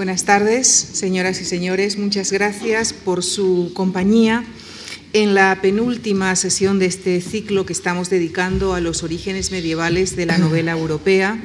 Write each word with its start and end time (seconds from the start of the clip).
Buenas 0.00 0.24
tardes, 0.24 0.66
señoras 0.66 1.42
y 1.42 1.44
señores. 1.44 1.98
Muchas 1.98 2.32
gracias 2.32 2.94
por 2.94 3.22
su 3.22 3.72
compañía 3.74 4.46
en 5.12 5.34
la 5.34 5.58
penúltima 5.60 6.34
sesión 6.36 6.78
de 6.78 6.86
este 6.86 7.20
ciclo 7.20 7.66
que 7.66 7.74
estamos 7.74 8.08
dedicando 8.08 8.72
a 8.72 8.80
los 8.80 9.02
orígenes 9.02 9.52
medievales 9.52 10.16
de 10.16 10.24
la 10.24 10.38
novela 10.38 10.72
europea, 10.72 11.38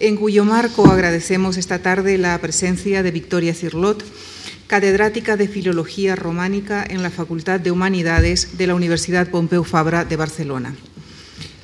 en 0.00 0.16
cuyo 0.16 0.44
marco 0.44 0.90
agradecemos 0.90 1.56
esta 1.56 1.82
tarde 1.82 2.18
la 2.18 2.36
presencia 2.40 3.04
de 3.04 3.12
Victoria 3.12 3.54
Cirlot, 3.54 4.04
catedrática 4.66 5.36
de 5.36 5.46
Filología 5.46 6.16
Románica 6.16 6.84
en 6.84 7.00
la 7.00 7.10
Facultad 7.10 7.60
de 7.60 7.70
Humanidades 7.70 8.58
de 8.58 8.66
la 8.66 8.74
Universidad 8.74 9.30
Pompeu 9.30 9.62
Fabra 9.62 10.04
de 10.04 10.16
Barcelona. 10.16 10.74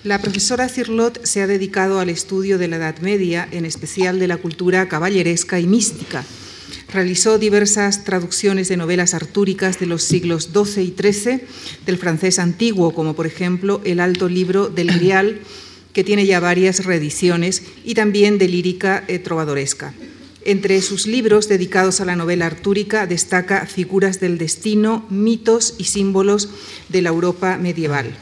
La 0.03 0.19
profesora 0.19 0.67
Cirlot 0.71 1.27
se 1.27 1.43
ha 1.43 1.47
dedicado 1.47 2.01
al 2.01 2.09
estudio 2.09 2.57
de 2.57 2.69
la 2.69 2.77
Edad 2.77 3.01
Media, 3.01 3.47
en 3.51 3.67
especial 3.67 4.19
de 4.19 4.29
la 4.29 4.39
cultura 4.39 4.89
caballeresca 4.89 5.61
y 5.61 5.67
mística. 5.67 6.25
Realizó 6.91 7.39
diversas 7.39 8.03
traducciones 8.05 8.69
de 8.69 8.79
novelas 8.79 9.13
artúricas 9.13 9.79
de 9.79 9.85
los 9.85 10.03
siglos 10.03 10.49
XII 10.55 10.85
y 10.85 10.95
XIII 10.99 11.41
del 11.85 11.99
francés 11.99 12.39
antiguo, 12.39 12.95
como 12.95 13.15
por 13.15 13.27
ejemplo 13.27 13.83
el 13.85 14.01
Alto 14.01 14.31
Libro 14.31 14.71
del 14.71 14.91
Grial, 14.99 15.41
que 15.93 16.03
tiene 16.03 16.25
ya 16.25 16.41
varias 16.41 16.87
reediciones, 16.87 17.63
y 17.85 17.93
también 17.93 18.39
de 18.39 18.49
lírica 18.49 19.05
eh, 19.07 19.19
trovadoresca. 19.19 19.93
Entre 20.47 20.81
sus 20.81 21.07
libros 21.07 21.47
dedicados 21.47 22.01
a 22.01 22.07
la 22.07 22.17
novela 22.17 22.47
artúrica 22.47 23.07
destaca 23.07 23.67
Figuras 23.67 24.19
del 24.19 24.39
Destino, 24.39 25.05
mitos 25.11 25.75
y 25.77 25.85
símbolos 25.85 26.49
de 26.89 27.03
la 27.03 27.11
Europa 27.11 27.59
medieval. 27.59 28.17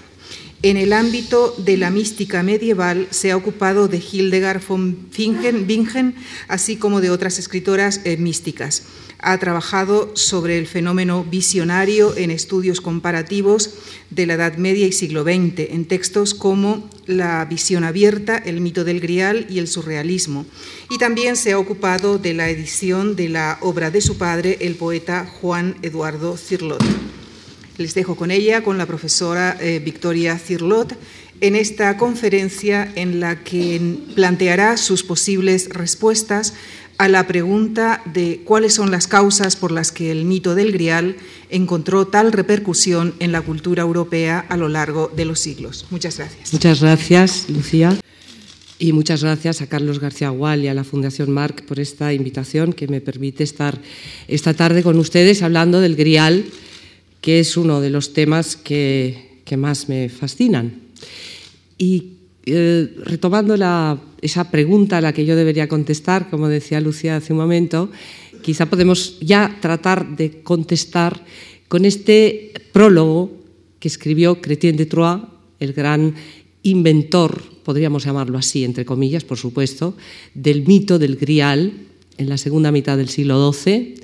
En 0.61 0.77
el 0.77 0.93
ámbito 0.93 1.55
de 1.57 1.77
la 1.77 1.91
mística 1.91 2.43
medieval 2.43 3.07
se 3.11 3.30
ha 3.30 3.37
ocupado 3.37 3.87
de 3.87 3.99
Hildegard 3.99 4.61
von 4.66 5.09
Bingen, 5.16 6.16
así 6.49 6.77
como 6.77 7.01
de 7.01 7.11
otras 7.11 7.39
escritoras 7.39 8.01
eh, 8.03 8.16
místicas. 8.16 8.83
Ha 9.21 9.39
trabajado 9.39 10.16
sobre 10.16 10.59
el 10.59 10.66
fenómeno 10.66 11.23
visionario 11.23 12.16
en 12.16 12.32
estudios 12.32 12.80
comparativos 12.80 13.71
de 14.10 14.27
la 14.27 14.35
Edad 14.35 14.57
Media 14.57 14.88
y 14.88 14.93
siglo 14.93 15.23
XX, 15.23 15.71
en 15.71 15.85
textos 15.85 16.35
como 16.35 16.91
La 17.07 17.45
visión 17.45 17.85
abierta, 17.85 18.37
El 18.37 18.60
mito 18.60 18.82
del 18.82 18.99
Grial 18.99 19.47
y 19.49 19.60
el 19.60 19.69
surrealismo. 19.69 20.45
Y 20.91 20.99
también 20.99 21.37
se 21.37 21.52
ha 21.52 21.59
ocupado 21.60 22.19
de 22.19 22.35
la 22.35 22.51
edición 22.51 23.15
de 23.15 23.29
la 23.29 23.59
obra 23.60 23.93
de 23.93 24.01
su 24.01 24.19
padre, 24.19 24.59
el 24.60 24.75
poeta 24.75 25.25
Juan 25.41 25.77
Eduardo 25.82 26.37
Cirlot. 26.37 26.82
Les 27.79 27.95
dejo 27.95 28.16
con 28.16 28.32
ella, 28.32 28.62
con 28.62 28.76
la 28.76 28.87
profesora 28.87 29.57
eh, 29.60 29.80
Victoria 29.82 30.37
Cirlot, 30.37 30.96
en 31.40 31.54
esta 31.54 31.96
conferencia 31.96 32.90
en 32.96 33.20
la 33.20 33.45
que 33.45 33.98
planteará 34.16 34.76
sus 34.76 35.04
posibles 35.04 35.68
respuestas 35.68 36.54
a 36.98 37.09
la 37.09 37.29
pregunta 37.29 38.02
de 38.12 38.40
cuáles 38.45 38.74
son 38.74 38.90
las 38.90 39.07
causas 39.07 39.54
por 39.54 39.70
las 39.70 39.93
que 39.93 40.10
el 40.10 40.24
mito 40.24 40.57
del 40.57 40.73
Grial 40.73 41.15
encontró 41.48 42.09
tal 42.09 42.32
repercusión 42.32 43.15
en 43.20 43.30
la 43.30 43.43
cultura 43.43 43.85
europea 43.85 44.45
a 44.48 44.57
lo 44.57 44.68
largo 44.68 45.10
de 45.15 45.24
los 45.24 45.38
siglos. 45.38 45.87
Muchas 45.90 46.18
gracias. 46.18 46.52
Muchas 46.52 46.80
gracias, 46.80 47.45
Lucía. 47.48 47.96
Y 48.80 48.92
muchas 48.92 49.23
gracias 49.23 49.60
a 49.60 49.68
Carlos 49.68 50.01
García 50.01 50.30
Gual 50.30 50.65
y 50.65 50.68
a 50.68 50.74
la 50.74 50.85
Fundación 50.85 51.30
Marc 51.30 51.65
por 51.65 51.79
esta 51.79 52.13
invitación 52.13 52.73
que 52.73 52.88
me 52.88 53.01
permite 53.01 53.45
estar 53.45 53.80
esta 54.26 54.54
tarde 54.54 54.82
con 54.82 54.98
ustedes 54.98 55.42
hablando 55.42 55.80
del 55.80 55.95
Grial 55.95 56.45
que 57.21 57.41
es 57.41 57.57
uno 57.57 57.80
de 57.80 57.91
los 57.91 58.13
temas 58.13 58.57
que, 58.57 59.27
más 59.57 59.88
me 59.88 60.09
fascinan. 60.09 60.83
Y 61.79 62.19
eh, 62.45 62.95
retomando 63.05 63.55
esa 64.21 64.50
pregunta 64.50 64.99
a 64.99 65.00
la 65.00 65.12
que 65.12 65.25
yo 65.25 65.37
debería 65.37 65.69
contestar, 65.69 66.28
como 66.28 66.49
decía 66.49 66.81
Lucía 66.81 67.16
hace 67.16 67.33
un 67.33 67.38
momento, 67.38 67.91
quizá 68.43 68.66
podemos 68.66 69.19
ya 69.21 69.59
tratar 69.60 70.16
de 70.16 70.43
contestar 70.43 71.25
con 71.69 71.84
este 71.84 72.53
prólogo 72.72 73.32
que 73.81 73.88
escribió 73.88 74.41
Chrétien 74.41 74.77
de 74.77 74.87
Troyes, 74.87 75.25
el 75.60 75.72
gran 75.72 76.15
inventor, 76.62 77.42
podríamos 77.65 78.04
llamarlo 78.04 78.38
así, 78.38 78.65
entre 78.65 78.84
comillas, 78.84 79.25
por 79.25 79.38
supuesto, 79.38 79.97
del 80.34 80.66
mito 80.66 80.98
del 80.98 81.16
Grial 81.16 81.72
en 82.16 82.28
la 82.28 82.37
segunda 82.37 82.71
mitad 82.71 82.97
del 82.97 83.09
siglo 83.09 83.53
XII 83.53 83.94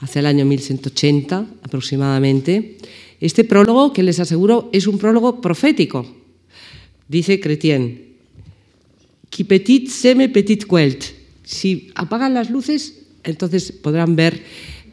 hacia 0.00 0.20
el 0.20 0.26
año 0.26 0.44
1180 0.44 1.46
aproximadamente. 1.62 2.78
Este 3.20 3.44
prólogo, 3.44 3.92
que 3.92 4.02
les 4.02 4.20
aseguro, 4.20 4.68
es 4.72 4.86
un 4.86 4.98
prólogo 4.98 5.40
profético. 5.40 6.06
Dice 7.08 7.40
Chrétien, 7.40 8.06
qui 9.30 9.44
petit 9.44 9.88
seme 9.88 10.28
petit 10.28 10.66
quelt. 10.66 11.04
Si 11.44 11.90
apagan 11.94 12.34
las 12.34 12.50
luces, 12.50 13.06
entonces 13.22 13.72
podrán 13.72 14.16
ver 14.16 14.42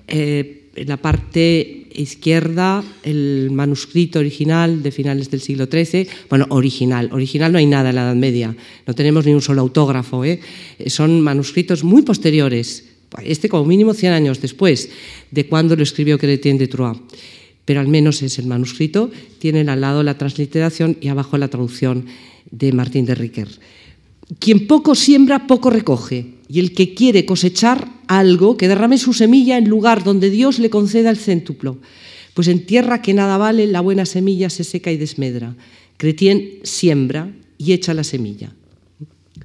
eh, 0.07 0.69
en 0.75 0.87
la 0.87 0.97
parte 0.97 1.87
izquierda 1.93 2.83
el 3.03 3.49
manuscrito 3.51 4.19
original 4.19 4.81
de 4.81 4.91
finales 4.91 5.29
del 5.29 5.41
siglo 5.41 5.65
XIII. 5.65 6.07
Bueno, 6.29 6.45
original. 6.49 7.09
Original 7.11 7.51
no 7.51 7.57
hay 7.57 7.65
nada 7.65 7.89
en 7.89 7.95
la 7.95 8.03
Edad 8.03 8.15
Media. 8.15 8.55
No 8.85 8.93
tenemos 8.93 9.25
ni 9.25 9.33
un 9.33 9.41
solo 9.41 9.61
autógrafo. 9.61 10.25
¿eh? 10.25 10.39
Son 10.87 11.21
manuscritos 11.21 11.83
muy 11.83 12.01
posteriores 12.01 12.92
este 13.23 13.49
como 13.49 13.65
mínimo 13.65 13.93
100 13.93 14.13
años 14.13 14.41
después 14.41 14.89
de 15.31 15.47
cuando 15.47 15.75
lo 15.75 15.83
escribió 15.83 16.17
Chrétien 16.17 16.57
de 16.57 16.67
Troyes. 16.67 17.01
Pero 17.65 17.79
al 17.79 17.87
menos 17.87 18.21
es 18.21 18.39
el 18.39 18.47
manuscrito, 18.47 19.09
tienen 19.39 19.69
al 19.69 19.81
lado 19.81 20.03
la 20.03 20.17
transliteración 20.17 20.97
y 20.99 21.07
abajo 21.07 21.37
la 21.37 21.47
traducción 21.47 22.05
de 22.51 22.73
Martín 22.73 23.05
de 23.05 23.15
Riquer. 23.15 23.47
Quien 24.39 24.67
poco 24.67 24.95
siembra, 24.95 25.47
poco 25.47 25.69
recoge, 25.69 26.33
y 26.49 26.59
el 26.59 26.73
que 26.73 26.93
quiere 26.93 27.25
cosechar 27.25 27.87
algo, 28.07 28.57
que 28.57 28.67
derrame 28.67 28.97
su 28.97 29.13
semilla 29.13 29.57
en 29.57 29.69
lugar 29.69 30.03
donde 30.03 30.29
Dios 30.29 30.59
le 30.59 30.69
conceda 30.69 31.09
el 31.09 31.17
céntuplo. 31.17 31.77
Pues 32.33 32.47
en 32.47 32.65
tierra 32.65 33.01
que 33.01 33.13
nada 33.13 33.37
vale, 33.37 33.67
la 33.67 33.81
buena 33.81 34.05
semilla 34.05 34.49
se 34.49 34.63
seca 34.63 34.91
y 34.91 34.97
desmedra. 34.97 35.55
Chrétien 35.97 36.59
siembra 36.63 37.31
y 37.57 37.73
echa 37.73 37.93
la 37.93 38.03
semilla. 38.03 38.51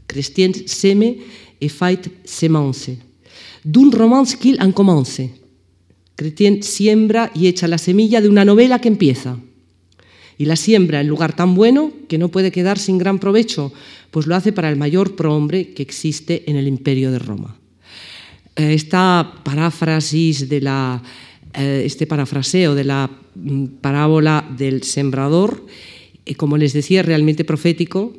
Chrétien 0.06 0.54
seme 0.66 1.18
et 1.60 1.68
fait 1.68 2.10
semence 2.24 3.07
d'un 3.68 3.90
romance 3.90 4.34
qu'il 4.34 4.56
en 4.62 4.72
commence. 4.72 5.28
Chrétien 6.16 6.62
siembra 6.62 7.30
y 7.34 7.48
echa 7.48 7.68
la 7.68 7.76
semilla 7.76 8.22
de 8.22 8.28
una 8.28 8.46
novela 8.46 8.80
que 8.80 8.88
empieza. 8.88 9.36
Y 10.38 10.46
la 10.46 10.56
siembra 10.56 11.02
en 11.02 11.08
lugar 11.08 11.36
tan 11.36 11.54
bueno 11.54 11.92
que 12.08 12.16
no 12.16 12.30
puede 12.30 12.50
quedar 12.50 12.78
sin 12.78 12.96
gran 12.96 13.18
provecho, 13.18 13.72
pues 14.10 14.26
lo 14.26 14.34
hace 14.34 14.52
para 14.52 14.70
el 14.70 14.76
mayor 14.76 15.16
prohombre 15.16 15.74
que 15.74 15.82
existe 15.82 16.44
en 16.46 16.56
el 16.56 16.66
imperio 16.66 17.12
de 17.12 17.18
Roma. 17.18 17.58
Eh, 18.56 18.72
esta 18.72 19.34
paráfrasis 19.44 20.48
de 20.48 20.62
la, 20.62 21.02
eh, 21.52 21.82
este 21.84 22.06
parafraseo 22.06 22.74
de 22.74 22.84
la 22.84 23.10
mm, 23.34 23.64
parábola 23.82 24.48
del 24.56 24.82
sembrador, 24.82 25.66
eh, 26.24 26.34
como 26.36 26.56
les 26.56 26.72
decía, 26.72 27.00
es 27.00 27.06
realmente 27.06 27.44
profético. 27.44 28.16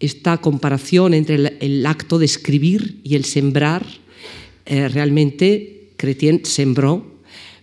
Esta 0.00 0.38
comparación 0.38 1.12
entre 1.12 1.58
el 1.60 1.84
acto 1.84 2.18
de 2.18 2.24
escribir 2.24 3.00
y 3.04 3.16
el 3.16 3.24
sembrar, 3.24 3.84
eh, 4.68 4.88
realmente 4.88 5.90
Chrétien 5.96 6.44
sembró, 6.44 7.04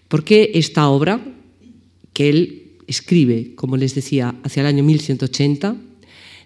porque 0.07 0.51
esta 0.55 0.89
obra 0.89 1.23
que 2.13 2.29
él 2.29 2.63
escribe, 2.87 3.53
como 3.55 3.77
les 3.77 3.95
decía, 3.95 4.35
hacia 4.43 4.61
el 4.61 4.67
año 4.67 4.83
1180, 4.83 5.75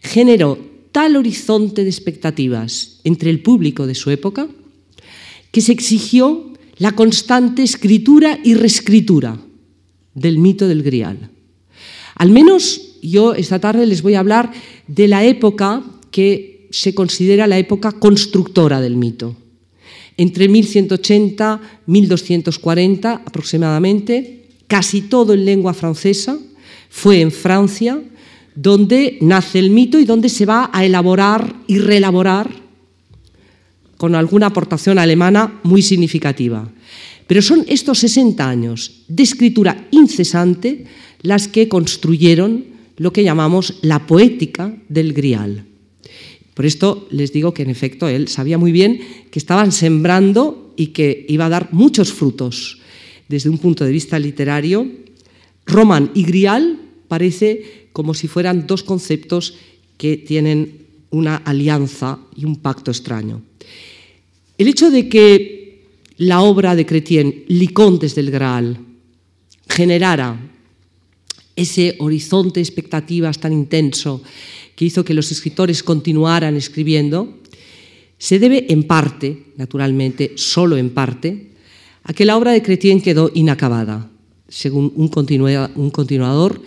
generó 0.01 0.59
tal 0.91 1.15
horizonte 1.15 1.83
de 1.83 1.89
expectativas 1.89 2.99
entre 3.03 3.29
el 3.29 3.41
público 3.41 3.87
de 3.87 3.95
su 3.95 4.11
época 4.11 4.47
que 5.51 5.61
se 5.61 5.71
exigió 5.71 6.53
la 6.77 6.91
constante 6.91 7.63
escritura 7.63 8.39
y 8.43 8.53
reescritura 8.53 9.39
del 10.13 10.39
mito 10.39 10.67
del 10.67 10.83
Grial. 10.83 11.29
Al 12.15 12.31
menos 12.31 12.97
yo 13.01 13.33
esta 13.33 13.59
tarde 13.59 13.85
les 13.85 14.01
voy 14.01 14.15
a 14.15 14.19
hablar 14.19 14.51
de 14.87 15.07
la 15.07 15.23
época 15.23 15.83
que 16.11 16.67
se 16.71 16.93
considera 16.93 17.47
la 17.47 17.57
época 17.57 17.91
constructora 17.93 18.81
del 18.81 18.95
mito, 18.95 19.35
entre 20.19 20.49
1180 20.49 21.61
y 21.87 21.91
1240 21.91 23.23
aproximadamente, 23.25 24.43
casi 24.67 25.01
todo 25.03 25.33
en 25.33 25.45
lengua 25.45 25.73
francesa, 25.73 26.37
fue 26.89 27.21
en 27.21 27.31
Francia 27.31 28.01
donde 28.53 29.17
nace 29.21 29.59
el 29.59 29.69
mito 29.69 29.97
y 29.97 30.03
donde 30.03 30.27
se 30.27 30.45
va 30.45 30.69
a 30.73 30.83
elaborar 30.83 31.55
y 31.67 31.77
reelaborar 31.79 32.49
con 33.95 34.13
alguna 34.13 34.47
aportación 34.47 34.99
alemana 34.99 35.61
muy 35.63 35.81
significativa. 35.81 36.69
Pero 37.25 37.41
son 37.41 37.63
estos 37.67 37.99
60 37.99 38.43
años 38.47 39.03
de 39.07 39.23
escritura 39.23 39.87
incesante 39.91 40.83
las 41.21 41.47
que 41.47 41.69
construyeron 41.69 42.65
lo 42.97 43.13
que 43.13 43.23
llamamos 43.23 43.75
la 43.81 44.05
poética 44.05 44.75
del 44.89 45.13
Grial. 45.13 45.63
Por 46.59 46.65
esto 46.65 47.07
les 47.09 47.31
digo 47.31 47.53
que 47.53 47.63
en 47.63 47.69
efecto 47.69 48.09
él 48.09 48.27
sabía 48.27 48.57
muy 48.57 48.73
bien 48.73 48.99
que 49.31 49.39
estaban 49.39 49.71
sembrando 49.71 50.73
y 50.75 50.87
que 50.87 51.25
iba 51.29 51.45
a 51.45 51.49
dar 51.49 51.69
muchos 51.71 52.11
frutos. 52.11 52.79
Desde 53.29 53.49
un 53.49 53.59
punto 53.59 53.85
de 53.85 53.93
vista 53.93 54.19
literario, 54.19 54.85
Roman 55.65 56.11
y 56.13 56.23
Grial 56.23 56.77
parece 57.07 57.87
como 57.93 58.13
si 58.13 58.27
fueran 58.27 58.67
dos 58.67 58.83
conceptos 58.83 59.55
que 59.95 60.17
tienen 60.17 60.83
una 61.11 61.37
alianza 61.37 62.19
y 62.35 62.43
un 62.43 62.57
pacto 62.57 62.91
extraño. 62.91 63.41
El 64.57 64.67
hecho 64.67 64.91
de 64.91 65.07
que 65.07 65.85
la 66.17 66.41
obra 66.41 66.75
de 66.75 66.85
Chrétien, 66.85 67.45
Licontes 67.47 68.15
del 68.15 68.31
Graal, 68.31 68.79
generara 69.69 70.37
ese 71.55 71.95
horizonte 71.99 72.59
de 72.59 72.63
expectativas 72.63 73.39
tan 73.39 73.53
intenso 73.53 74.21
que 74.79 74.85
hizo 74.85 75.03
que 75.03 75.13
los 75.13 75.29
escritores 75.29 75.83
continuaran 75.83 76.55
escribiendo, 76.55 77.35
se 78.17 78.39
debe 78.39 78.67
en 78.69 78.83
parte, 78.83 79.51
naturalmente, 79.57 80.31
solo 80.35 80.77
en 80.77 80.91
parte, 80.91 81.49
a 82.03 82.13
que 82.13 82.23
la 82.23 82.37
obra 82.37 82.53
de 82.53 82.61
Chrétien 82.61 83.01
quedó 83.01 83.29
inacabada, 83.33 84.09
según 84.47 84.93
un, 84.95 85.09
continuador, 85.09 86.61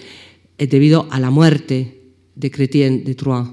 eh, 0.58 0.66
debido 0.66 1.08
a 1.08 1.18
la 1.20 1.30
muerte 1.30 2.02
de 2.34 2.50
Chrétien 2.50 3.02
de 3.02 3.14
Troyes. 3.14 3.48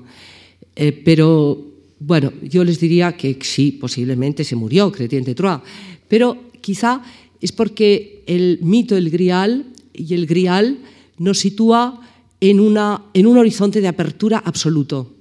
Eh, 0.76 0.92
pero 0.92 1.66
bueno, 1.98 2.34
yo 2.44 2.66
les 2.66 2.82
diría 2.82 3.16
que 3.16 3.40
sí, 3.42 3.72
posiblemente 3.72 4.44
se 4.44 4.58
murió 4.58 4.92
Chrétien 4.92 5.24
de 5.24 5.36
Troyes, 5.36 5.62
pero 6.10 6.52
quizá 6.60 7.02
es 7.40 7.54
porque 7.54 8.24
el 8.28 8.60
mito 8.62 8.96
del 8.96 9.10
Grial 9.10 9.68
y 9.94 10.14
el 10.16 10.26
Grial 10.26 10.80
nos 11.18 11.40
sitúa 11.40 12.02
en, 12.41 12.59
una, 12.59 13.03
en 13.13 13.27
un 13.27 13.38
horizonte 13.38 13.81
de 13.81 13.88
apertura 13.88 14.41
absoluto. 14.44 15.15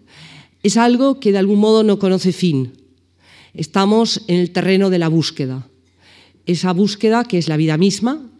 Es 0.62 0.76
algo 0.76 1.20
que 1.20 1.32
de 1.32 1.38
algún 1.38 1.58
modo 1.58 1.82
no 1.82 1.98
conoce 1.98 2.32
fin. 2.32 2.72
Estamos 3.54 4.22
en 4.26 4.40
el 4.40 4.50
terreno 4.50 4.90
de 4.90 4.98
la 4.98 5.08
búsqueda. 5.08 5.66
Esa 6.46 6.72
búsqueda 6.72 7.24
que 7.24 7.38
es 7.38 7.48
la 7.48 7.56
vida 7.56 7.76
misma 7.76 8.30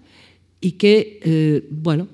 y 0.61 0.73
que, 0.73 1.21
eh, 1.23 1.67
bueno, 1.71 2.09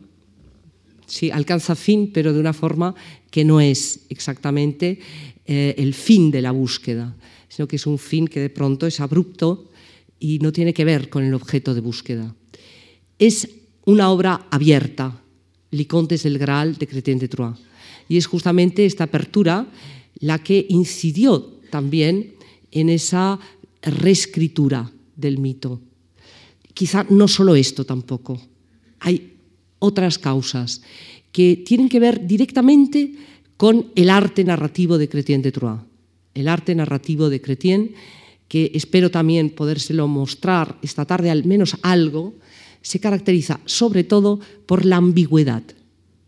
sí, 1.06 1.30
alcanza 1.30 1.74
fin, 1.74 2.10
pero 2.12 2.32
de 2.32 2.40
una 2.40 2.52
forma 2.52 2.94
que 3.30 3.44
no 3.44 3.60
es 3.60 4.00
exactamente 4.08 4.98
eh, 5.46 5.74
el 5.78 5.94
fin 5.94 6.30
de 6.30 6.42
la 6.42 6.52
búsqueda, 6.52 7.16
sino 7.48 7.68
que 7.68 7.76
es 7.76 7.86
un 7.86 7.98
fin 7.98 8.26
que 8.26 8.40
de 8.40 8.50
pronto 8.50 8.86
es 8.86 9.00
abrupto 9.00 9.70
y 10.18 10.38
no 10.38 10.52
tiene 10.52 10.72
que 10.72 10.84
ver 10.84 11.08
con 11.08 11.24
el 11.24 11.34
objeto 11.34 11.74
de 11.74 11.80
búsqueda. 11.80 12.34
Es 13.18 13.48
una 13.84 14.10
obra 14.10 14.46
abierta, 14.50 15.20
Licontes 15.74 16.22
del 16.22 16.38
Graal 16.38 16.76
de 16.76 16.86
Chrétien 16.86 17.18
de 17.18 17.28
Troyes, 17.28 17.58
y 18.08 18.16
es 18.16 18.26
justamente 18.26 18.86
esta 18.86 19.04
apertura 19.04 19.66
la 20.20 20.38
que 20.38 20.66
incidió 20.68 21.58
también 21.70 22.34
en 22.70 22.88
esa 22.88 23.38
reescritura 23.82 24.90
del 25.16 25.38
mito. 25.38 25.80
Quizá 26.72 27.06
no 27.10 27.28
solo 27.28 27.54
esto 27.54 27.84
tampoco, 27.84 28.40
hay 29.00 29.34
otras 29.78 30.18
causas 30.18 30.82
que 31.30 31.56
tienen 31.56 31.88
que 31.88 32.00
ver 32.00 32.26
directamente 32.26 33.12
con 33.56 33.90
el 33.94 34.10
arte 34.10 34.44
narrativo 34.44 34.98
de 34.98 35.08
Chrétien 35.08 35.42
de 35.42 35.52
Troyes. 35.52 35.82
El 36.34 36.48
arte 36.48 36.74
narrativo 36.74 37.28
de 37.28 37.40
Chrétien, 37.40 37.94
que 38.48 38.72
espero 38.74 39.10
también 39.10 39.50
podérselo 39.50 40.08
mostrar 40.08 40.78
esta 40.82 41.04
tarde 41.04 41.30
al 41.30 41.44
menos 41.44 41.76
algo, 41.82 42.34
se 42.84 43.00
caracteriza 43.00 43.58
sobre 43.64 44.04
todo 44.04 44.38
por 44.66 44.84
la 44.84 44.98
ambigüedad. 44.98 45.64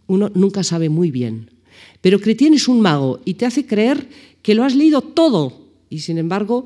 Uno 0.08 0.32
nunca 0.34 0.64
sabe 0.64 0.88
muy 0.88 1.12
bien. 1.12 1.52
Pero 2.00 2.18
Chrétien 2.18 2.54
es 2.54 2.66
un 2.66 2.80
mago 2.80 3.20
y 3.24 3.34
te 3.34 3.46
hace 3.46 3.64
creer 3.64 4.08
que 4.42 4.56
lo 4.56 4.64
has 4.64 4.74
leído 4.74 5.02
todo 5.02 5.68
y 5.88 6.00
sin 6.00 6.18
embargo 6.18 6.64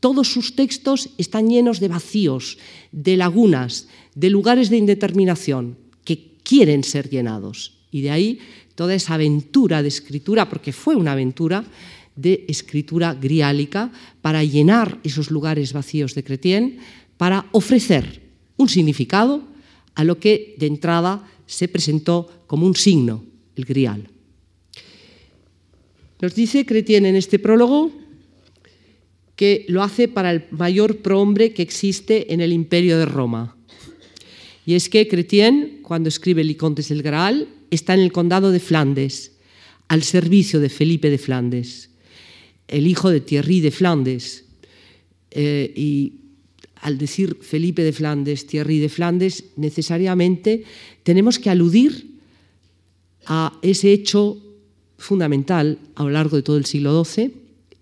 todos 0.00 0.28
sus 0.28 0.54
textos 0.54 1.08
están 1.16 1.48
llenos 1.48 1.80
de 1.80 1.88
vacíos, 1.88 2.58
de 2.92 3.16
lagunas, 3.16 3.88
de 4.14 4.28
lugares 4.28 4.68
de 4.68 4.76
indeterminación 4.76 5.76
quieren 6.50 6.82
ser 6.82 7.08
llenados. 7.08 7.78
Y 7.92 8.00
de 8.02 8.10
ahí 8.10 8.38
toda 8.74 8.94
esa 8.94 9.14
aventura 9.14 9.82
de 9.82 9.88
escritura, 9.88 10.48
porque 10.48 10.72
fue 10.72 10.96
una 10.96 11.12
aventura 11.12 11.64
de 12.16 12.44
escritura 12.48 13.14
griálica 13.14 13.92
para 14.20 14.42
llenar 14.42 14.98
esos 15.04 15.30
lugares 15.30 15.72
vacíos 15.72 16.16
de 16.16 16.24
Cretien, 16.24 16.78
para 17.16 17.46
ofrecer 17.52 18.29
un 18.60 18.68
significado 18.68 19.42
a 19.94 20.04
lo 20.04 20.18
que 20.20 20.54
de 20.58 20.66
entrada 20.66 21.28
se 21.46 21.66
presentó 21.66 22.44
como 22.46 22.66
un 22.66 22.76
signo, 22.76 23.24
el 23.56 23.64
grial. 23.64 24.08
Nos 26.20 26.34
dice 26.34 26.66
Cretien 26.66 27.06
en 27.06 27.16
este 27.16 27.38
prólogo 27.38 27.90
que 29.34 29.64
lo 29.68 29.82
hace 29.82 30.06
para 30.06 30.30
el 30.30 30.44
mayor 30.50 30.98
prohombre 30.98 31.52
que 31.54 31.62
existe 31.62 32.32
en 32.32 32.40
el 32.40 32.52
imperio 32.52 32.98
de 32.98 33.06
Roma, 33.06 33.56
y 34.66 34.74
es 34.74 34.88
que 34.88 35.08
Chrétien, 35.08 35.80
cuando 35.82 36.08
escribe 36.08 36.44
Licontes 36.44 36.90
del 36.90 37.02
Graal, 37.02 37.48
está 37.70 37.94
en 37.94 38.00
el 38.00 38.12
condado 38.12 38.52
de 38.52 38.60
Flandes, 38.60 39.32
al 39.88 40.02
servicio 40.02 40.60
de 40.60 40.68
Felipe 40.68 41.10
de 41.10 41.18
Flandes, 41.18 41.90
el 42.68 42.86
hijo 42.86 43.10
de 43.10 43.20
Thierry 43.20 43.60
de 43.60 43.70
Flandes. 43.70 44.44
Eh, 45.32 45.72
y 45.74 46.19
al 46.80 46.98
decir 46.98 47.38
Felipe 47.40 47.82
de 47.82 47.92
Flandes, 47.92 48.46
Thierry 48.46 48.78
de 48.78 48.88
Flandes, 48.88 49.44
necesariamente 49.56 50.64
tenemos 51.02 51.38
que 51.38 51.50
aludir 51.50 52.18
a 53.26 53.58
ese 53.62 53.92
hecho 53.92 54.38
fundamental 54.98 55.78
a 55.94 56.04
lo 56.04 56.10
largo 56.10 56.36
de 56.36 56.42
todo 56.42 56.56
el 56.56 56.66
siglo 56.66 57.04
XII 57.04 57.32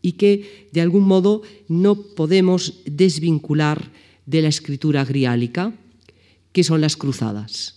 y 0.02 0.12
que 0.12 0.68
de 0.72 0.80
algún 0.80 1.04
modo 1.04 1.42
no 1.68 2.02
podemos 2.02 2.80
desvincular 2.86 3.90
de 4.26 4.42
la 4.42 4.48
escritura 4.48 5.04
griálica 5.04 5.72
¿Qué 6.52 6.64
son 6.64 6.80
las 6.80 6.96
cruzadas? 6.96 7.76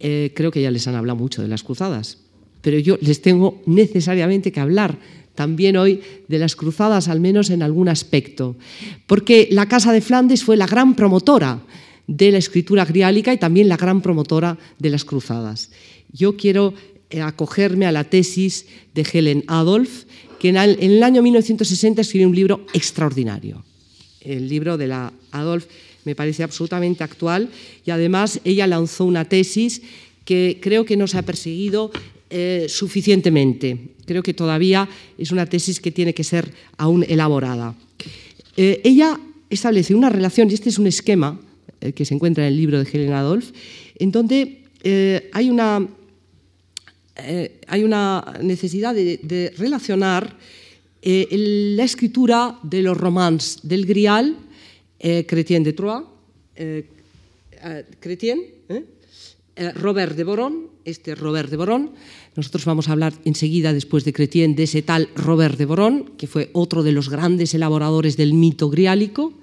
Eh, 0.00 0.32
creo 0.34 0.50
que 0.50 0.62
ya 0.62 0.70
les 0.70 0.86
han 0.86 0.94
hablado 0.94 1.18
mucho 1.18 1.42
de 1.42 1.48
las 1.48 1.62
cruzadas, 1.62 2.18
pero 2.60 2.78
yo 2.78 2.98
les 3.00 3.22
tengo 3.22 3.62
necesariamente 3.66 4.52
que 4.52 4.60
hablar 4.60 4.98
también 5.38 5.76
hoy 5.76 6.00
de 6.26 6.40
las 6.40 6.56
cruzadas, 6.56 7.06
al 7.06 7.20
menos 7.20 7.50
en 7.50 7.62
algún 7.62 7.88
aspecto, 7.88 8.56
porque 9.06 9.46
la 9.52 9.68
Casa 9.68 9.92
de 9.92 10.00
Flandes 10.00 10.42
fue 10.42 10.56
la 10.56 10.66
gran 10.66 10.96
promotora 10.96 11.62
de 12.08 12.32
la 12.32 12.38
escritura 12.38 12.84
griálica 12.84 13.32
y 13.32 13.38
también 13.38 13.68
la 13.68 13.76
gran 13.76 14.02
promotora 14.02 14.58
de 14.80 14.90
las 14.90 15.04
cruzadas. 15.04 15.70
Yo 16.10 16.36
quiero 16.36 16.74
eh, 17.08 17.20
acogerme 17.20 17.86
a 17.86 17.92
la 17.92 18.02
tesis 18.02 18.66
de 18.96 19.06
Helen 19.12 19.44
Adolf, 19.46 20.06
que 20.40 20.48
en 20.48 20.56
el 20.56 21.04
año 21.04 21.22
1960 21.22 22.00
escribió 22.00 22.26
un 22.26 22.34
libro 22.34 22.66
extraordinario, 22.74 23.62
el 24.20 24.48
libro 24.48 24.76
de 24.76 24.88
la 24.88 25.12
Adolf 25.30 25.66
me 26.04 26.16
parece 26.16 26.42
absolutamente 26.42 27.04
actual 27.04 27.48
y 27.84 27.92
además 27.92 28.40
ella 28.42 28.66
lanzó 28.66 29.04
una 29.04 29.26
tesis 29.26 29.82
que 30.24 30.58
creo 30.60 30.84
que 30.84 30.96
no 30.96 31.06
se 31.06 31.18
ha 31.18 31.22
perseguido 31.22 31.92
eh, 32.30 32.66
suficientemente. 32.68 33.94
Creo 34.04 34.22
que 34.22 34.34
todavía 34.34 34.86
es 35.16 35.32
una 35.32 35.46
tesis 35.46 35.80
que 35.80 35.90
tiene 35.90 36.12
que 36.12 36.24
ser 36.24 36.52
aún 36.76 37.02
elaborada. 37.08 37.74
Eh, 38.54 38.82
ella 38.84 39.18
establece 39.48 39.94
una 39.94 40.10
relación, 40.10 40.50
y 40.50 40.54
este 40.54 40.68
es 40.68 40.78
un 40.78 40.86
esquema 40.86 41.40
eh, 41.80 41.92
que 41.92 42.04
se 42.04 42.12
encuentra 42.12 42.46
en 42.46 42.52
el 42.52 42.58
libro 42.58 42.84
de 42.84 42.90
Helen 42.90 43.14
Adolf, 43.14 43.50
en 43.98 44.12
donde 44.12 44.58
hay, 45.32 45.48
una, 45.48 45.88
hay 47.66 47.82
una 47.82 48.38
necesidad 48.42 48.94
de, 48.94 49.52
relacionar 49.56 50.36
la 51.02 51.84
escritura 51.84 52.58
de 52.62 52.82
los 52.82 52.96
romans 52.96 53.60
del 53.62 53.86
Grial 53.86 54.36
Chrétien 54.98 55.64
de 55.64 55.72
Troyes, 55.72 56.04
Chrétien, 58.00 58.40
Robert 59.74 60.14
de 60.14 60.24
Boron, 60.24 60.77
este 60.88 61.14
Robert 61.14 61.50
de 61.50 61.56
Boron. 61.56 61.90
Nosotros 62.36 62.64
vamos 62.64 62.88
a 62.88 62.92
hablar 62.92 63.14
enseguida, 63.24 63.72
después 63.72 64.04
de 64.04 64.12
Chrétien, 64.12 64.54
de 64.54 64.64
ese 64.64 64.82
tal 64.82 65.08
Robert 65.14 65.58
de 65.58 65.66
Boron, 65.66 66.12
que 66.16 66.26
fue 66.26 66.50
otro 66.52 66.82
de 66.82 66.92
los 66.92 67.08
grandes 67.08 67.54
elaboradores 67.54 68.16
del 68.16 68.34
mito 68.34 68.70
griálico. 68.70 69.34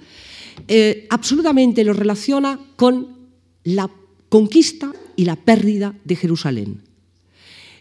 absolutamente 1.09 1.83
lo 1.83 1.93
relaciona 1.93 2.59
con 2.75 3.15
la 3.63 3.89
conquista 4.29 4.93
y 5.15 5.25
la 5.25 5.35
pérdida 5.35 5.95
de 6.03 6.15
Jerusalén. 6.15 6.81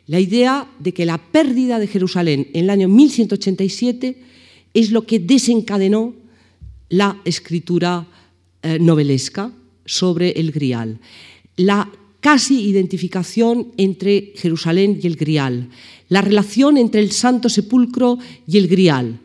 La 0.07 0.21
idea 0.21 0.69
de 0.79 0.93
que 0.93 1.07
la 1.07 1.19
pérdida 1.19 1.79
de 1.79 1.87
Jerusalén 1.87 2.49
en 2.53 2.65
el 2.65 2.71
año 2.71 2.89
1187 2.89 4.23
es 4.75 4.91
lo 4.91 5.07
que 5.07 5.19
desencadenó 5.19 6.15
la 6.91 7.21
escritura 7.25 8.07
eh, 8.63 8.79
novelesca 8.79 9.53
sobre 9.87 10.31
el 10.33 10.53
Grial, 10.53 11.01
la 11.57 11.91
casi 12.25 12.63
identificación 12.63 13.75
entre 13.77 14.33
Jerusalén 14.37 14.99
y 15.03 15.07
el 15.07 15.17
Grial, 15.17 15.69
la 16.09 16.23
relación 16.23 16.79
entre 16.79 17.03
el 17.03 17.11
Santo 17.11 17.51
Sepulcro 17.51 18.17
y 18.47 18.57
el 18.57 18.67
Grial. 18.67 19.21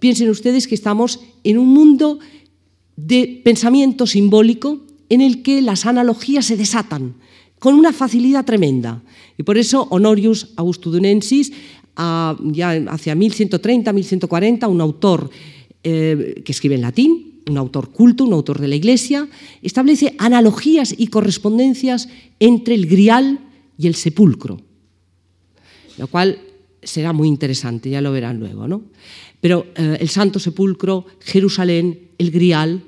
Piensen 0.00 0.28
ustedes 0.30 0.66
que 0.66 0.74
estamos 0.74 1.20
en 1.44 1.58
un 1.58 1.68
mundo 1.68 2.18
de 2.96 3.40
pensamiento 3.44 4.04
simbólico 4.04 4.80
en 5.08 5.20
el 5.20 5.44
que 5.44 5.62
las 5.62 5.86
analogías 5.86 6.46
se 6.46 6.56
desatan 6.56 7.14
con 7.60 7.76
una 7.76 7.92
facilidad 7.92 8.44
tremenda. 8.44 9.04
Y 9.38 9.44
por 9.44 9.56
eso 9.56 9.86
Honorius 9.90 10.48
Augustudunensis, 10.56 11.52
ya 11.96 12.70
hacia 12.88 13.14
1130-1140, 13.14 14.68
un 14.68 14.80
autor 14.80 15.30
eh, 15.84 16.42
que 16.44 16.50
escribe 16.50 16.74
en 16.74 16.80
latín, 16.80 17.33
un 17.48 17.58
autor 17.58 17.90
culto, 17.90 18.24
un 18.24 18.32
autor 18.32 18.60
de 18.60 18.68
la 18.68 18.76
Iglesia, 18.76 19.28
establece 19.62 20.14
analogías 20.18 20.94
y 20.96 21.08
correspondencias 21.08 22.08
entre 22.40 22.74
el 22.74 22.86
grial 22.86 23.40
y 23.78 23.86
el 23.86 23.94
sepulcro, 23.94 24.60
lo 25.98 26.06
cual 26.06 26.38
será 26.82 27.12
muy 27.12 27.28
interesante, 27.28 27.90
ya 27.90 28.00
lo 28.00 28.12
verán 28.12 28.38
luego, 28.38 28.68
¿no? 28.68 28.82
Pero 29.40 29.66
eh, 29.74 29.98
el 30.00 30.08
Santo 30.08 30.38
Sepulcro, 30.38 31.06
Jerusalén, 31.20 32.10
el 32.18 32.30
Grial, 32.30 32.82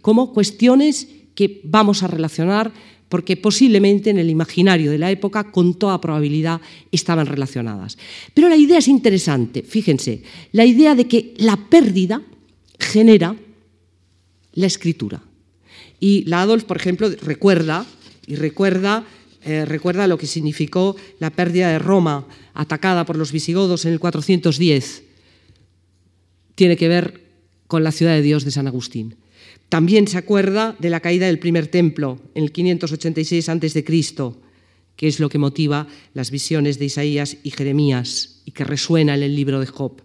como 0.00 0.32
cuestiones 0.32 1.08
que 1.34 1.60
vamos 1.64 2.02
a 2.02 2.06
relacionar 2.06 2.72
porque 3.08 3.36
posiblemente 3.36 4.10
en 4.10 4.18
el 4.18 4.30
imaginario 4.30 4.90
de 4.90 4.98
la 4.98 5.10
época 5.10 5.50
con 5.50 5.74
toda 5.74 6.00
probabilidad 6.00 6.60
estaban 6.92 7.26
relacionadas. 7.26 7.96
Pero 8.34 8.48
la 8.48 8.56
idea 8.56 8.78
es 8.78 8.88
interesante, 8.88 9.62
fíjense, 9.62 10.22
la 10.52 10.64
idea 10.64 10.94
de 10.94 11.06
que 11.06 11.34
la 11.38 11.56
pérdida 11.56 12.22
genera 12.78 13.34
la 14.58 14.66
escritura. 14.66 15.22
Y 16.00 16.24
la 16.24 16.42
Adolf, 16.42 16.64
por 16.64 16.76
ejemplo, 16.76 17.10
recuerda 17.22 17.86
y 18.26 18.36
recuerda 18.36 19.06
eh, 19.44 19.64
recuerda 19.64 20.08
lo 20.08 20.18
que 20.18 20.26
significó 20.26 20.96
la 21.20 21.30
pérdida 21.30 21.70
de 21.70 21.78
Roma 21.78 22.26
atacada 22.54 23.06
por 23.06 23.16
los 23.16 23.30
visigodos 23.30 23.84
en 23.84 23.92
el 23.92 24.00
410. 24.00 25.04
Tiene 26.54 26.76
que 26.76 26.88
ver 26.88 27.22
con 27.68 27.84
la 27.84 27.92
ciudad 27.92 28.14
de 28.14 28.22
Dios 28.22 28.44
de 28.44 28.50
San 28.50 28.66
Agustín. 28.66 29.16
También 29.68 30.08
se 30.08 30.18
acuerda 30.18 30.76
de 30.78 30.90
la 30.90 31.00
caída 31.00 31.26
del 31.26 31.38
primer 31.38 31.68
templo 31.68 32.18
en 32.34 32.44
el 32.44 32.52
586 32.52 33.48
a.C., 33.48 33.84
que 34.96 35.06
es 35.06 35.20
lo 35.20 35.28
que 35.28 35.38
motiva 35.38 35.86
las 36.14 36.32
visiones 36.32 36.80
de 36.80 36.86
Isaías 36.86 37.36
y 37.44 37.52
Jeremías 37.52 38.42
y 38.44 38.50
que 38.50 38.64
resuena 38.64 39.14
en 39.14 39.22
el 39.22 39.36
libro 39.36 39.60
de 39.60 39.66
Job. 39.66 40.02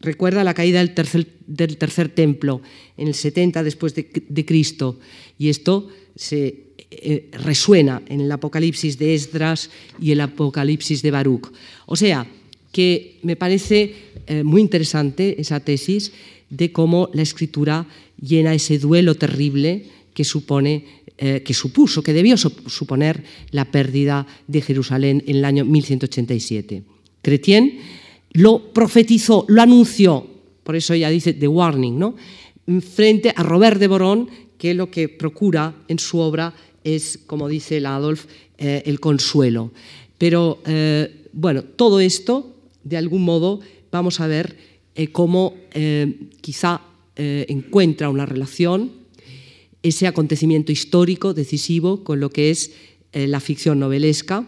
Recuerda 0.00 0.44
la 0.44 0.54
caída 0.54 0.80
del 0.80 0.94
tercer, 0.94 2.08
templo 2.08 2.62
en 3.00 3.08
el 3.08 3.14
70 3.14 3.64
después 3.64 3.94
de, 3.94 4.44
Cristo 4.44 4.98
y 5.38 5.48
esto 5.48 5.88
se 6.14 6.70
eh, 6.90 7.28
resuena 7.32 8.02
en 8.06 8.20
el 8.20 8.30
Apocalipsis 8.30 8.98
de 8.98 9.14
Esdras 9.14 9.70
y 10.00 10.12
el 10.12 10.20
Apocalipsis 10.20 11.02
de 11.02 11.10
Baruch. 11.10 11.50
O 11.86 11.96
sea, 11.96 12.26
que 12.72 13.18
me 13.22 13.36
parece 13.36 13.94
eh, 14.26 14.44
muy 14.44 14.60
interesante 14.60 15.40
esa 15.40 15.60
tesis 15.60 16.12
de 16.50 16.72
cómo 16.72 17.10
la 17.14 17.22
escritura 17.22 17.86
llena 18.20 18.54
ese 18.54 18.78
duelo 18.78 19.14
terrible 19.14 19.86
que 20.14 20.24
supone 20.24 21.00
eh, 21.22 21.42
que 21.44 21.52
supuso, 21.52 22.02
que 22.02 22.14
debió 22.14 22.38
suponer 22.38 23.22
la 23.50 23.66
pérdida 23.70 24.26
de 24.46 24.62
Jerusalén 24.62 25.22
en 25.26 25.36
el 25.36 25.44
año 25.44 25.66
1187. 25.66 26.82
Chrétien 27.20 27.78
lo 28.32 28.72
profetizó, 28.72 29.44
lo 29.48 29.60
anunció, 29.60 30.26
por 30.64 30.76
eso 30.76 30.94
ella 30.94 31.10
dice 31.10 31.34
the 31.34 31.46
warning, 31.46 31.98
¿no? 31.98 32.14
Frente 32.80 33.32
a 33.34 33.42
Robert 33.42 33.78
de 33.80 33.88
Boron, 33.88 34.28
que 34.58 34.74
lo 34.74 34.90
que 34.90 35.08
procura 35.08 35.74
en 35.88 35.98
su 35.98 36.18
obra 36.18 36.54
es, 36.84 37.18
como 37.26 37.48
dice 37.48 37.80
la 37.80 37.96
Adolf, 37.96 38.26
eh, 38.58 38.82
el 38.86 39.00
consuelo. 39.00 39.72
Pero, 40.18 40.60
eh, 40.66 41.26
bueno, 41.32 41.62
todo 41.62 42.00
esto, 42.00 42.56
de 42.84 42.96
algún 42.96 43.22
modo, 43.22 43.60
vamos 43.90 44.20
a 44.20 44.26
ver 44.26 44.56
cómo 45.12 45.54
quizá 46.42 46.82
eh, 47.22 47.44
encuentra 47.50 48.08
una 48.08 48.24
relación, 48.24 48.92
ese 49.82 50.06
acontecimiento 50.06 50.72
histórico 50.72 51.34
decisivo 51.34 52.02
con 52.02 52.18
lo 52.18 52.30
que 52.30 52.48
es 52.48 52.70
eh, 53.12 53.26
la 53.26 53.40
ficción 53.40 53.78
novelesca. 53.78 54.46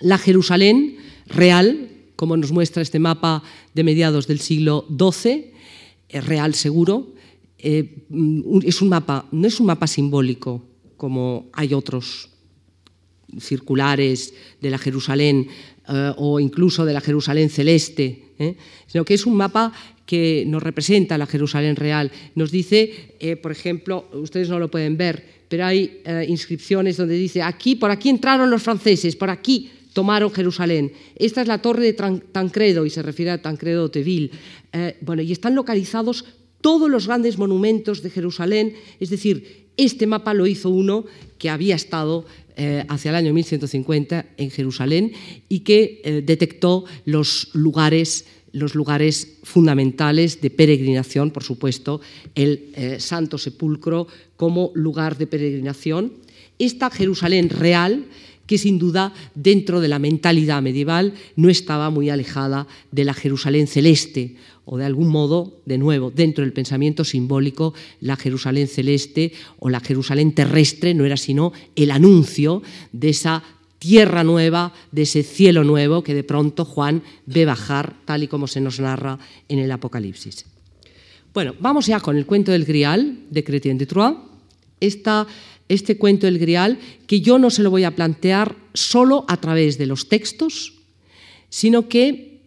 La 0.00 0.18
Jerusalén 0.18 0.96
real, 1.26 1.90
como 2.16 2.36
nos 2.36 2.50
muestra 2.50 2.82
este 2.82 2.98
mapa 2.98 3.44
de 3.72 3.84
mediados 3.84 4.26
del 4.26 4.40
siglo 4.40 4.84
XII, 4.88 5.52
real 6.12 6.54
seguro, 6.54 7.14
eh, 7.58 8.06
es 8.64 8.82
un 8.82 8.88
mapa, 8.88 9.26
no 9.32 9.46
es 9.46 9.60
un 9.60 9.66
mapa 9.66 9.86
simbólico 9.86 10.64
como 10.96 11.48
hay 11.52 11.74
otros 11.74 12.30
circulares 13.38 14.34
de 14.60 14.70
la 14.70 14.78
Jerusalén 14.78 15.48
o 16.16 16.38
incluso 16.38 16.84
de 16.84 16.92
la 16.92 17.00
Jerusalén 17.00 17.48
celeste, 17.48 18.22
sino 18.86 19.04
que 19.04 19.14
es 19.14 19.26
un 19.26 19.36
mapa 19.36 19.72
que 20.10 20.42
nos 20.44 20.60
representa 20.60 21.16
la 21.16 21.26
Jerusalén 21.26 21.76
real. 21.76 22.10
Nos 22.34 22.50
dice, 22.50 23.14
eh, 23.20 23.36
por 23.36 23.52
ejemplo, 23.52 24.08
ustedes 24.12 24.48
no 24.48 24.58
lo 24.58 24.68
pueden 24.68 24.96
ver, 24.96 25.44
pero 25.48 25.64
hay 25.64 26.00
eh, 26.04 26.26
inscripciones 26.28 26.96
donde 26.96 27.14
dice, 27.14 27.42
aquí, 27.42 27.76
por 27.76 27.92
aquí 27.92 28.08
entraron 28.08 28.50
los 28.50 28.60
franceses, 28.60 29.14
por 29.14 29.30
aquí 29.30 29.70
tomaron 29.92 30.32
Jerusalén. 30.32 30.92
Esta 31.16 31.42
es 31.42 31.48
la 31.48 31.62
torre 31.62 31.84
de 31.84 31.92
Tancredo, 31.92 32.86
y 32.86 32.90
se 32.90 33.02
refiere 33.02 33.30
a 33.30 33.42
Tancredo 33.42 33.84
de 33.84 33.90
Teville. 33.90 34.30
Eh, 34.72 34.96
bueno, 35.00 35.22
y 35.22 35.32
están 35.32 35.54
localizados 35.54 36.24
todos 36.60 36.90
los 36.90 37.06
grandes 37.06 37.38
monumentos 37.38 38.02
de 38.02 38.10
Jerusalén, 38.10 38.74
es 39.00 39.10
decir, 39.10 39.68
este 39.76 40.06
mapa 40.06 40.34
lo 40.34 40.46
hizo 40.46 40.68
uno 40.68 41.06
que 41.38 41.48
había 41.48 41.74
estado 41.74 42.26
hacia 42.88 43.08
el 43.08 43.14
año 43.14 43.32
1150 43.32 44.26
en 44.36 44.50
Jerusalén 44.50 45.12
y 45.48 45.60
que 45.60 46.22
detectó 46.26 46.84
los 47.06 47.48
lugares 47.54 48.26
los 48.52 48.74
lugares 48.74 49.38
fundamentales 49.42 50.40
de 50.40 50.50
peregrinación, 50.50 51.30
por 51.30 51.44
supuesto, 51.44 52.00
el 52.34 52.70
eh, 52.74 53.00
Santo 53.00 53.38
Sepulcro 53.38 54.06
como 54.36 54.72
lugar 54.74 55.18
de 55.18 55.26
peregrinación. 55.26 56.12
Esta 56.58 56.90
Jerusalén 56.90 57.48
real, 57.48 58.06
que 58.50 58.58
sin 58.58 58.80
duda 58.80 59.14
dentro 59.36 59.78
de 59.78 59.86
la 59.86 60.00
mentalidad 60.00 60.60
medieval 60.60 61.14
no 61.36 61.48
estaba 61.48 61.88
muy 61.88 62.10
alejada 62.10 62.66
de 62.90 63.04
la 63.04 63.14
Jerusalén 63.14 63.68
celeste, 63.68 64.34
o 64.64 64.76
de 64.76 64.84
algún 64.84 65.06
modo, 65.06 65.60
de 65.66 65.78
nuevo, 65.78 66.10
dentro 66.10 66.42
del 66.42 66.52
pensamiento 66.52 67.04
simbólico, 67.04 67.74
la 68.00 68.16
Jerusalén 68.16 68.66
celeste 68.66 69.30
o 69.60 69.70
la 69.70 69.78
Jerusalén 69.78 70.34
terrestre 70.34 70.94
no 70.94 71.04
era 71.04 71.16
sino 71.16 71.52
el 71.76 71.92
anuncio 71.92 72.60
de 72.90 73.10
esa 73.10 73.44
tierra 73.78 74.24
nueva, 74.24 74.74
de 74.90 75.02
ese 75.02 75.22
cielo 75.22 75.62
nuevo 75.62 76.02
que 76.02 76.14
de 76.14 76.24
pronto 76.24 76.64
Juan 76.64 77.04
ve 77.26 77.44
bajar, 77.44 77.94
tal 78.04 78.24
y 78.24 78.26
como 78.26 78.48
se 78.48 78.60
nos 78.60 78.80
narra 78.80 79.16
en 79.48 79.60
el 79.60 79.70
Apocalipsis. 79.70 80.44
Bueno, 81.32 81.54
vamos 81.60 81.86
ya 81.86 82.00
con 82.00 82.16
el 82.16 82.26
cuento 82.26 82.50
del 82.50 82.64
Grial 82.64 83.26
de 83.30 83.44
Chrétien 83.44 83.78
de 83.78 83.86
Troyes. 83.86 84.16
Este 85.70 85.96
cuento 85.96 86.26
del 86.26 86.38
Grial, 86.38 86.78
que 87.06 87.20
yo 87.20 87.38
no 87.38 87.48
se 87.48 87.62
lo 87.62 87.70
voy 87.70 87.84
a 87.84 87.94
plantear 87.94 88.56
solo 88.74 89.24
a 89.28 89.38
través 89.38 89.78
de 89.78 89.86
los 89.86 90.08
textos, 90.08 90.74
sino 91.48 91.88
que 91.88 92.42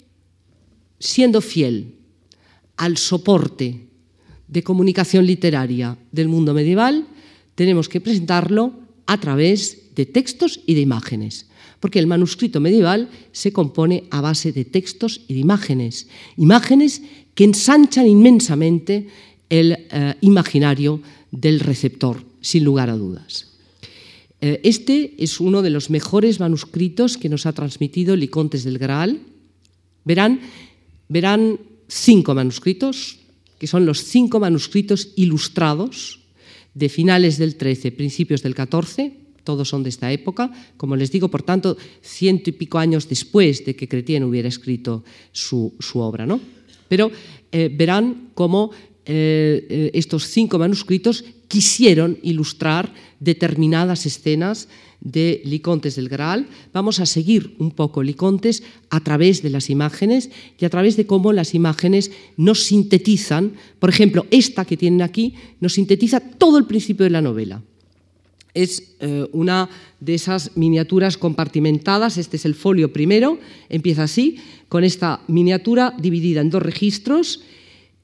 siendo 1.00 1.42
fiel 1.42 1.96
al 2.78 2.98
soporte 2.98 3.88
de 4.48 4.64
comunicación 4.64 5.26
literaria 5.26 5.98
del 6.12 6.28
mundo 6.28 6.54
medieval, 6.54 7.08
tenemos 7.56 7.88
que 7.88 8.02
presentarlo 8.02 8.74
a 9.06 9.20
través 9.20 9.96
de 9.96 10.06
textos 10.06 10.60
y 10.66 10.74
de 10.74 10.82
imágenes, 10.82 11.48
porque 11.80 12.00
el 12.00 12.08
manuscrito 12.08 12.60
medieval 12.60 13.10
se 13.32 13.54
compone 13.54 14.04
a 14.12 14.22
base 14.22 14.52
de 14.52 14.66
textos 14.66 15.22
y 15.28 15.34
de 15.34 15.40
imágenes, 15.40 16.08
imágenes 16.38 17.02
que 17.36 17.46
ensanchan 17.46 18.08
inmensamente 18.08 19.08
el 19.50 19.72
eh, 19.72 20.16
imaginario 20.22 21.02
del 21.32 21.60
receptor, 21.60 22.24
sin 22.44 22.64
lugar 22.64 22.92
a 22.92 22.98
dudas. 23.00 23.48
Eh, 24.44 24.60
este 24.68 25.16
es 25.18 25.40
uno 25.40 25.62
de 25.64 25.72
los 25.72 25.90
mejores 25.90 26.40
manuscritos 26.40 27.18
que 27.18 27.30
nos 27.30 27.46
ha 27.48 27.54
transmitido 27.54 28.16
Licontes 28.16 28.66
del 28.66 28.78
Graal. 28.78 29.24
Verán, 30.04 30.42
verán 31.08 31.60
cinco 31.88 32.36
manuscritos, 32.36 33.20
que 33.58 33.68
son 33.68 33.86
los 33.86 34.04
cinco 34.04 34.42
manuscritos 34.42 35.16
ilustrados 35.16 36.20
de 36.74 36.90
finales 36.90 37.38
del 37.38 37.56
13, 37.56 37.94
principios 37.94 38.44
del 38.44 38.54
14, 38.54 39.16
todos 39.46 39.70
son 39.70 39.84
de 39.84 39.90
esta 39.90 40.12
época, 40.12 40.52
como 40.76 40.96
les 40.98 41.12
digo, 41.12 41.30
por 41.30 41.44
tanto, 41.44 41.78
ciento 42.02 42.50
y 42.50 42.54
pico 42.54 42.80
años 42.80 43.08
después 43.08 43.64
de 43.64 43.76
que 43.76 43.88
Cretien 43.88 44.24
hubiera 44.24 44.50
escrito 44.50 45.06
su, 45.32 45.72
obra. 45.96 46.26
¿no? 46.26 46.42
Pero 46.90 47.12
eh, 47.52 47.70
verán 47.72 48.32
cómo 48.34 48.72
eh, 49.06 49.92
estos 49.94 50.28
cinco 50.28 50.60
manuscritos 50.60 51.24
quisieron 51.54 52.18
ilustrar 52.24 52.92
determinadas 53.20 54.08
escenas 54.08 54.70
de 55.02 55.40
Licontes 55.46 55.96
del 55.96 56.10
Graal. 56.10 56.48
Vamos 56.74 57.00
a 57.00 57.06
seguir 57.06 57.54
un 57.60 57.70
poco 57.70 58.02
Licontes 58.02 58.64
a 58.90 59.02
través 59.02 59.44
de 59.44 59.52
las 59.52 59.70
imágenes 59.70 60.32
y 60.58 60.66
a 60.66 60.72
través 60.72 60.98
de 60.98 61.06
cómo 61.06 61.32
las 61.32 61.54
imágenes 61.54 62.10
nos 62.38 62.64
sintetizan. 62.64 63.54
Por 63.78 63.92
ejemplo, 63.92 64.26
esta 64.32 64.66
que 64.66 64.78
tienen 64.78 65.04
aquí 65.04 65.36
nos 65.60 65.74
sintetiza 65.74 66.22
todo 66.22 66.58
el 66.58 66.66
principio 66.66 67.04
de 67.04 67.12
la 67.12 67.22
novela 67.22 67.62
es 68.56 68.96
eh, 69.00 69.28
una 69.32 69.70
de 70.00 70.16
esas 70.16 70.58
miniaturas 70.58 71.18
compartimentadas. 71.18 72.18
Este 72.18 72.38
es 72.38 72.46
el 72.46 72.56
folio 72.56 72.94
primero, 72.94 73.40
empieza 73.70 74.04
así, 74.04 74.38
con 74.70 74.84
esta 74.84 75.22
miniatura 75.28 75.94
dividida 76.00 76.42
en 76.42 76.52
dos 76.52 76.62
registros, 76.62 77.42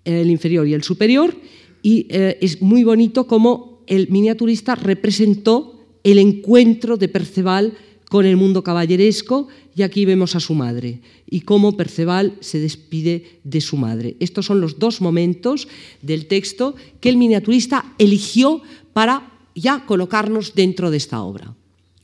el 0.05 0.29
inferior 0.29 0.67
y 0.67 0.73
el 0.73 0.81
superior, 0.81 1.35
y 1.81 2.07
eh, 2.09 2.37
es 2.41 2.61
muy 2.61 2.83
bonito 2.83 3.27
cómo 3.27 3.81
el 3.87 4.09
miniaturista 4.09 4.75
representó 4.75 5.79
el 6.03 6.19
encuentro 6.19 6.97
de 6.97 7.07
Perceval 7.07 7.77
con 8.09 8.25
el 8.25 8.37
mundo 8.37 8.63
caballeresco 8.63 9.47
y 9.75 9.83
aquí 9.83 10.05
vemos 10.05 10.35
a 10.35 10.39
su 10.39 10.55
madre 10.55 11.01
y 11.29 11.41
cómo 11.41 11.77
Perceval 11.77 12.35
se 12.39 12.59
despide 12.59 13.39
de 13.43 13.61
su 13.61 13.77
madre. 13.77 14.17
Estos 14.19 14.47
son 14.47 14.61
los 14.61 14.79
dos 14.79 14.99
momentos 14.99 15.67
del 16.01 16.25
texto 16.25 16.75
que 16.99 17.09
el 17.09 17.17
miniaturista 17.17 17.93
eligió 17.97 18.61
para 18.93 19.31
ya 19.55 19.85
colocarnos 19.85 20.55
dentro 20.55 20.91
de 20.91 20.97
esta 20.97 21.21
obra. 21.21 21.55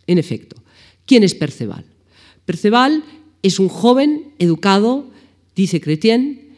En 0.08 0.18
efecto, 0.18 0.58
¿quién 1.06 1.24
es 1.24 1.34
Perceval? 1.34 1.86
Perceval 2.46 3.04
es 3.42 3.60
un 3.60 3.70
joven 3.70 4.34
educado, 4.38 5.08
dice 5.56 5.82
Chrétien, 5.82 6.56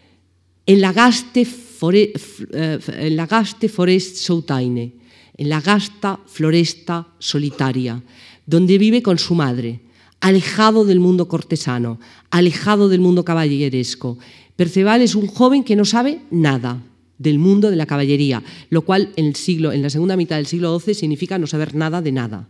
en 0.65 0.81
la 0.81 0.91
gaste, 0.91 1.45
eh, 1.91 2.79
en 3.00 3.15
la 3.15 3.25
gaste 3.27 3.69
forest 3.69 4.17
soutaine, 4.17 4.93
la 5.38 5.62
gasta 5.62 6.19
floresta 6.25 7.07
solitaria, 7.19 8.01
donde 8.46 8.77
vive 8.77 9.01
con 9.01 9.17
su 9.17 9.36
madre, 9.36 9.81
alejado 10.19 10.86
del 10.86 11.00
mundo 11.00 11.27
cortesano, 11.27 12.00
alejado 12.31 12.89
del 12.89 13.01
mundo 13.01 13.24
caballeresco. 13.24 14.17
Perceval 14.55 15.01
es 15.01 15.15
un 15.15 15.27
joven 15.27 15.63
que 15.63 15.75
no 15.75 15.86
sabe 15.86 16.22
nada 16.31 16.81
del 17.17 17.39
mundo 17.39 17.69
de 17.69 17.75
la 17.75 17.86
caballería, 17.86 18.43
lo 18.69 18.84
cual 18.84 19.12
en, 19.15 19.25
el 19.25 19.36
siglo, 19.36 19.72
en 19.72 19.81
la 19.81 19.89
segunda 19.89 20.17
mitad 20.17 20.38
del 20.38 20.48
siglo 20.48 20.79
XII 20.79 20.93
significa 20.93 21.38
no 21.38 21.48
saber 21.48 21.75
nada 21.75 22.01
de 22.01 22.12
nada. 22.12 22.50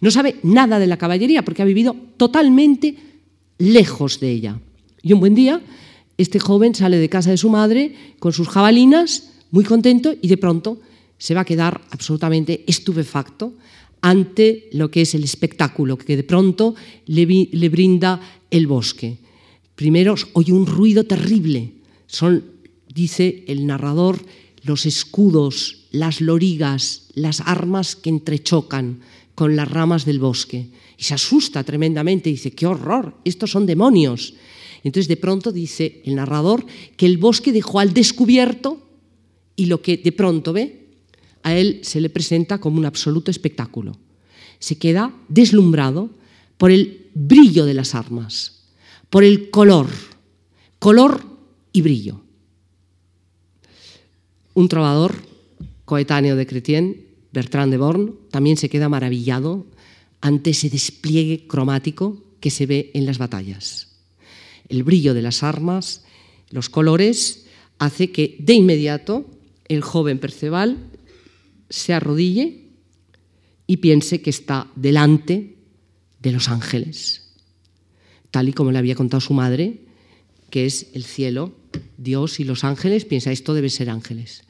No 0.00 0.10
sabe 0.10 0.36
nada 0.42 0.78
de 0.78 0.86
la 0.86 0.96
caballería 0.96 1.44
porque 1.44 1.62
ha 1.62 1.66
vivido 1.66 1.94
totalmente 2.16 2.96
lejos 3.58 4.18
de 4.18 4.30
ella. 4.30 4.60
Y 5.02 5.12
un 5.12 5.20
buen 5.20 5.34
día, 5.34 5.60
este 6.18 6.38
joven 6.38 6.74
sale 6.74 6.98
de 6.98 7.08
casa 7.08 7.30
de 7.30 7.36
su 7.36 7.50
madre 7.50 7.94
con 8.18 8.32
sus 8.32 8.48
jabalinas, 8.48 9.30
muy 9.50 9.64
contento, 9.64 10.14
y 10.20 10.28
de 10.28 10.36
pronto 10.36 10.80
se 11.18 11.34
va 11.34 11.42
a 11.42 11.44
quedar 11.44 11.80
absolutamente 11.90 12.64
estupefacto 12.66 13.54
ante 14.00 14.68
lo 14.72 14.90
que 14.90 15.02
es 15.02 15.14
el 15.14 15.24
espectáculo 15.24 15.96
que 15.96 16.16
de 16.16 16.24
pronto 16.24 16.74
le, 17.06 17.24
brinda 17.68 18.20
el 18.50 18.66
bosque. 18.66 19.18
Primero 19.76 20.16
oye 20.34 20.52
un 20.52 20.66
ruido 20.66 21.04
terrible. 21.04 21.74
Son, 22.06 22.44
dice 22.92 23.44
el 23.46 23.66
narrador, 23.66 24.20
los 24.64 24.84
escudos, 24.86 25.86
las 25.92 26.20
lorigas, 26.20 27.08
las 27.14 27.40
armas 27.40 27.96
que 27.96 28.10
entrechocan 28.10 29.00
con 29.34 29.56
las 29.56 29.70
ramas 29.70 30.04
del 30.04 30.18
bosque. 30.18 30.66
Y 30.98 31.04
se 31.04 31.14
asusta 31.14 31.62
tremendamente, 31.64 32.30
dice, 32.30 32.50
qué 32.50 32.66
horror, 32.66 33.14
estos 33.24 33.50
son 33.52 33.66
demonios. 33.66 34.34
Entonces 34.84 35.08
de 35.08 35.16
pronto 35.16 35.52
dice 35.52 36.02
el 36.04 36.16
narrador 36.16 36.66
que 36.96 37.06
el 37.06 37.18
bosque 37.18 37.52
dejó 37.52 37.78
al 37.78 37.94
descubierto 37.94 38.82
y 39.56 39.66
lo 39.66 39.82
que 39.82 39.96
de 39.96 40.12
pronto 40.12 40.52
ve 40.52 40.82
a 41.42 41.54
él 41.54 41.80
se 41.82 42.00
le 42.00 42.10
presenta 42.10 42.58
como 42.58 42.78
un 42.78 42.86
absoluto 42.86 43.30
espectáculo. 43.30 43.96
Se 44.58 44.78
queda 44.78 45.14
deslumbrado 45.28 46.10
por 46.56 46.70
el 46.70 47.10
brillo 47.14 47.64
de 47.64 47.74
las 47.74 47.94
armas, 47.94 48.62
por 49.10 49.24
el 49.24 49.50
color, 49.50 49.88
color 50.78 51.24
y 51.72 51.82
brillo. 51.82 52.20
Un 54.54 54.68
trovador 54.68 55.14
coetáneo 55.84 56.36
de 56.36 56.46
Chrétien, 56.46 57.06
Bertrand 57.32 57.72
de 57.72 57.78
Born, 57.78 58.14
también 58.30 58.56
se 58.56 58.68
queda 58.68 58.88
maravillado 58.88 59.66
ante 60.20 60.50
ese 60.50 60.70
despliegue 60.70 61.46
cromático 61.46 62.22
que 62.40 62.50
se 62.50 62.66
ve 62.66 62.90
en 62.94 63.06
las 63.06 63.18
batallas. 63.18 63.91
El 64.72 64.84
brillo 64.84 65.12
de 65.12 65.20
las 65.20 65.42
armas, 65.42 66.02
los 66.48 66.70
colores, 66.70 67.44
hace 67.78 68.10
que 68.10 68.36
de 68.38 68.54
inmediato 68.54 69.26
el 69.68 69.82
joven 69.82 70.18
Perceval 70.18 70.78
se 71.68 71.92
arrodille 71.92 72.70
y 73.66 73.76
piense 73.76 74.22
que 74.22 74.30
está 74.30 74.68
delante 74.74 75.56
de 76.20 76.32
los 76.32 76.48
ángeles, 76.48 77.34
tal 78.30 78.48
y 78.48 78.54
como 78.54 78.72
le 78.72 78.78
había 78.78 78.94
contado 78.94 79.20
su 79.20 79.34
madre, 79.34 79.80
que 80.48 80.64
es 80.64 80.86
el 80.94 81.04
cielo, 81.04 81.52
Dios 81.98 82.40
y 82.40 82.44
los 82.44 82.64
ángeles, 82.64 83.04
piensa, 83.04 83.30
esto 83.30 83.52
debe 83.52 83.68
ser 83.68 83.90
ángeles. 83.90 84.44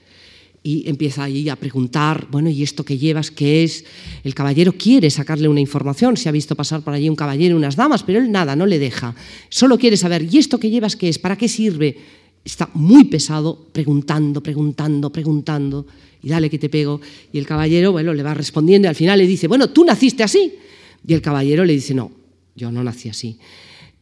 Y 0.64 0.88
empieza 0.88 1.25
ahí 1.25 1.49
a 1.49 1.57
preguntar, 1.57 2.28
bueno, 2.31 2.49
¿y 2.49 2.62
esto 2.62 2.85
que 2.85 2.97
llevas 2.97 3.33
qué 3.33 3.64
es? 3.64 3.85
El 4.23 4.35
caballero 4.35 4.73
quiere 4.73 5.11
sacarle 5.11 5.49
una 5.49 5.61
información, 5.61 6.16
se 6.16 6.28
ha 6.28 6.33
visto 6.33 6.54
pasar 6.54 6.83
por 6.83 6.95
allí 6.95 7.09
un 7.09 7.16
caballero 7.16 7.57
y 7.57 7.59
unas 7.59 7.75
damas, 7.75 8.04
pero 8.04 8.21
él 8.21 8.31
nada, 8.31 8.54
no 8.54 8.66
le 8.66 8.78
deja. 8.78 9.14
Solo 9.49 9.76
quiere 9.76 9.97
saber, 9.97 10.23
¿y 10.33 10.38
esto 10.38 10.61
que 10.61 10.71
llevas 10.71 10.95
qué 10.95 11.09
es? 11.09 11.19
¿Para 11.19 11.37
qué 11.37 11.49
sirve? 11.49 11.97
Está 12.45 12.71
muy 12.75 13.04
pesado 13.04 13.66
preguntando, 13.73 14.40
preguntando, 14.40 15.11
preguntando 15.11 15.87
y 16.23 16.28
dale 16.28 16.49
que 16.49 16.59
te 16.59 16.69
pego. 16.69 17.00
Y 17.33 17.38
el 17.38 17.47
caballero, 17.47 17.90
bueno, 17.92 18.14
le 18.14 18.23
va 18.23 18.35
respondiendo 18.35 18.87
y 18.87 18.90
al 18.90 18.95
final 18.95 19.19
le 19.19 19.26
dice, 19.26 19.49
bueno, 19.49 19.71
tú 19.71 19.85
naciste 19.85 20.22
así. 20.22 20.55
Y 21.07 21.14
el 21.14 21.22
caballero 21.22 21.64
le 21.64 21.72
dice, 21.72 21.94
no, 21.94 22.12
yo 22.55 22.70
no 22.70 22.85
nací 22.85 23.09
así. 23.09 23.38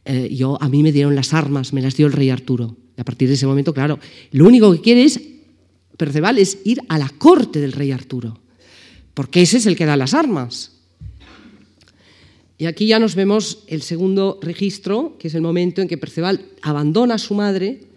Eh, 0.05 0.29
yo, 0.31 0.57
a 0.61 0.69
mí 0.69 0.83
me 0.83 0.91
dieron 0.91 1.15
las 1.15 1.33
armas, 1.33 1.73
me 1.73 1.81
las 1.81 1.95
dio 1.95 2.07
el 2.07 2.13
rey 2.13 2.29
Arturo. 2.29 2.75
Y 2.97 3.01
a 3.01 3.03
partir 3.03 3.27
de 3.27 3.35
ese 3.35 3.47
momento, 3.47 3.73
claro, 3.73 3.99
lo 4.31 4.45
único 4.45 4.71
que 4.71 4.81
quiere 4.81 5.03
es, 5.03 5.19
Perceval, 6.01 6.37
es 6.37 6.57
ir 6.65 6.81
a 6.89 6.97
la 6.97 7.09
corte 7.09 7.61
del 7.61 7.73
rey 7.73 7.91
Arturo, 7.91 8.39
porque 9.13 9.41
ese 9.41 9.57
es 9.57 9.67
el 9.67 9.75
que 9.75 9.85
da 9.85 9.95
las 9.95 10.13
armas. 10.13 10.71
Y 12.57 12.65
aquí 12.65 12.87
ya 12.87 12.99
nos 12.99 13.15
vemos 13.15 13.63
el 13.67 13.81
segundo 13.81 14.39
registro, 14.41 15.17
que 15.19 15.29
es 15.29 15.35
el 15.35 15.41
momento 15.41 15.81
en 15.81 15.87
que 15.87 15.97
Perceval 15.97 16.45
abandona 16.61 17.15
a 17.15 17.19
su 17.19 17.33
madre 17.33 17.91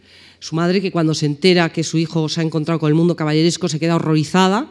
su 0.45 0.57
madre 0.57 0.83
que 0.83 0.93
cuando 0.93 1.15
se 1.15 1.25
entera 1.25 1.73
que 1.73 1.83
su 1.83 1.97
hijo 1.97 2.29
se 2.29 2.39
ha 2.39 2.45
encontrado 2.45 2.79
con 2.79 2.89
el 2.89 2.95
mundo 2.95 3.17
caballeresco 3.17 3.67
se 3.67 3.81
queda 3.81 3.97
horrorizada. 3.97 4.69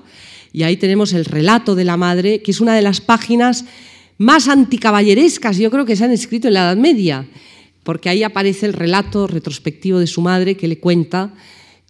Y 0.51 0.61
ahí 0.61 0.77
tenemos 0.77 1.13
el 1.13 1.25
relato 1.25 1.73
de 1.73 1.83
la 1.83 1.97
madre, 1.97 2.43
que 2.43 2.51
es 2.51 2.61
una 2.61 2.75
de 2.75 2.83
las 2.83 3.01
páginas 3.01 3.65
más 4.19 4.49
anticaballerescas, 4.49 5.57
yo 5.57 5.71
creo 5.71 5.83
que 5.83 5.95
se 5.95 6.05
han 6.05 6.11
escrito 6.11 6.47
en 6.47 6.53
la 6.53 6.65
Edad 6.65 6.77
Media, 6.77 7.27
porque 7.81 8.09
ahí 8.09 8.21
aparece 8.21 8.67
el 8.67 8.73
relato 8.73 9.25
retrospectivo 9.25 9.97
de 9.97 10.05
su 10.05 10.21
madre 10.21 10.55
que 10.55 10.67
le 10.67 10.77
cuenta 10.77 11.33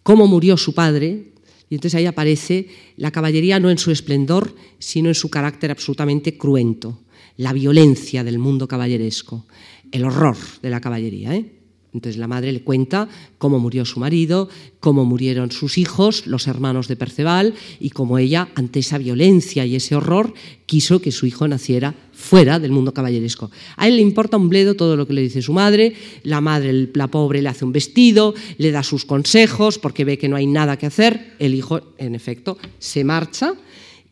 cómo 0.02 0.26
murió 0.26 0.56
su 0.56 0.72
padre. 0.72 1.33
Y 1.74 1.76
entonces 1.76 1.98
ahí 1.98 2.06
aparece 2.06 2.68
la 2.96 3.10
caballería 3.10 3.58
no 3.58 3.68
en 3.68 3.78
su 3.78 3.90
esplendor, 3.90 4.54
sino 4.78 5.08
en 5.08 5.16
su 5.16 5.28
carácter 5.28 5.72
absolutamente 5.72 6.38
cruento, 6.38 7.00
la 7.36 7.52
violencia 7.52 8.22
del 8.22 8.38
mundo 8.38 8.68
caballeresco, 8.68 9.44
el 9.90 10.04
horror 10.04 10.36
de 10.62 10.70
la 10.70 10.80
caballería. 10.80 11.34
¿eh? 11.34 11.50
Entonces 11.94 12.18
la 12.18 12.26
madre 12.26 12.52
le 12.52 12.62
cuenta 12.62 13.08
cómo 13.38 13.60
murió 13.60 13.84
su 13.84 14.00
marido, 14.00 14.48
cómo 14.80 15.04
murieron 15.04 15.52
sus 15.52 15.78
hijos, 15.78 16.26
los 16.26 16.48
hermanos 16.48 16.88
de 16.88 16.96
Perceval, 16.96 17.54
y 17.78 17.90
cómo 17.90 18.18
ella, 18.18 18.48
ante 18.56 18.80
esa 18.80 18.98
violencia 18.98 19.64
y 19.64 19.76
ese 19.76 19.94
horror, 19.94 20.34
quiso 20.66 21.00
que 21.00 21.12
su 21.12 21.24
hijo 21.26 21.46
naciera 21.46 21.94
fuera 22.12 22.58
del 22.58 22.72
mundo 22.72 22.92
caballeresco. 22.92 23.50
A 23.76 23.86
él 23.86 23.96
le 23.96 24.02
importa 24.02 24.36
un 24.36 24.48
bledo 24.48 24.74
todo 24.74 24.96
lo 24.96 25.06
que 25.06 25.12
le 25.12 25.22
dice 25.22 25.40
su 25.40 25.52
madre, 25.52 25.94
la 26.24 26.40
madre, 26.40 26.90
la 26.92 27.08
pobre, 27.08 27.40
le 27.40 27.48
hace 27.48 27.64
un 27.64 27.72
vestido, 27.72 28.34
le 28.58 28.72
da 28.72 28.82
sus 28.82 29.04
consejos 29.04 29.78
porque 29.78 30.04
ve 30.04 30.18
que 30.18 30.28
no 30.28 30.36
hay 30.36 30.46
nada 30.46 30.76
que 30.76 30.86
hacer, 30.86 31.34
el 31.38 31.54
hijo, 31.54 31.80
en 31.98 32.16
efecto, 32.16 32.58
se 32.78 33.04
marcha 33.04 33.54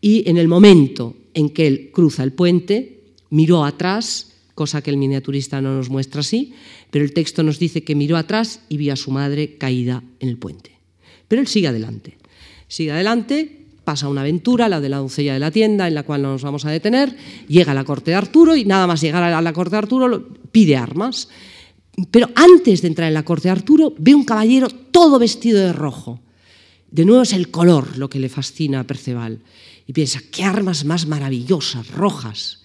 y 0.01 0.29
en 0.31 0.37
el 0.37 0.47
momento 0.47 1.17
en 1.35 1.51
que 1.51 1.67
él 1.67 1.91
cruza 1.93 2.23
el 2.23 2.33
puente, 2.33 3.01
miró 3.31 3.65
atrás, 3.65 4.33
cosa 4.55 4.83
que 4.83 4.91
el 4.91 4.99
miniaturista 4.99 5.61
no 5.61 5.77
nos 5.77 5.89
muestra 5.89 6.21
así, 6.21 6.53
pero 6.93 7.07
el 7.07 7.15
texto 7.15 7.43
nos 7.43 7.59
dice 7.59 7.85
que 7.85 7.95
miró 7.95 8.19
atrás 8.19 8.61
y 8.69 8.77
vio 8.77 8.93
a 8.93 8.97
su 8.97 9.11
madre 9.11 9.57
caída 9.57 10.03
en 10.21 10.29
el 10.29 10.37
puente. 10.37 10.73
Pero 11.27 11.41
él 11.41 11.49
sigue 11.49 11.69
adelante. 11.69 12.19
Sigue 12.69 12.93
adelante, 12.93 13.65
pasa 13.83 14.09
una 14.09 14.21
aventura, 14.21 14.69
la 14.69 14.79
de 14.79 14.91
la 14.91 14.99
doncella 14.99 15.33
de 15.33 15.39
la 15.39 15.51
tienda, 15.51 15.89
en 15.89 15.95
la 15.95 16.03
cual 16.03 16.21
no 16.21 16.33
nos 16.33 16.43
vamos 16.43 16.67
a 16.67 16.71
detener, 16.71 17.17
llega 17.49 17.73
a 17.73 17.75
la 17.75 17.85
corte 17.85 18.11
de 18.11 18.19
Arturo 18.19 18.55
y 18.57 18.67
nada 18.67 18.87
más 18.87 19.01
llegar 19.01 19.23
a 19.23 19.41
la 19.41 19.53
corte 19.55 19.71
de 19.71 19.79
Arturo 19.79 20.29
pide 20.53 20.77
armas. 20.77 21.31
Pero 22.11 22.29
antes 22.35 22.83
de 22.83 22.89
entrar 22.89 23.09
en 23.09 23.15
la 23.15 23.25
corte 23.25 23.49
de 23.49 23.53
Arturo 23.53 23.95
ve 23.97 24.15
un 24.15 24.27
caballero 24.27 24.69
todo 24.69 25.19
vestido 25.19 25.61
de 25.61 25.73
rojo. 25.73 26.21
De 26.91 27.07
nuevo 27.07 27.23
es 27.23 27.33
el 27.33 27.51
color 27.51 27.97
lo 27.97 28.11
que 28.11 28.19
le 28.19 28.29
fascina 28.29 28.81
a 28.81 28.85
Perceval. 28.85 29.41
Y 29.87 29.95
piensa, 29.95 30.21
qué 30.31 30.45
armas 30.45 30.85
más 30.85 31.07
maravillosas, 31.07 31.91
rojas. 31.91 32.62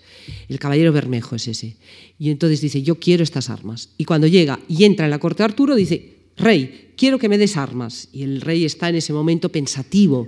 El 0.48 0.60
caballero 0.60 0.92
Bermejo 0.92 1.36
es 1.36 1.48
ese. 1.48 1.78
Y 2.20 2.30
entonces 2.30 2.62
dice, 2.62 2.82
yo 2.82 2.96
quiero 2.96 3.24
estas 3.24 3.50
armas. 3.50 3.90
Y 3.98 4.06
cuando 4.06 4.28
llega 4.28 4.60
y 4.68 4.84
entra 4.84 5.06
en 5.06 5.12
la 5.12 5.20
corte 5.20 5.44
de 5.44 5.46
Arturo, 5.46 5.76
dice, 5.76 6.16
rey, 6.38 6.94
quiero 6.96 7.20
que 7.20 7.30
me 7.30 7.38
des 7.38 7.58
armas. 7.58 8.10
Y 8.12 8.24
el 8.24 8.42
rey 8.42 8.66
está 8.66 8.90
en 8.90 8.96
ese 8.96 9.14
momento 9.14 9.50
pensativo. 9.50 10.28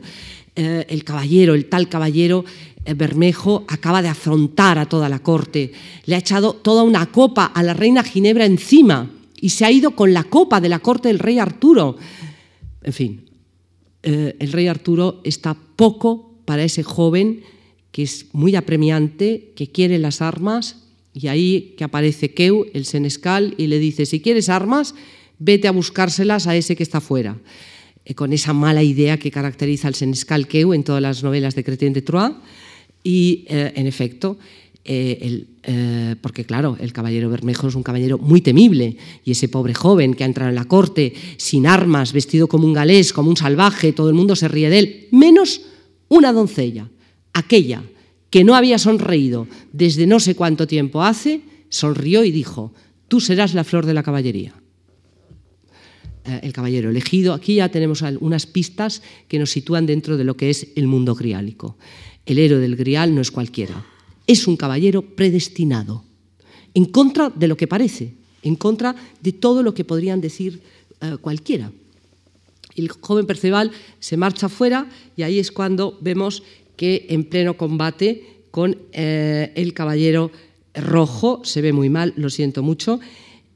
Eh, 0.56 0.86
el 0.90 1.04
caballero, 1.04 1.54
el 1.54 1.66
tal 1.66 1.90
caballero 1.90 2.46
eh, 2.86 2.94
Bermejo, 2.94 3.66
acaba 3.68 4.02
de 4.02 4.08
afrontar 4.10 4.78
a 4.78 4.88
toda 4.88 5.10
la 5.10 5.20
corte. 5.20 5.72
Le 6.06 6.16
ha 6.16 6.20
echado 6.20 6.54
toda 6.54 6.84
una 6.84 7.06
copa 7.12 7.46
a 7.46 7.64
la 7.64 7.74
reina 7.74 8.04
Ginebra 8.04 8.46
encima 8.46 9.10
y 9.42 9.50
se 9.50 9.66
ha 9.66 9.72
ido 9.72 9.92
con 9.92 10.14
la 10.14 10.26
copa 10.26 10.60
de 10.60 10.70
la 10.70 10.80
corte 10.80 11.08
del 11.08 11.20
rey 11.20 11.40
Arturo. 11.40 11.98
En 12.84 12.94
fin, 12.94 13.26
eh, 14.04 14.36
el 14.40 14.52
rey 14.52 14.68
Arturo 14.68 15.22
está 15.24 15.56
poco 15.76 16.40
para 16.46 16.64
ese 16.64 16.84
joven 16.84 17.42
que 17.92 18.04
es 18.04 18.28
muy 18.34 18.56
apremiante, 18.56 19.52
que 19.56 19.68
quiere 19.68 20.00
las 20.00 20.22
armas, 20.22 20.78
y 21.14 21.28
ahí 21.28 21.74
que 21.78 21.84
aparece 21.84 22.34
Keu, 22.34 22.68
el 22.74 22.86
senescal, 22.86 23.56
y 23.58 23.68
le 23.68 23.80
dice, 23.80 24.06
si 24.06 24.20
quieres 24.20 24.50
armas, 24.50 24.94
vete 25.40 25.68
a 25.68 25.72
buscárselas 25.72 26.48
a 26.48 26.56
ese 26.56 26.76
que 26.76 26.84
está 26.84 27.02
fuera. 27.02 27.38
Eh, 28.06 28.14
con 28.14 28.32
esa 28.34 28.54
mala 28.54 28.84
idea 28.84 29.18
que 29.18 29.32
caracteriza 29.32 29.88
al 29.88 29.96
senescal 29.96 30.48
Keu 30.48 30.74
en 30.74 30.84
todas 30.84 31.02
las 31.02 31.24
novelas 31.24 31.56
de 31.56 31.64
Chrétien 31.64 31.94
de 31.94 32.02
Troyes, 32.02 32.38
y 33.04 33.46
eh, 33.48 33.72
en 33.76 33.88
efecto, 33.88 34.38
eh, 34.84 35.46
porque 36.22 36.46
claro, 36.46 36.76
el 36.80 36.92
caballero 36.92 37.30
Bermejo 37.30 37.68
es 37.68 37.76
un 37.76 37.84
caballero 37.84 38.18
muy 38.18 38.42
temible 38.42 38.98
y 39.24 39.32
ese 39.32 39.48
pobre 39.48 39.74
joven 39.74 40.16
que 40.16 40.24
ha 40.24 40.28
entrado 40.28 40.50
en 40.50 40.56
la 40.56 40.66
corte 40.66 41.14
sin 41.38 41.68
armas, 41.68 42.12
vestido 42.12 42.48
como 42.48 42.66
un 42.66 42.74
galés, 42.74 43.14
como 43.14 43.30
un 43.30 43.38
salvaje, 43.38 43.94
todo 43.94 44.10
el 44.10 44.16
mundo 44.16 44.36
se 44.36 44.48
ríe 44.48 44.70
de 44.70 44.80
él, 44.80 45.08
menos 45.12 45.62
una 46.08 46.34
doncella 46.34 46.90
Aquella 47.34 47.84
que 48.30 48.44
no 48.44 48.56
había 48.56 48.78
sonreído 48.78 49.48
desde 49.74 50.08
no 50.08 50.20
sé 50.20 50.36
cuánto 50.36 50.68
tiempo 50.68 51.04
hace, 51.04 51.42
sonrió 51.70 52.24
y 52.24 52.32
dijo, 52.32 52.74
tú 53.08 53.20
serás 53.20 53.54
la 53.54 53.64
flor 53.64 53.86
de 53.86 53.94
la 53.94 54.04
caballería. 54.04 54.54
Eh, 56.26 56.40
el 56.44 56.54
caballero 56.54 56.90
elegido, 56.90 57.34
aquí 57.34 57.56
ya 57.56 57.70
tenemos 57.70 58.04
unas 58.20 58.46
pistas 58.46 59.02
que 59.28 59.40
nos 59.40 59.50
sitúan 59.50 59.86
dentro 59.86 60.18
de 60.18 60.24
lo 60.24 60.38
que 60.38 60.50
es 60.50 60.68
el 60.76 60.88
mundo 60.88 61.16
griálico. 61.16 61.78
El 62.26 62.38
héroe 62.38 62.60
del 62.60 62.76
grial 62.76 63.16
no 63.16 63.22
es 63.22 63.32
cualquiera, 63.32 63.86
es 64.28 64.48
un 64.48 64.58
caballero 64.58 65.02
predestinado, 65.02 66.04
en 66.74 66.86
contra 66.86 67.30
de 67.30 67.48
lo 67.48 67.58
que 67.58 67.68
parece, 67.68 68.14
en 68.44 68.56
contra 68.56 68.96
de 69.22 69.34
todo 69.34 69.64
lo 69.64 69.74
que 69.74 69.86
podrían 69.86 70.22
decir 70.22 70.62
eh, 71.02 71.18
cualquiera. 71.20 71.72
El 72.76 72.90
joven 72.90 73.26
Perceval 73.26 73.72
se 74.00 74.16
marcha 74.16 74.50
fuera 74.50 74.88
y 75.18 75.24
ahí 75.24 75.40
es 75.40 75.52
cuando 75.52 75.98
vemos 76.02 76.44
que 76.80 77.08
en 77.10 77.26
pleno 77.26 77.58
combate 77.58 78.24
con 78.52 78.78
eh, 78.94 79.52
el 79.56 79.74
caballero 79.74 80.32
rojo, 80.74 81.42
se 81.44 81.62
ve 81.62 81.74
muy 81.74 81.90
mal, 81.90 82.14
lo 82.16 82.30
siento 82.30 82.64
mucho, 82.64 83.02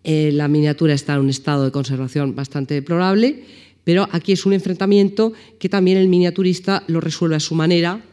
eh, 0.04 0.32
la 0.34 0.50
miniatura 0.50 0.94
está 0.94 1.14
en 1.14 1.22
un 1.22 1.30
estado 1.30 1.64
de 1.64 1.72
conservación 1.72 2.36
bastante 2.36 2.74
deplorable, 2.74 3.46
pero 3.86 4.10
aquí 4.12 4.34
es 4.34 4.46
un 4.46 4.52
enfrentamiento 4.52 5.32
que 5.58 5.70
también 5.70 6.00
el 6.00 6.10
miniaturista 6.10 6.84
lo 6.88 7.00
resuelve 7.00 7.38
a 7.38 7.40
su 7.40 7.56
manera, 7.56 8.04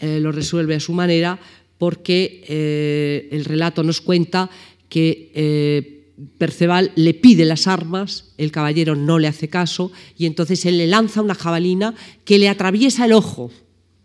lo 0.00 0.32
resuelve 0.32 0.76
a 0.76 0.80
su 0.80 0.94
manera 0.94 1.38
porque 1.76 3.28
el 3.30 3.44
relato 3.44 3.82
nos 3.82 4.00
cuenta 4.00 4.48
que 4.88 6.06
Perceval 6.38 6.92
le 6.96 7.12
pide 7.12 7.44
las 7.44 7.66
armas, 7.66 8.32
el 8.38 8.52
caballero 8.52 8.94
no 8.94 9.18
le 9.18 9.28
hace 9.28 9.48
caso 9.48 9.92
y 10.16 10.24
entonces 10.24 10.64
él 10.64 10.78
le 10.78 10.86
lanza 10.86 11.20
una 11.20 11.34
jabalina 11.34 11.94
que 12.24 12.38
le 12.38 12.48
atraviesa 12.48 13.04
el 13.04 13.12
ojo. 13.12 13.50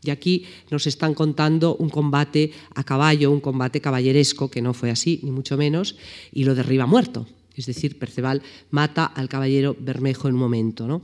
Y 0.03 0.11
aquí 0.11 0.45
nos 0.69 0.87
están 0.87 1.13
contando 1.13 1.75
un 1.75 1.89
combate 1.89 2.51
a 2.75 2.83
caballo, 2.83 3.31
un 3.31 3.39
combate 3.39 3.81
caballeresco, 3.81 4.49
que 4.49 4.61
no 4.61 4.73
fue 4.73 4.91
así, 4.91 5.19
ni 5.23 5.31
mucho 5.31 5.57
menos, 5.57 5.95
y 6.31 6.43
lo 6.43 6.55
derriba 6.55 6.85
muerto. 6.85 7.27
Es 7.55 7.65
decir, 7.65 7.99
Perceval 7.99 8.41
mata 8.71 9.05
al 9.05 9.29
caballero 9.29 9.75
Bermejo 9.79 10.27
en 10.27 10.33
un 10.35 10.39
momento. 10.39 10.87
¿no? 10.87 11.01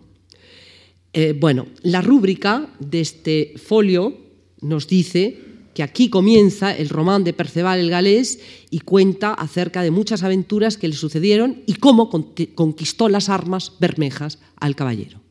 Eh, 1.13 1.35
bueno, 1.39 1.67
la 1.83 2.01
rúbrica 2.01 2.69
de 2.79 3.01
este 3.01 3.53
folio 3.57 4.17
nos 4.61 4.87
dice 4.87 5.49
que 5.73 5.83
aquí 5.83 6.09
comienza 6.09 6.75
el 6.75 6.89
román 6.89 7.23
de 7.23 7.33
Perceval 7.33 7.79
el 7.79 7.89
galés 7.89 8.39
y 8.69 8.79
cuenta 8.79 9.33
acerca 9.33 9.81
de 9.81 9.91
muchas 9.91 10.23
aventuras 10.23 10.77
que 10.77 10.87
le 10.87 10.95
sucedieron 10.95 11.61
y 11.65 11.75
cómo 11.75 12.09
conquistó 12.09 13.07
las 13.07 13.29
armas 13.29 13.73
bermejas 13.79 14.39
al 14.57 14.75
caballero. 14.75 15.21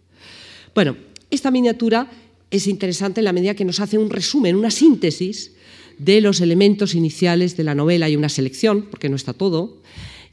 Bueno, 0.74 0.96
esta 1.30 1.50
miniatura 1.50 2.08
es 2.50 2.66
interesante 2.66 3.20
en 3.20 3.24
la 3.24 3.32
medida 3.32 3.54
que 3.54 3.64
nos 3.64 3.80
hace 3.80 3.98
un 3.98 4.10
resumen, 4.10 4.56
una 4.56 4.70
síntesis 4.70 5.52
de 5.98 6.20
los 6.20 6.40
elementos 6.40 6.94
iniciales 6.94 7.56
de 7.56 7.64
la 7.64 7.74
novela 7.74 8.08
y 8.08 8.16
una 8.16 8.28
selección, 8.28 8.86
porque 8.90 9.08
no 9.08 9.16
está 9.16 9.32
todo, 9.32 9.78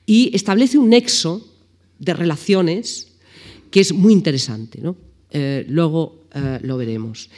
y 0.06 0.32
establece 0.34 0.78
un 0.78 0.89
nexo 0.89 1.47
de 1.99 2.13
relaciones 2.13 3.08
que 3.71 3.82
es 3.82 3.93
muy 3.93 4.13
interesante. 4.13 4.80
Eh, 5.32 5.65
luego 5.67 6.21
eh, 6.34 6.60
lo 6.62 6.78
veremos. 6.78 7.30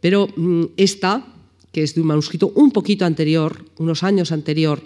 Pero 0.00 0.28
mm, 0.36 0.64
esta 0.76 1.26
que 1.72 1.82
es 1.82 1.94
de 1.94 2.00
un 2.00 2.08
manuscrito 2.08 2.52
un 2.54 2.70
poquito 2.72 3.04
anterior, 3.04 3.64
unos 3.78 4.02
años 4.02 4.32
anterior 4.32 4.82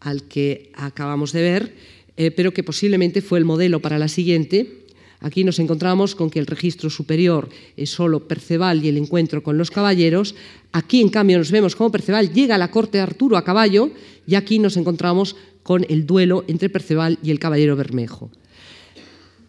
al 0.00 0.24
que 0.24 0.70
acabamos 0.74 1.32
de 1.32 1.42
ver, 1.42 1.74
eh, 2.16 2.30
pero 2.30 2.52
que 2.52 2.62
posiblemente 2.62 3.22
fue 3.22 3.38
el 3.38 3.44
modelo 3.44 3.80
para 3.80 3.98
la 3.98 4.08
siguiente. 4.08 4.85
Aquí 5.20 5.44
nos 5.44 5.58
encontramos 5.58 6.14
con 6.14 6.30
que 6.30 6.38
el 6.38 6.46
registro 6.46 6.90
superior 6.90 7.48
es 7.76 7.90
solo 7.90 8.28
Perceval 8.28 8.84
y 8.84 8.88
el 8.88 8.96
encuentro 8.96 9.42
con 9.42 9.56
los 9.56 9.70
caballeros. 9.70 10.34
Aquí, 10.72 11.00
en 11.00 11.08
cambio, 11.08 11.38
nos 11.38 11.50
vemos 11.50 11.74
cómo 11.74 11.90
Perceval 11.90 12.32
llega 12.32 12.54
a 12.54 12.58
la 12.58 12.70
corte 12.70 12.98
de 12.98 13.02
Arturo 13.02 13.36
a 13.36 13.44
caballo 13.44 13.90
y 14.26 14.34
aquí 14.34 14.58
nos 14.58 14.76
encontramos 14.76 15.36
con 15.62 15.84
el 15.88 16.06
duelo 16.06 16.44
entre 16.48 16.68
Perceval 16.68 17.18
y 17.22 17.30
el 17.30 17.38
caballero 17.38 17.76
Bermejo. 17.76 18.30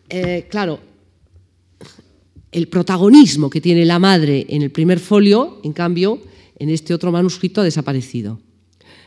Eh, 0.10 0.47
claro, 0.49 0.80
el 2.51 2.67
protagonismo 2.69 3.49
que 3.49 3.62
tiene 3.62 3.86
la 3.86 3.99
madre 3.99 4.45
en 4.49 4.62
el 4.62 4.71
primer 4.71 4.99
folio, 4.99 5.60
en 5.63 5.73
cambio, 5.73 6.21
en 6.58 6.69
este 6.69 6.93
otro 6.93 7.12
manuscrito 7.12 7.62
ha 7.62 7.65
desaparecido. 7.65 8.39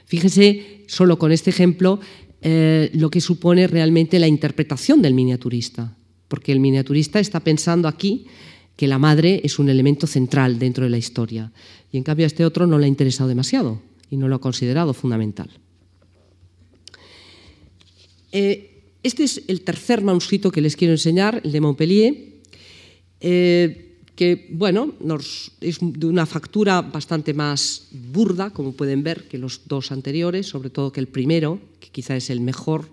Fíjese 0.05 0.85
solo 0.87 1.19
con 1.19 1.33
este 1.33 1.51
ejemplo 1.51 2.01
eh, 2.43 2.91
lo 2.95 3.11
que 3.11 3.21
supone 3.21 3.67
realmente 3.67 4.19
la 4.19 4.29
interpretación 4.29 5.03
del 5.03 5.15
miniaturista, 5.15 5.97
porque 6.31 6.53
el 6.53 6.61
miniaturista 6.61 7.19
está 7.19 7.41
pensando 7.41 7.89
aquí 7.89 8.27
que 8.77 8.87
la 8.87 8.99
madre 8.99 9.43
es 9.43 9.59
un 9.59 9.69
elemento 9.69 10.07
central 10.07 10.59
dentro 10.59 10.85
de 10.85 10.91
la 10.91 10.97
historia, 10.97 11.51
y 11.91 11.99
en 11.99 12.05
cambio 12.05 12.25
a 12.25 12.29
este 12.29 12.47
otro 12.47 12.67
no 12.67 12.79
le 12.79 12.87
ha 12.87 12.89
interesado 12.89 13.29
demasiado 13.29 13.83
y 14.11 14.17
no 14.17 14.29
lo 14.29 14.37
ha 14.37 14.41
considerado 14.41 14.95
fundamental. 14.95 15.51
Eh, 18.33 18.85
este 19.03 19.25
es 19.25 19.43
el 19.49 19.63
tercer 19.63 20.03
manuscrito 20.03 20.53
que 20.53 20.61
les 20.61 20.77
quiero 20.77 20.95
enseñar, 20.95 21.41
el 21.43 21.53
de 21.53 21.61
Montpellier. 21.61 22.15
Eh, 23.21 23.87
que 24.15 24.49
bueno, 24.51 24.93
es 25.63 25.79
de 25.81 26.07
una 26.07 26.27
factura 26.27 26.83
bastante 26.83 27.33
más 27.33 27.89
burda, 27.91 28.51
como 28.51 28.73
pueden 28.73 29.03
ver, 29.03 29.27
que 29.29 29.39
los 29.39 29.63
dos 29.65 29.93
anteriores, 29.93 30.47
sobre 30.47 30.69
todo 30.69 30.93
que 30.93 31.01
el 31.01 31.09
primero, 31.09 31.59
que 31.81 31.89
quizá 31.89 32.17
es 32.17 32.29
el 32.29 32.41
mejor, 32.41 32.89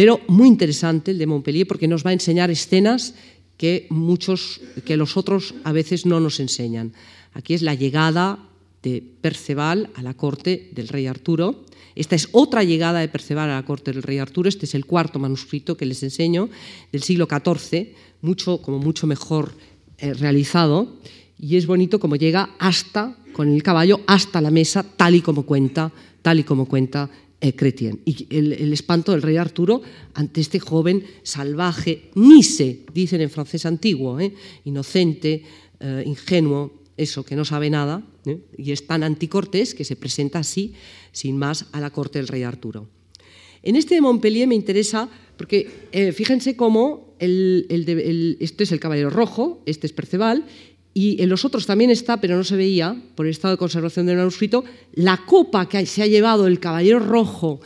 pero 0.00 0.18
muy 0.28 0.48
interesante 0.48 1.10
el 1.10 1.18
de 1.18 1.26
Montpellier 1.26 1.66
porque 1.66 1.86
nos 1.86 2.06
va 2.06 2.08
a 2.08 2.14
enseñar 2.14 2.50
escenas 2.50 3.12
que 3.58 3.86
muchos, 3.90 4.62
que 4.86 4.96
los 4.96 5.18
otros 5.18 5.52
a 5.62 5.72
veces 5.72 6.06
no 6.06 6.20
nos 6.20 6.40
enseñan. 6.40 6.94
Aquí 7.34 7.52
es 7.52 7.60
la 7.60 7.74
llegada 7.74 8.38
de 8.82 9.04
Perceval 9.20 9.90
a 9.94 10.02
la 10.02 10.14
corte 10.14 10.70
del 10.72 10.88
rey 10.88 11.06
Arturo. 11.06 11.66
Esta 11.94 12.16
es 12.16 12.30
otra 12.32 12.64
llegada 12.64 13.00
de 13.00 13.08
Perceval 13.08 13.50
a 13.50 13.56
la 13.56 13.66
corte 13.66 13.92
del 13.92 14.02
rey 14.02 14.16
Arturo. 14.16 14.48
Este 14.48 14.64
es 14.64 14.74
el 14.74 14.86
cuarto 14.86 15.18
manuscrito 15.18 15.76
que 15.76 15.84
les 15.84 16.02
enseño 16.02 16.48
del 16.92 17.02
siglo 17.02 17.28
XIV, 17.28 17.88
mucho 18.22 18.62
como 18.62 18.78
mucho 18.78 19.06
mejor 19.06 19.52
eh, 19.98 20.14
realizado 20.14 20.96
y 21.38 21.58
es 21.58 21.66
bonito 21.66 22.00
como 22.00 22.16
llega 22.16 22.54
hasta, 22.58 23.18
con 23.34 23.52
el 23.52 23.62
caballo, 23.62 24.00
hasta 24.06 24.40
la 24.40 24.50
mesa, 24.50 24.82
tal 24.82 25.14
y 25.14 25.20
como 25.20 25.42
cuenta, 25.42 25.92
tal 26.22 26.40
y 26.40 26.44
como 26.44 26.64
cuenta 26.64 27.10
eh, 27.40 27.54
Cretien. 27.54 28.00
Y 28.04 28.26
el, 28.30 28.72
espanto 28.72 29.12
del 29.12 29.22
rey 29.22 29.36
Arturo 29.36 29.82
ante 30.14 30.40
este 30.40 30.60
joven 30.60 31.04
salvaje, 31.22 32.10
nise, 32.14 32.80
dicen 32.92 33.20
en 33.20 33.30
francés 33.30 33.66
antiguo, 33.66 34.20
¿eh? 34.20 34.34
inocente, 34.64 35.42
ingenuo, 36.04 36.72
eso, 36.98 37.24
que 37.24 37.34
no 37.34 37.46
sabe 37.46 37.70
nada, 37.70 38.02
y 38.58 38.72
es 38.72 38.86
tan 38.86 39.02
anticortés 39.02 39.74
que 39.74 39.84
se 39.84 39.96
presenta 39.96 40.40
así, 40.40 40.74
sin 41.12 41.38
más, 41.38 41.64
a 41.72 41.80
la 41.80 41.88
corte 41.88 42.18
del 42.18 42.28
rey 42.28 42.42
Arturo. 42.42 42.86
En 43.62 43.76
este 43.76 43.94
de 43.94 44.02
Montpellier 44.02 44.46
me 44.46 44.54
interesa 44.54 45.08
porque 45.38 46.12
fíjense 46.14 46.56
cómo 46.56 47.14
este 47.18 48.64
es 48.64 48.72
el 48.72 48.80
caballero 48.80 49.08
rojo, 49.08 49.62
este 49.64 49.86
es 49.86 49.94
Perceval, 49.94 50.44
y 50.92 51.22
en 51.22 51.28
los 51.28 51.44
otros 51.44 51.66
también 51.66 51.90
está, 51.90 52.20
pero 52.20 52.36
no 52.36 52.44
se 52.44 52.56
veía, 52.56 53.00
por 53.14 53.26
el 53.26 53.30
estado 53.30 53.54
de 53.54 53.58
conservación 53.58 54.06
del 54.06 54.16
manuscrito, 54.16 54.64
la 54.94 55.18
copa 55.24 55.68
que 55.68 55.86
se 55.86 56.02
ha 56.02 56.06
llevado 56.06 56.46
el 56.46 56.58
caballero 56.58 56.98
rojo 56.98 57.60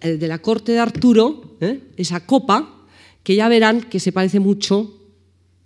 eh, 0.00 0.16
de 0.16 0.28
la 0.28 0.38
corte 0.38 0.72
de 0.72 0.78
Arturo, 0.78 1.56
¿eh? 1.60 1.80
esa 1.96 2.20
copa, 2.26 2.84
que 3.22 3.34
ya 3.34 3.48
verán 3.48 3.82
que 3.82 4.00
se 4.00 4.12
parece 4.12 4.38
mucho 4.38 4.94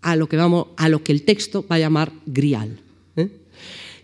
a 0.00 0.16
lo 0.16 0.28
que, 0.28 0.36
vamos, 0.36 0.68
a 0.76 0.88
lo 0.88 1.02
que 1.02 1.12
el 1.12 1.22
texto 1.22 1.64
va 1.70 1.76
a 1.76 1.80
llamar 1.80 2.12
grial. 2.26 2.80
¿eh? 3.16 3.28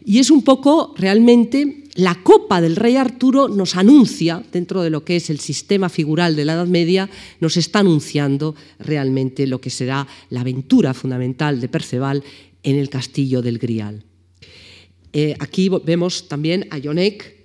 Y 0.05 0.19
es 0.19 0.31
un 0.31 0.43
poco 0.43 0.95
realmente 0.97 1.85
la 1.99 2.15
copa 2.23 2.61
del 2.61 2.77
rey 2.77 2.95
Arturo 2.95 3.49
nos 3.49 3.75
anuncia, 3.75 4.41
dentro 4.53 4.83
de 4.83 4.91
lo 4.91 5.05
que 5.05 5.17
es 5.17 5.31
el 5.31 5.41
sistema 5.41 5.89
figural 5.89 6.37
de 6.37 6.45
la 6.45 6.53
Edad 6.53 6.69
Media, 6.69 7.11
nos 7.41 7.57
está 7.57 7.81
anunciando 7.81 8.55
realmente 8.79 9.49
lo 9.49 9.61
que 9.61 9.71
será 9.71 10.07
la 10.31 10.43
aventura 10.43 10.95
fundamental 10.95 11.61
de 11.61 11.69
Perceval 11.69 12.23
en 12.63 12.77
el 12.77 12.91
castillo 12.91 13.43
del 13.43 13.59
Grial. 13.59 14.05
Eh, 15.13 15.35
aquí 15.39 15.71
vemos 15.85 16.29
también 16.29 16.67
a 16.71 16.79
Yonek, 16.79 17.37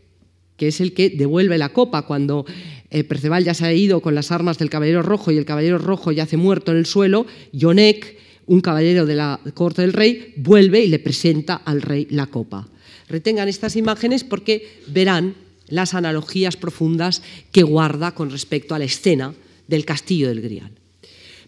que 0.57 0.67
es 0.67 0.81
el 0.81 0.93
que 0.93 1.09
devuelve 1.09 1.57
la 1.57 1.69
copa 1.69 2.03
cuando 2.03 2.45
eh, 2.89 3.03
Perceval 3.03 3.43
ya 3.43 3.53
se 3.53 3.65
ha 3.65 3.73
ido 3.73 4.01
con 4.01 4.15
las 4.15 4.31
armas 4.31 4.57
del 4.57 4.69
caballero 4.69 5.01
rojo 5.01 5.31
y 5.31 5.37
el 5.37 5.45
caballero 5.45 5.77
rojo 5.77 6.11
yace 6.11 6.37
muerto 6.37 6.71
en 6.71 6.77
el 6.77 6.85
suelo. 6.85 7.25
Yonek, 7.51 8.17
un 8.45 8.61
caballero 8.61 9.05
de 9.05 9.15
la 9.15 9.39
corte 9.53 9.81
del 9.81 9.93
rey, 9.93 10.33
vuelve 10.37 10.83
y 10.83 10.87
le 10.87 10.99
presenta 10.99 11.55
al 11.55 11.81
rey 11.81 12.07
la 12.11 12.27
copa. 12.27 12.67
Retengan 13.07 13.47
estas 13.47 13.75
imágenes 13.75 14.23
porque 14.23 14.81
verán 14.87 15.35
las 15.67 15.93
analogías 15.93 16.57
profundas 16.57 17.21
que 17.51 17.63
guarda 17.63 18.13
con 18.13 18.29
respecto 18.29 18.75
a 18.75 18.79
la 18.79 18.85
escena 18.85 19.33
del 19.67 19.85
castillo 19.85 20.27
del 20.27 20.41
Grial. 20.41 20.71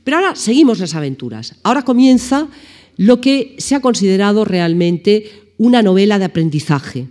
Pero 0.04 0.18
ahora 0.18 0.36
seguimos 0.36 0.80
las 0.80 0.96
aventuras. 0.96 1.56
Ahora 1.64 1.84
comienza 1.84 2.48
lo 2.98 3.22
que 3.22 3.56
se 3.58 3.76
ha 3.76 3.82
considerado 3.82 4.46
realmente 4.46 5.52
una 5.58 5.82
novela 5.82 6.20
de 6.20 6.26
aprendizaje, 6.26 7.08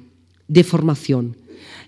de 0.49 0.64
formación. 0.64 1.37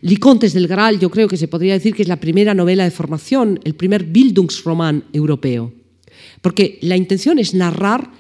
Licontes 0.00 0.52
del 0.52 0.68
Graal 0.68 0.98
yo 0.98 1.10
creo 1.10 1.28
que 1.28 1.36
se 1.36 1.48
podría 1.48 1.74
decir 1.74 1.94
que 1.94 2.02
es 2.02 2.08
la 2.08 2.20
primera 2.20 2.54
novela 2.54 2.84
de 2.84 2.90
formación, 2.90 3.60
el 3.64 3.74
primer 3.74 4.04
Bildungsroman 4.04 5.04
europeo. 5.12 5.72
Porque 6.42 6.78
la 6.82 6.96
intención 6.96 7.38
es 7.38 7.54
narrar 7.54 8.10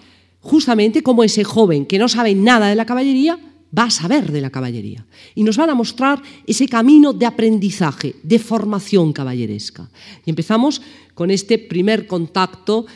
justamente 0.40 1.02
cómo 1.02 1.24
ese 1.24 1.44
joven 1.44 1.86
que 1.86 1.98
no 1.98 2.08
sabe 2.08 2.34
nada 2.34 2.68
de 2.68 2.74
la 2.74 2.86
caballería 2.86 3.38
va 3.76 3.84
a 3.84 3.90
saber 3.90 4.30
de 4.30 4.40
la 4.40 4.50
caballería 4.50 5.04
y 5.34 5.42
nos 5.42 5.56
van 5.56 5.70
a 5.70 5.74
mostrar 5.74 6.22
ese 6.46 6.68
camino 6.68 7.12
de 7.12 7.26
aprendizaje, 7.26 8.14
de 8.22 8.38
formación 8.38 9.12
caballeresca. 9.12 9.90
Y 10.24 10.30
empezamos 10.30 10.80
con 11.14 11.30
este 11.30 11.58
primer 11.58 12.06
contacto 12.06 12.86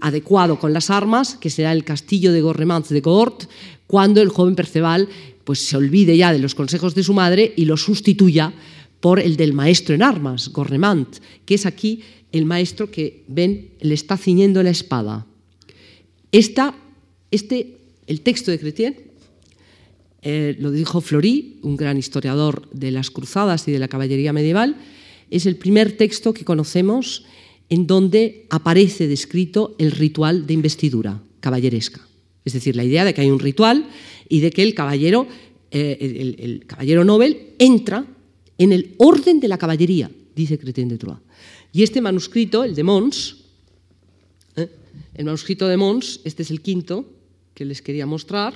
adecuado 0.00 0.58
con 0.58 0.72
las 0.72 0.90
armas, 0.90 1.36
que 1.36 1.50
será 1.50 1.72
el 1.72 1.84
castillo 1.84 2.32
de 2.32 2.40
Gorremans 2.40 2.88
de 2.88 3.00
Gort, 3.00 3.44
cuando 3.86 4.20
el 4.20 4.28
joven 4.28 4.54
Perceval 4.54 5.08
pues, 5.44 5.60
se 5.60 5.76
olvide 5.76 6.16
ya 6.16 6.32
de 6.32 6.38
los 6.38 6.54
consejos 6.54 6.94
de 6.94 7.02
su 7.02 7.14
madre 7.14 7.52
y 7.56 7.64
lo 7.64 7.76
sustituya 7.76 8.52
por 9.00 9.20
el 9.20 9.36
del 9.36 9.52
maestro 9.52 9.94
en 9.94 10.02
armas, 10.02 10.48
Gorremant, 10.48 11.18
que 11.44 11.54
es 11.54 11.66
aquí 11.66 12.02
el 12.32 12.44
maestro 12.44 12.90
que, 12.90 13.24
ven, 13.28 13.70
le 13.80 13.94
está 13.94 14.16
ciñendo 14.16 14.62
la 14.62 14.70
espada. 14.70 15.26
Esta, 16.32 16.74
este, 17.30 17.78
el 18.06 18.20
texto 18.22 18.50
de 18.50 18.58
Chrétien, 18.58 18.96
eh, 20.22 20.56
lo 20.58 20.72
dijo 20.72 21.00
Fleury, 21.00 21.60
un 21.62 21.76
gran 21.76 21.98
historiador 21.98 22.68
de 22.72 22.90
las 22.90 23.10
cruzadas 23.10 23.68
y 23.68 23.72
de 23.72 23.78
la 23.78 23.88
caballería 23.88 24.32
medieval, 24.32 24.76
es 25.30 25.46
el 25.46 25.56
primer 25.56 25.96
texto 25.96 26.34
que 26.34 26.44
conocemos 26.44 27.24
en 27.68 27.86
donde 27.86 28.46
aparece 28.50 29.08
descrito 29.08 29.74
el 29.78 29.90
ritual 29.90 30.46
de 30.46 30.54
investidura 30.54 31.20
caballeresca. 31.40 32.00
Es 32.44 32.52
decir, 32.52 32.76
la 32.76 32.84
idea 32.84 33.04
de 33.04 33.12
que 33.12 33.20
hay 33.20 33.30
un 33.30 33.40
ritual 33.40 33.88
y 34.28 34.40
de 34.40 34.50
que 34.50 34.62
el 34.62 34.74
caballero, 34.74 35.26
eh, 35.70 36.36
el, 36.38 36.64
caballero 36.66 37.04
Nobel 37.04 37.54
entra 37.58 38.06
en 38.58 38.72
el 38.72 38.94
orden 38.98 39.40
de 39.40 39.48
la 39.48 39.58
caballería, 39.58 40.10
dice 40.34 40.58
Chrétien 40.58 40.88
de 40.88 40.98
Troyes. 40.98 41.22
Y 41.72 41.82
este 41.82 42.00
manuscrito, 42.00 42.64
el 42.64 42.74
de 42.74 42.84
Mons, 42.84 43.44
¿eh? 44.56 44.68
el 45.14 45.24
manuscrito 45.24 45.66
de 45.66 45.76
Mons, 45.76 46.20
este 46.24 46.42
es 46.42 46.50
el 46.50 46.62
quinto 46.62 47.04
que 47.52 47.64
les 47.64 47.82
quería 47.82 48.06
mostrar, 48.06 48.54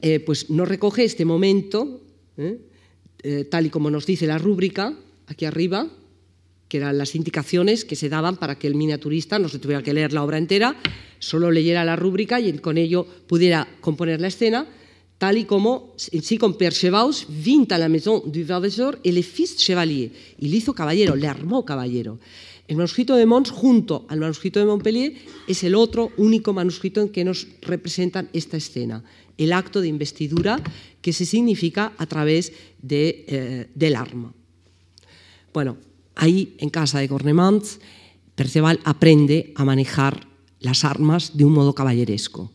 eh, 0.00 0.20
pues 0.20 0.50
no 0.50 0.64
recoge 0.64 1.04
este 1.04 1.24
momento. 1.24 2.02
Eh, 3.24 3.44
tal 3.44 3.66
y 3.66 3.70
como 3.70 3.90
nos 3.90 4.04
dice 4.04 4.26
la 4.26 4.38
rúbrica, 4.38 4.94
aquí 5.28 5.44
arriba, 5.44 5.88
que 6.72 6.78
eran 6.78 6.96
las 6.96 7.14
indicaciones 7.14 7.84
que 7.84 7.96
se 7.96 8.08
daban 8.08 8.38
para 8.38 8.56
que 8.56 8.66
el 8.66 8.74
miniaturista 8.74 9.38
no 9.38 9.50
se 9.50 9.58
tuviera 9.58 9.82
que 9.82 9.92
leer 9.92 10.14
la 10.14 10.24
obra 10.24 10.38
entera, 10.38 10.74
solo 11.18 11.50
leyera 11.50 11.84
la 11.84 11.96
rúbrica 11.96 12.40
y 12.40 12.50
con 12.60 12.78
ello 12.78 13.06
pudiera 13.26 13.68
componer 13.82 14.22
la 14.22 14.28
escena, 14.28 14.66
tal 15.18 15.36
y 15.36 15.44
como 15.44 15.92
si 15.98 16.38
con 16.38 16.56
Perchevaus 16.56 17.26
vint 17.28 17.70
a 17.72 17.76
la 17.76 17.90
maison 17.90 18.24
du 18.24 18.46
Valdesor 18.48 18.98
et 19.04 19.12
le 19.12 19.20
fils 19.20 19.58
chevalier, 19.58 20.12
y 20.40 20.48
le 20.48 20.56
hizo 20.56 20.72
caballero, 20.72 21.14
le 21.14 21.28
armó 21.28 21.62
caballero. 21.66 22.18
El 22.66 22.76
manuscrito 22.76 23.16
de 23.16 23.26
Mons, 23.26 23.50
junto 23.50 24.06
al 24.08 24.20
manuscrito 24.20 24.58
de 24.58 24.64
Montpellier, 24.64 25.12
es 25.46 25.64
el 25.64 25.74
otro 25.74 26.08
único 26.16 26.54
manuscrito 26.54 27.02
en 27.02 27.10
que 27.10 27.22
nos 27.22 27.48
representan 27.60 28.30
esta 28.32 28.56
escena, 28.56 29.04
el 29.36 29.52
acto 29.52 29.82
de 29.82 29.88
investidura 29.88 30.58
que 31.02 31.12
se 31.12 31.26
significa 31.26 31.92
a 31.98 32.06
través 32.06 32.50
de, 32.80 33.26
eh, 33.28 33.66
del 33.74 33.94
arma. 33.94 34.32
Bueno, 35.52 35.76
ahí 36.16 36.56
en 36.58 36.70
casa 36.70 36.98
de 36.98 37.08
Cornemans, 37.08 37.80
Perceval 38.34 38.80
aprende 38.84 39.52
a 39.56 39.64
manejar 39.64 40.26
las 40.60 40.84
armas 40.84 41.36
de 41.36 41.44
un 41.44 41.52
modo 41.52 41.74
caballeresco 41.74 42.52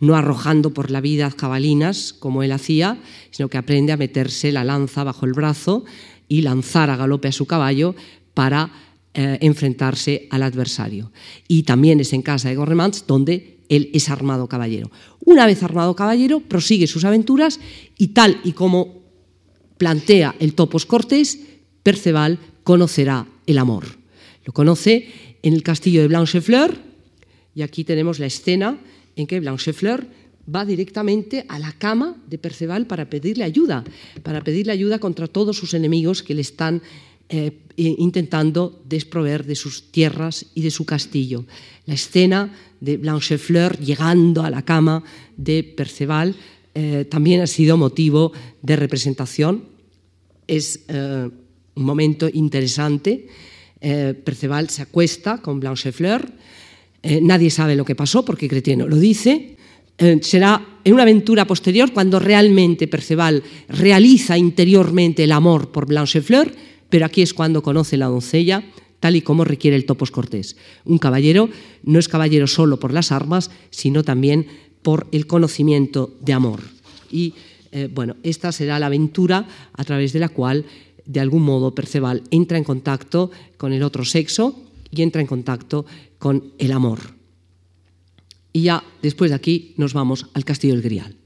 no 0.00 0.16
arrojando 0.16 0.72
por 0.72 0.90
la 0.90 1.00
vida 1.00 1.30
cabalinas 1.30 2.12
como 2.12 2.42
él 2.42 2.52
hacía, 2.52 2.98
sino 3.30 3.48
que 3.48 3.58
aprende 3.58 3.92
a 3.92 3.98
meterse 3.98 4.50
la 4.50 4.64
lanza 4.64 5.04
bajo 5.04 5.26
el 5.26 5.34
brazo 5.34 5.84
y 6.26 6.40
lanzar 6.40 6.90
a 6.90 6.96
galope 6.96 7.28
a 7.28 7.32
su 7.32 7.46
caballo 7.46 7.94
para 8.34 8.72
eh, 9.12 9.38
enfrentarse 9.42 10.26
al 10.30 10.42
adversario. 10.42 11.12
Y 11.46 11.64
también 11.64 12.00
es 12.00 12.12
en 12.12 12.22
casa 12.22 12.48
de 12.48 12.56
Gorremans 12.56 13.04
donde 13.06 13.58
él 13.68 13.90
es 13.92 14.08
armado 14.08 14.48
caballero. 14.48 14.90
Una 15.24 15.46
vez 15.46 15.62
armado 15.62 15.94
caballero, 15.94 16.40
prosigue 16.40 16.86
sus 16.86 17.04
aventuras 17.04 17.60
y 17.98 18.08
tal 18.08 18.40
y 18.42 18.52
como 18.52 19.02
plantea 19.76 20.34
el 20.40 20.54
Topos 20.54 20.86
Cortés, 20.86 21.40
Perceval 21.82 22.38
conocerá 22.70 23.26
el 23.48 23.58
amor. 23.58 23.84
Lo 24.44 24.52
conoce 24.52 25.08
en 25.42 25.54
el 25.54 25.64
castillo 25.64 26.02
de 26.02 26.06
Blanchefleur, 26.06 26.78
y 27.52 27.62
aquí 27.62 27.82
tenemos 27.82 28.20
la 28.20 28.26
escena 28.26 28.78
en 29.16 29.26
que 29.26 29.40
Blanchefleur 29.40 30.06
va 30.46 30.64
directamente 30.64 31.44
a 31.48 31.58
la 31.58 31.72
cama 31.72 32.14
de 32.28 32.38
Perceval 32.38 32.86
para 32.86 33.10
pedirle 33.10 33.42
ayuda, 33.42 33.82
para 34.22 34.44
pedirle 34.44 34.70
ayuda 34.70 35.00
contra 35.00 35.26
todos 35.26 35.56
sus 35.56 35.74
enemigos 35.74 36.22
que 36.22 36.36
le 36.36 36.42
están 36.42 36.80
eh, 37.28 37.58
intentando 37.76 38.80
desprover 38.88 39.44
de 39.44 39.56
sus 39.56 39.90
tierras 39.90 40.46
y 40.54 40.62
de 40.62 40.70
su 40.70 40.84
castillo. 40.84 41.46
La 41.86 41.94
escena 41.94 42.54
de 42.80 42.98
Blanchefleur 42.98 43.80
llegando 43.80 44.44
a 44.44 44.50
la 44.50 44.62
cama 44.62 45.02
de 45.36 45.64
Perceval 45.64 46.36
eh, 46.74 47.04
también 47.10 47.40
ha 47.40 47.48
sido 47.48 47.76
motivo 47.76 48.30
de 48.62 48.76
representación. 48.76 49.64
Es 50.46 50.84
eh, 50.86 51.30
un 51.80 51.86
momento 51.86 52.28
interesante. 52.32 53.26
Eh, 53.80 54.14
Perceval 54.24 54.68
se 54.68 54.82
acuesta 54.82 55.38
con 55.38 55.58
Blanchefleur 55.58 56.30
eh, 57.02 57.20
nadie 57.22 57.50
sabe 57.50 57.76
lo 57.76 57.84
que 57.84 57.94
pasó 57.94 58.24
porque 58.24 58.48
Cretieno 58.48 58.86
lo 58.86 58.96
dice. 58.96 59.56
Eh, 59.98 60.18
será 60.22 60.80
en 60.84 60.94
una 60.94 61.02
aventura 61.02 61.46
posterior 61.46 61.92
cuando 61.92 62.18
realmente 62.18 62.88
Perceval 62.88 63.42
realiza 63.68 64.36
interiormente 64.36 65.24
el 65.24 65.32
amor 65.32 65.70
por 65.70 65.86
Blanchefleur, 65.86 66.52
pero 66.88 67.06
aquí 67.06 67.22
es 67.22 67.34
cuando 67.34 67.62
conoce 67.62 67.96
la 67.96 68.06
doncella, 68.06 68.64
tal 68.98 69.16
y 69.16 69.22
como 69.22 69.44
requiere 69.44 69.76
el 69.76 69.86
Topos 69.86 70.10
Cortés. 70.10 70.56
Un 70.84 70.98
caballero 70.98 71.48
no 71.84 71.98
es 71.98 72.08
caballero 72.08 72.46
solo 72.46 72.78
por 72.78 72.92
las 72.92 73.12
armas, 73.12 73.50
sino 73.70 74.02
también 74.02 74.46
por 74.82 75.06
el 75.12 75.26
conocimiento 75.26 76.14
de 76.20 76.32
amor. 76.32 76.60
Y 77.10 77.34
eh, 77.72 77.88
bueno, 77.92 78.16
esta 78.22 78.52
será 78.52 78.78
la 78.78 78.86
aventura 78.86 79.46
a 79.74 79.84
través 79.84 80.12
de 80.12 80.18
la 80.18 80.28
cual, 80.28 80.64
de 81.10 81.18
algún 81.18 81.42
modo, 81.42 81.74
Perceval 81.74 82.22
entra 82.30 82.56
en 82.56 82.62
contacto 82.62 83.32
con 83.56 83.72
el 83.72 83.82
otro 83.82 84.04
sexo 84.04 84.54
y 84.92 85.02
entra 85.02 85.20
en 85.20 85.26
contacto 85.26 85.84
con 86.20 86.52
el 86.58 86.70
amor. 86.70 87.00
Y 88.52 88.62
ya 88.62 88.84
después 89.02 89.32
de 89.32 89.34
aquí 89.34 89.74
nos 89.76 89.92
vamos 89.92 90.26
al 90.34 90.44
castillo 90.44 90.74
del 90.74 90.84
Grial. 90.84 91.16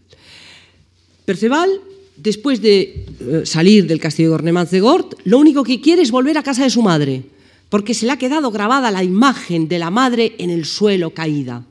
Perceval, 1.26 1.68
después 2.16 2.62
de 2.62 3.04
eh, 3.20 3.42
salir 3.44 3.86
del 3.86 4.00
castillo 4.00 4.30
de 4.30 4.34
Ornemans 4.36 4.70
de 4.70 4.80
Gort, 4.80 5.20
lo 5.24 5.38
único 5.38 5.62
que 5.64 5.82
quiere 5.82 6.00
es 6.00 6.10
volver 6.10 6.38
a 6.38 6.42
casa 6.42 6.64
de 6.64 6.70
su 6.70 6.80
madre, 6.80 7.22
porque 7.68 7.92
se 7.92 8.06
le 8.06 8.12
ha 8.12 8.18
quedado 8.18 8.50
grabada 8.50 8.90
la 8.90 9.04
imagen 9.04 9.68
de 9.68 9.78
la 9.78 9.90
madre 9.90 10.34
en 10.38 10.48
el 10.48 10.64
suelo 10.64 11.10
caída. 11.10 11.62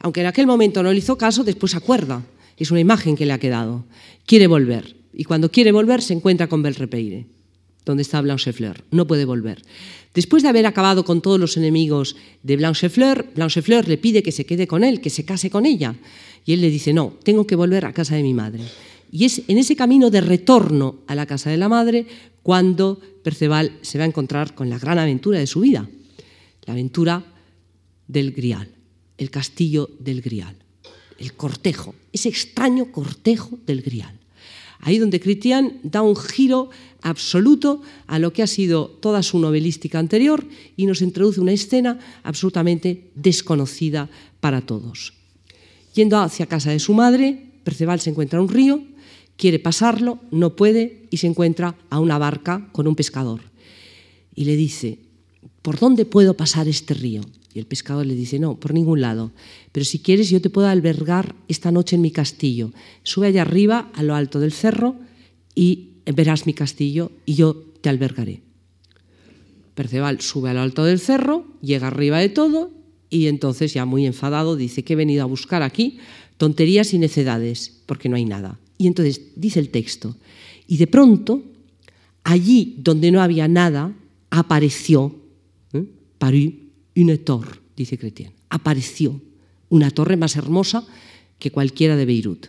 Aunque 0.00 0.20
en 0.20 0.26
aquel 0.26 0.46
momento 0.46 0.82
no 0.82 0.92
le 0.92 0.98
hizo 0.98 1.16
caso, 1.16 1.44
después 1.44 1.72
se 1.72 1.78
acuerda. 1.78 2.22
Es 2.58 2.70
una 2.70 2.80
imagen 2.80 3.16
que 3.16 3.24
le 3.24 3.32
ha 3.32 3.38
quedado. 3.38 3.84
Quiere 4.26 4.46
volver. 4.48 5.01
Y 5.12 5.24
cuando 5.24 5.50
quiere 5.50 5.72
volver 5.72 6.02
se 6.02 6.14
encuentra 6.14 6.48
con 6.48 6.62
Belrepeire, 6.62 7.26
donde 7.84 8.02
está 8.02 8.20
Blanchefleur. 8.20 8.84
No 8.90 9.06
puede 9.06 9.24
volver. 9.24 9.62
Después 10.14 10.42
de 10.42 10.48
haber 10.48 10.66
acabado 10.66 11.04
con 11.04 11.22
todos 11.22 11.40
los 11.40 11.56
enemigos 11.56 12.16
de 12.42 12.56
Blanchefleur, 12.56 13.32
Blanchefleur 13.34 13.88
le 13.88 13.98
pide 13.98 14.22
que 14.22 14.32
se 14.32 14.46
quede 14.46 14.66
con 14.66 14.84
él, 14.84 15.00
que 15.00 15.10
se 15.10 15.24
case 15.24 15.50
con 15.50 15.66
ella. 15.66 15.94
Y 16.44 16.52
él 16.52 16.60
le 16.60 16.70
dice, 16.70 16.92
no, 16.92 17.14
tengo 17.22 17.46
que 17.46 17.56
volver 17.56 17.84
a 17.84 17.92
casa 17.92 18.16
de 18.16 18.22
mi 18.22 18.34
madre. 18.34 18.64
Y 19.10 19.24
es 19.24 19.42
en 19.48 19.58
ese 19.58 19.76
camino 19.76 20.10
de 20.10 20.20
retorno 20.20 21.00
a 21.06 21.14
la 21.14 21.26
casa 21.26 21.50
de 21.50 21.56
la 21.56 21.68
madre 21.68 22.06
cuando 22.42 23.00
Perceval 23.22 23.78
se 23.82 23.98
va 23.98 24.04
a 24.04 24.08
encontrar 24.08 24.54
con 24.54 24.68
la 24.68 24.78
gran 24.78 24.98
aventura 24.98 25.38
de 25.38 25.46
su 25.46 25.60
vida, 25.60 25.88
la 26.66 26.72
aventura 26.72 27.24
del 28.08 28.32
Grial, 28.32 28.68
el 29.18 29.30
castillo 29.30 29.90
del 29.98 30.22
Grial, 30.22 30.56
el 31.18 31.34
cortejo, 31.34 31.94
ese 32.12 32.28
extraño 32.28 32.90
cortejo 32.90 33.58
del 33.66 33.82
Grial. 33.82 34.18
Ahí 34.82 34.98
donde 34.98 35.20
Cristian 35.20 35.78
da 35.84 36.02
un 36.02 36.16
giro 36.16 36.68
absoluto 37.02 37.82
a 38.08 38.18
lo 38.18 38.32
que 38.32 38.42
ha 38.42 38.48
sido 38.48 38.88
toda 38.88 39.22
su 39.22 39.38
novelística 39.38 40.00
anterior 40.00 40.44
y 40.76 40.86
nos 40.86 41.02
introduce 41.02 41.40
una 41.40 41.52
escena 41.52 42.00
absolutamente 42.24 43.10
desconocida 43.14 44.10
para 44.40 44.60
todos. 44.60 45.14
Yendo 45.94 46.18
hacia 46.18 46.46
casa 46.46 46.72
de 46.72 46.80
su 46.80 46.94
madre, 46.94 47.46
Perceval 47.62 48.00
se 48.00 48.10
encuentra 48.10 48.42
un 48.42 48.48
río, 48.48 48.82
quiere 49.36 49.60
pasarlo, 49.60 50.18
no 50.32 50.56
puede 50.56 51.06
y 51.10 51.18
se 51.18 51.28
encuentra 51.28 51.76
a 51.88 52.00
una 52.00 52.18
barca 52.18 52.68
con 52.72 52.88
un 52.88 52.96
pescador. 52.96 53.40
Y 54.34 54.46
le 54.46 54.56
dice, 54.56 54.98
¿por 55.62 55.78
dónde 55.78 56.06
puedo 56.06 56.34
pasar 56.34 56.66
este 56.66 56.94
río? 56.94 57.22
Y 57.54 57.58
el 57.58 57.66
pescador 57.66 58.06
le 58.06 58.14
dice, 58.14 58.38
no, 58.38 58.58
por 58.58 58.72
ningún 58.72 59.00
lado. 59.00 59.32
Pero 59.72 59.84
si 59.84 59.98
quieres, 59.98 60.30
yo 60.30 60.40
te 60.40 60.50
puedo 60.50 60.68
albergar 60.68 61.34
esta 61.48 61.70
noche 61.70 61.96
en 61.96 62.02
mi 62.02 62.10
castillo. 62.10 62.72
Sube 63.02 63.26
allá 63.26 63.42
arriba, 63.42 63.90
a 63.94 64.02
lo 64.02 64.14
alto 64.14 64.40
del 64.40 64.52
cerro, 64.52 64.96
y 65.54 65.90
verás 66.06 66.46
mi 66.46 66.54
castillo 66.54 67.12
y 67.26 67.34
yo 67.34 67.54
te 67.80 67.88
albergaré. 67.88 68.40
Perceval 69.74 70.20
sube 70.20 70.50
a 70.50 70.54
lo 70.54 70.60
alto 70.60 70.84
del 70.84 70.98
cerro, 70.98 71.46
llega 71.60 71.88
arriba 71.88 72.18
de 72.18 72.28
todo, 72.28 72.70
y 73.10 73.26
entonces, 73.26 73.74
ya 73.74 73.84
muy 73.84 74.06
enfadado, 74.06 74.56
dice 74.56 74.84
que 74.84 74.94
he 74.94 74.96
venido 74.96 75.22
a 75.22 75.26
buscar 75.26 75.62
aquí 75.62 75.98
tonterías 76.38 76.94
y 76.94 76.98
necedades, 76.98 77.82
porque 77.86 78.08
no 78.08 78.16
hay 78.16 78.24
nada. 78.24 78.58
Y 78.78 78.86
entonces 78.86 79.20
dice 79.36 79.60
el 79.60 79.68
texto, 79.68 80.16
y 80.66 80.78
de 80.78 80.86
pronto, 80.86 81.42
allí 82.24 82.76
donde 82.78 83.10
no 83.10 83.20
había 83.20 83.48
nada, 83.48 83.94
apareció, 84.30 85.14
¿eh? 85.72 85.84
Une 86.94 87.18
torre, 87.18 87.60
dice 87.76 87.98
Cretien. 87.98 88.32
Apareció 88.50 89.20
una 89.68 89.90
torre 89.90 90.16
más 90.16 90.36
hermosa 90.36 90.84
que 91.38 91.50
cualquiera 91.50 91.96
de 91.96 92.04
Beirut. 92.04 92.46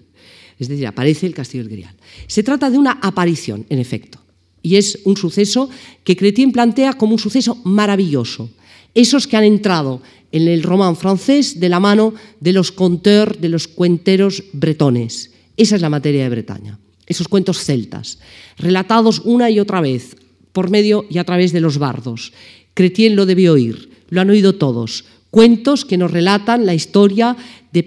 Es 0.60 0.67
decir, 0.67 0.86
aparece 0.88 1.25
el 1.25 1.34
castillo 1.34 1.63
del 1.63 1.71
Grial. 1.71 1.95
Se 2.27 2.43
trata 2.43 2.69
de 2.69 2.77
una 2.77 2.99
aparición, 3.01 3.65
en 3.69 3.79
efecto, 3.79 4.19
y 4.62 4.75
es 4.75 4.99
un 5.03 5.17
suceso 5.17 5.69
que 6.03 6.15
Cretien 6.15 6.51
plantea 6.51 6.93
como 6.93 7.13
un 7.13 7.19
suceso 7.19 7.60
maravilloso. 7.63 8.49
Esos 8.93 9.27
que 9.27 9.36
han 9.36 9.43
entrado 9.43 10.01
en 10.32 10.47
el 10.47 10.63
román 10.63 10.95
francés 10.95 11.60
de 11.60 11.69
la 11.69 11.79
mano 11.79 12.13
de 12.39 12.53
los 12.53 12.71
conteurs, 12.71 13.41
de 13.41 13.49
los 13.49 13.67
cuenteros 13.67 14.43
bretones. 14.53 15.32
Esa 15.58 15.75
es 15.75 15.82
la 15.82 15.89
materia 15.89 16.23
de 16.23 16.29
Bretaña. 16.29 16.79
Esos 17.06 17.27
cuentos 17.27 17.63
celtas, 17.63 18.19
relatados 18.58 19.19
una 19.25 19.49
y 19.49 19.60
otra 19.60 19.82
vez 19.82 20.15
por 20.51 20.69
medio 20.69 21.06
y 21.10 21.17
a 21.17 21.23
través 21.23 21.51
de 21.51 21.62
los 21.62 21.77
bardos. 21.77 22.32
Cretien 22.73 23.15
lo 23.15 23.25
debió 23.25 23.53
oír, 23.53 23.89
lo 24.13 24.21
han 24.21 24.30
oído 24.30 24.56
todos. 24.56 25.06
Cuentos 25.32 25.86
que 25.86 25.97
nos 25.97 26.12
relatan 26.12 26.65
la 26.65 26.76
historia 26.76 27.36
de, 27.71 27.82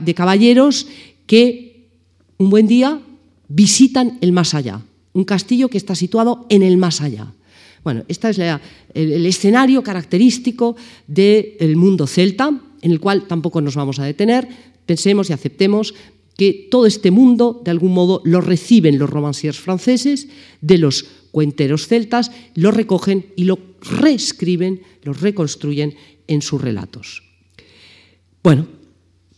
de 0.00 0.14
caballeros 0.14 0.86
que 1.26 1.86
un 2.38 2.48
buen 2.48 2.66
día 2.66 3.00
visitan 3.48 4.18
el 4.22 4.32
más 4.32 4.54
allá, 4.54 4.80
un 5.12 5.24
castillo 5.24 5.68
que 5.68 5.76
está 5.76 5.94
situado 5.94 6.46
en 6.48 6.62
el 6.62 6.78
más 6.78 7.02
allá. 7.02 7.32
Bueno, 7.84 8.04
este 8.08 8.30
es 8.30 8.38
el, 8.38 8.58
el, 8.94 9.26
escenario 9.26 9.82
característico 9.82 10.76
del 11.06 11.76
mundo 11.76 12.06
celta, 12.06 12.50
en 12.80 12.90
el 12.90 12.98
cual 12.98 13.26
tampoco 13.28 13.60
nos 13.60 13.76
vamos 13.76 13.98
a 13.98 14.04
detener. 14.04 14.48
Pensemos 14.86 15.28
y 15.28 15.34
aceptemos 15.34 15.94
que 16.36 16.68
todo 16.70 16.86
este 16.86 17.10
mundo, 17.10 17.62
de 17.64 17.70
algún 17.70 17.92
modo, 17.92 18.20
lo 18.24 18.40
reciben 18.40 18.98
los 18.98 19.10
romanciers 19.10 19.58
franceses, 19.58 20.28
de 20.60 20.78
los 20.78 21.04
cuenteros 21.30 21.86
celtas, 21.86 22.30
lo 22.54 22.70
recogen 22.70 23.26
y 23.36 23.44
lo 23.44 23.58
reescriben, 23.80 24.82
lo 25.02 25.12
reconstruyen 25.12 25.94
en 26.26 26.42
sus 26.42 26.60
relatos. 26.60 27.22
Bueno, 28.42 28.66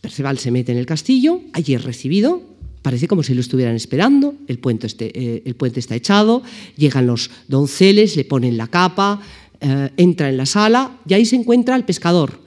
Perceval 0.01 0.39
se 0.39 0.51
mete 0.51 0.71
en 0.71 0.77
el 0.77 0.85
castillo, 0.85 1.41
allí 1.53 1.73
es 1.73 1.83
recibido, 1.83 2.41
parece 2.81 3.07
como 3.07 3.23
si 3.23 3.33
lo 3.33 3.41
estuvieran 3.41 3.75
esperando, 3.75 4.35
el 4.47 4.59
puente, 4.59 4.87
este, 4.87 5.11
eh, 5.13 5.55
está 5.75 5.95
echado, 5.95 6.41
llegan 6.77 7.07
los 7.07 7.29
donceles, 7.47 8.15
le 8.15 8.23
ponen 8.23 8.57
la 8.57 8.67
capa, 8.67 9.21
eh, 9.59 9.89
entra 9.97 10.29
en 10.29 10.37
la 10.37 10.45
sala 10.45 10.99
y 11.07 11.13
ahí 11.13 11.25
se 11.25 11.35
encuentra 11.35 11.75
el 11.75 11.83
pescador, 11.83 12.39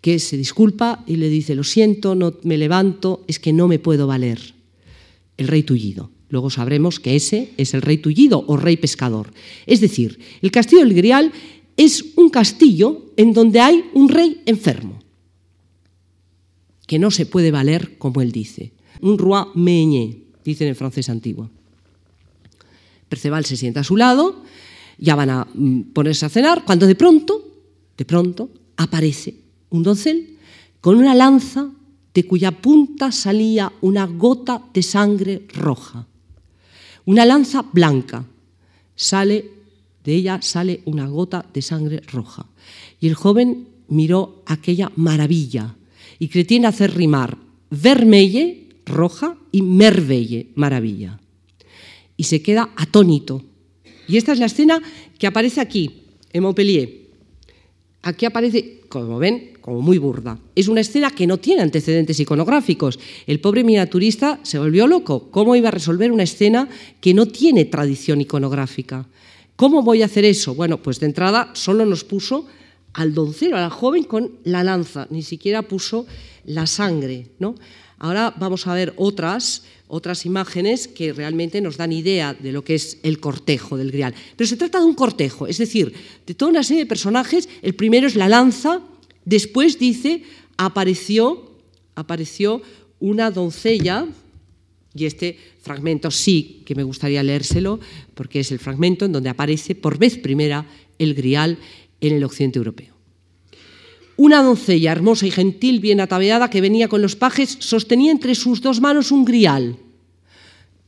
que 0.00 0.18
se 0.18 0.36
disculpa 0.36 1.02
y 1.06 1.16
le 1.16 1.28
dice, 1.28 1.54
lo 1.54 1.64
siento, 1.64 2.14
no 2.14 2.34
me 2.42 2.56
levanto, 2.56 3.24
es 3.26 3.38
que 3.38 3.52
no 3.52 3.68
me 3.68 3.78
puedo 3.78 4.06
valer. 4.06 4.54
El 5.36 5.48
rey 5.48 5.62
tullido. 5.62 6.10
Luego 6.30 6.50
sabremos 6.50 7.00
que 7.00 7.16
ese 7.16 7.52
es 7.56 7.74
el 7.74 7.82
rey 7.82 7.98
tullido 7.98 8.44
o 8.46 8.56
rey 8.56 8.76
pescador. 8.76 9.32
Es 9.66 9.80
decir, 9.80 10.18
el 10.42 10.50
castillo 10.50 10.82
del 10.82 10.94
Grial 10.94 11.32
es 11.76 12.04
un 12.16 12.28
castillo 12.28 13.12
en 13.16 13.32
donde 13.32 13.60
hay 13.60 13.84
un 13.94 14.08
rey 14.08 14.42
enfermo 14.46 14.98
que 16.86 16.98
no 16.98 17.10
se 17.10 17.26
puede 17.26 17.50
valer 17.50 17.98
como 17.98 18.20
él 18.20 18.32
dice. 18.32 18.72
Un 19.00 19.18
roi 19.18 19.44
meñé, 19.54 20.24
dice 20.44 20.66
en 20.66 20.74
francés 20.74 21.08
antiguo. 21.08 21.50
Perceval 23.08 23.44
se 23.44 23.56
sienta 23.56 23.80
a 23.80 23.84
su 23.84 23.96
lado, 23.96 24.42
ya 24.98 25.14
van 25.14 25.30
a 25.30 25.46
mm, 25.52 25.92
ponerse 25.92 26.26
a 26.26 26.28
cenar, 26.28 26.64
cuando 26.64 26.86
de 26.86 26.94
pronto, 26.94 27.46
de 27.96 28.04
pronto, 28.04 28.50
aparece 28.76 29.47
un 29.70 29.82
doncel 29.82 30.36
con 30.80 30.96
una 30.96 31.14
lanza 31.14 31.70
de 32.14 32.24
cuya 32.24 32.50
punta 32.50 33.12
salía 33.12 33.72
una 33.80 34.06
gota 34.06 34.62
de 34.72 34.82
sangre 34.82 35.46
roja. 35.54 36.06
Una 37.04 37.24
lanza 37.24 37.62
blanca. 37.62 38.24
Sale, 38.94 39.44
de 40.02 40.14
ella 40.14 40.40
sale 40.42 40.82
una 40.84 41.06
gota 41.06 41.44
de 41.52 41.62
sangre 41.62 42.02
roja. 42.12 42.46
Y 43.00 43.08
el 43.08 43.14
joven 43.14 43.68
miró 43.88 44.42
aquella 44.46 44.90
maravilla, 44.96 45.76
y 46.18 46.28
que 46.28 46.44
tiene 46.44 46.66
hacer 46.66 46.94
rimar 46.94 47.38
vermelle, 47.70 48.66
roja, 48.84 49.36
y 49.52 49.62
merveille, 49.62 50.48
maravilla. 50.54 51.18
Y 52.16 52.24
se 52.24 52.42
queda 52.42 52.70
atónito. 52.76 53.42
Y 54.08 54.16
esta 54.16 54.32
es 54.32 54.38
la 54.38 54.46
escena 54.46 54.82
que 55.18 55.26
aparece 55.26 55.60
aquí, 55.60 56.02
en 56.32 56.42
Montpellier. 56.42 57.07
Aquí 58.02 58.26
aparece, 58.26 58.80
como 58.88 59.18
ven, 59.18 59.54
como 59.60 59.82
muy 59.82 59.98
burda. 59.98 60.38
Es 60.54 60.68
una 60.68 60.80
escena 60.80 61.10
que 61.10 61.26
no 61.26 61.38
tiene 61.38 61.62
antecedentes 61.62 62.18
iconográficos. 62.20 62.98
El 63.26 63.40
pobre 63.40 63.64
miniaturista 63.64 64.40
se 64.42 64.58
volvió 64.58 64.86
loco. 64.86 65.30
¿Cómo 65.30 65.56
iba 65.56 65.68
a 65.68 65.72
resolver 65.72 66.12
una 66.12 66.22
escena 66.22 66.68
que 67.00 67.12
no 67.12 67.26
tiene 67.26 67.64
tradición 67.64 68.20
iconográfica? 68.20 69.06
¿Cómo 69.56 69.82
voy 69.82 70.02
a 70.02 70.06
hacer 70.06 70.24
eso? 70.24 70.54
Bueno, 70.54 70.80
pues 70.80 71.00
de 71.00 71.06
entrada 71.06 71.50
solo 71.54 71.84
nos 71.84 72.04
puso 72.04 72.46
al 72.94 73.12
doncero, 73.14 73.56
a 73.56 73.60
la 73.60 73.70
joven 73.70 74.04
con 74.04 74.38
la 74.44 74.62
lanza, 74.62 75.06
ni 75.10 75.22
siquiera 75.22 75.62
puso 75.62 76.06
la 76.44 76.66
sangre. 76.66 77.26
¿no? 77.38 77.56
Ahora 77.98 78.32
vamos 78.38 78.66
a 78.66 78.74
ver 78.74 78.94
otras, 78.96 79.64
otras 79.88 80.26
imágenes 80.26 80.86
que 80.86 81.12
realmente 81.12 81.60
nos 81.60 81.76
dan 81.76 81.92
idea 81.92 82.34
de 82.34 82.52
lo 82.52 82.62
que 82.62 82.74
es 82.74 82.98
el 83.02 83.20
cortejo 83.20 83.76
del 83.76 83.90
Grial. 83.90 84.14
Pero 84.36 84.48
se 84.48 84.56
trata 84.56 84.78
de 84.78 84.84
un 84.84 84.94
cortejo, 84.94 85.46
es 85.46 85.58
decir, 85.58 85.92
de 86.26 86.34
toda 86.34 86.50
una 86.50 86.62
serie 86.62 86.84
de 86.84 86.88
personajes. 86.88 87.48
El 87.62 87.74
primero 87.74 88.06
es 88.06 88.14
la 88.14 88.28
lanza, 88.28 88.82
después 89.24 89.78
dice, 89.78 90.22
apareció, 90.56 91.52
apareció 91.94 92.62
una 93.00 93.30
doncella, 93.30 94.06
y 94.94 95.06
este 95.06 95.38
fragmento 95.62 96.10
sí 96.10 96.62
que 96.64 96.74
me 96.74 96.82
gustaría 96.82 97.22
leérselo, 97.22 97.80
porque 98.14 98.40
es 98.40 98.52
el 98.52 98.58
fragmento 98.58 99.04
en 99.04 99.12
donde 99.12 99.30
aparece 99.30 99.74
por 99.74 99.98
vez 99.98 100.18
primera 100.18 100.66
el 100.98 101.14
Grial 101.14 101.58
en 102.00 102.14
el 102.14 102.24
occidente 102.24 102.58
europeo. 102.58 102.97
Una 104.18 104.42
doncella 104.42 104.90
hermosa 104.90 105.28
y 105.28 105.30
gentil, 105.30 105.78
bien 105.78 106.00
ataviada, 106.00 106.50
que 106.50 106.60
venía 106.60 106.88
con 106.88 107.00
los 107.00 107.14
pajes, 107.14 107.56
sostenía 107.60 108.10
entre 108.10 108.34
sus 108.34 108.60
dos 108.60 108.80
manos 108.80 109.12
un 109.12 109.24
grial. 109.24 109.76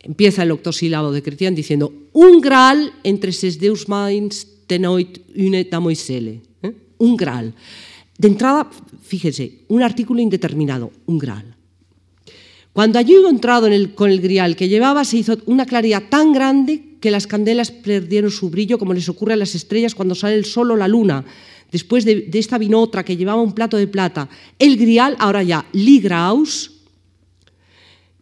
Empieza 0.01 0.43
el 0.43 0.51
octosílabo 0.51 1.13
de 1.13 1.23
Cristian 1.23 1.55
diciendo 1.55 1.95
un 2.13 2.41
graal 2.41 2.93
entre 3.05 3.31
ses 3.31 3.63
deus 3.63 3.87
mains 3.87 4.67
tenoit 4.67 5.23
une 5.39 5.63
damoiselle. 5.63 6.43
¿eh? 6.63 6.75
Un 6.99 7.15
graal. 7.15 7.55
De 8.19 8.27
entrada, 8.27 8.67
fíjese, 9.01 9.63
un 9.69 9.85
artículo 9.85 10.21
indeterminado, 10.21 10.91
un 11.07 11.19
graal. 11.19 11.55
Cuando 12.73 12.99
allí 12.99 13.17
hubo 13.17 13.31
entrado 13.31 13.69
con 13.95 14.11
el 14.11 14.21
grial 14.21 14.57
que 14.57 14.69
llevaba, 14.69 15.05
se 15.05 15.19
hizo 15.19 15.39
una 15.47 15.67
claridad 15.67 16.03
tan 16.11 16.33
grande 16.33 16.99
que 17.01 17.13
las 17.13 17.29
candelas 17.29 17.71
perdieron 17.71 18.33
su 18.33 18.51
brillo, 18.51 18.79
como 18.79 18.93
les 18.93 19.09
ocurre 19.09 19.35
a 19.35 19.37
las 19.37 19.55
estrellas 19.55 19.95
cuando 19.95 20.17
sale 20.17 20.35
el 20.35 20.45
sol 20.45 20.73
o 20.73 20.77
la 20.77 20.89
luna. 20.89 21.25
Después 21.71 22.05
de, 22.05 22.29
esta 22.33 22.59
vino 22.59 22.81
otra 22.81 23.05
que 23.05 23.17
llevaba 23.17 23.43
un 23.43 23.53
plato 23.53 23.77
de 23.77 23.87
plata. 23.87 24.29
El 24.59 24.77
grial, 24.77 25.17
ahora 25.19 25.43
ya, 25.43 25.67
Ligraus, 25.73 26.80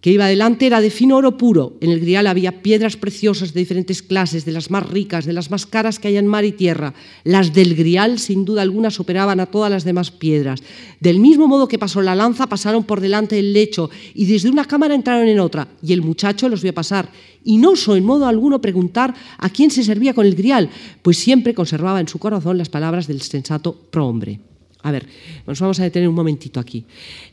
que 0.00 0.10
iba 0.10 0.26
delante 0.26 0.66
era 0.66 0.80
de 0.80 0.90
fino 0.90 1.16
oro 1.16 1.36
puro. 1.36 1.76
En 1.80 1.90
el 1.90 2.00
grial 2.00 2.26
había 2.26 2.62
piedras 2.62 2.96
preciosas 2.96 3.52
de 3.52 3.60
diferentes 3.60 4.02
clases, 4.02 4.44
de 4.44 4.52
las 4.52 4.70
más 4.70 4.88
ricas, 4.88 5.24
de 5.24 5.32
las 5.32 5.50
más 5.50 5.66
caras 5.66 5.98
que 5.98 6.08
hay 6.08 6.16
en 6.16 6.26
mar 6.26 6.44
y 6.44 6.52
tierra. 6.52 6.94
Las 7.24 7.52
del 7.52 7.74
grial, 7.74 8.18
sin 8.18 8.44
duda 8.44 8.62
alguna, 8.62 8.90
superaban 8.90 9.40
a 9.40 9.46
todas 9.46 9.70
las 9.70 9.84
demás 9.84 10.10
piedras. 10.10 10.62
Del 11.00 11.18
mismo 11.18 11.48
modo 11.48 11.66
que 11.66 11.78
pasó 11.78 12.00
la 12.00 12.14
lanza, 12.14 12.46
pasaron 12.46 12.84
por 12.84 13.00
delante 13.00 13.36
del 13.36 13.52
lecho 13.52 13.90
y 14.14 14.26
desde 14.26 14.50
una 14.50 14.64
cámara 14.64 14.94
entraron 14.94 15.26
en 15.26 15.40
otra. 15.40 15.68
Y 15.82 15.92
el 15.92 16.02
muchacho 16.02 16.48
los 16.48 16.62
vio 16.62 16.72
pasar 16.72 17.10
y 17.44 17.56
no 17.56 17.70
osó 17.70 17.96
en 17.96 18.04
modo 18.04 18.26
alguno 18.26 18.60
preguntar 18.60 19.14
a 19.38 19.50
quién 19.50 19.70
se 19.70 19.82
servía 19.82 20.14
con 20.14 20.26
el 20.26 20.34
grial, 20.34 20.70
pues 21.02 21.18
siempre 21.18 21.54
conservaba 21.54 22.00
en 22.00 22.08
su 22.08 22.18
corazón 22.18 22.58
las 22.58 22.68
palabras 22.68 23.06
del 23.06 23.22
sensato 23.22 23.74
prohombre. 23.90 24.40
A 24.82 24.92
ver, 24.92 25.06
nos 25.46 25.58
vamos 25.60 25.80
a 25.80 25.84
detener 25.84 26.08
un 26.08 26.14
momentito 26.14 26.60
aquí. 26.60 26.84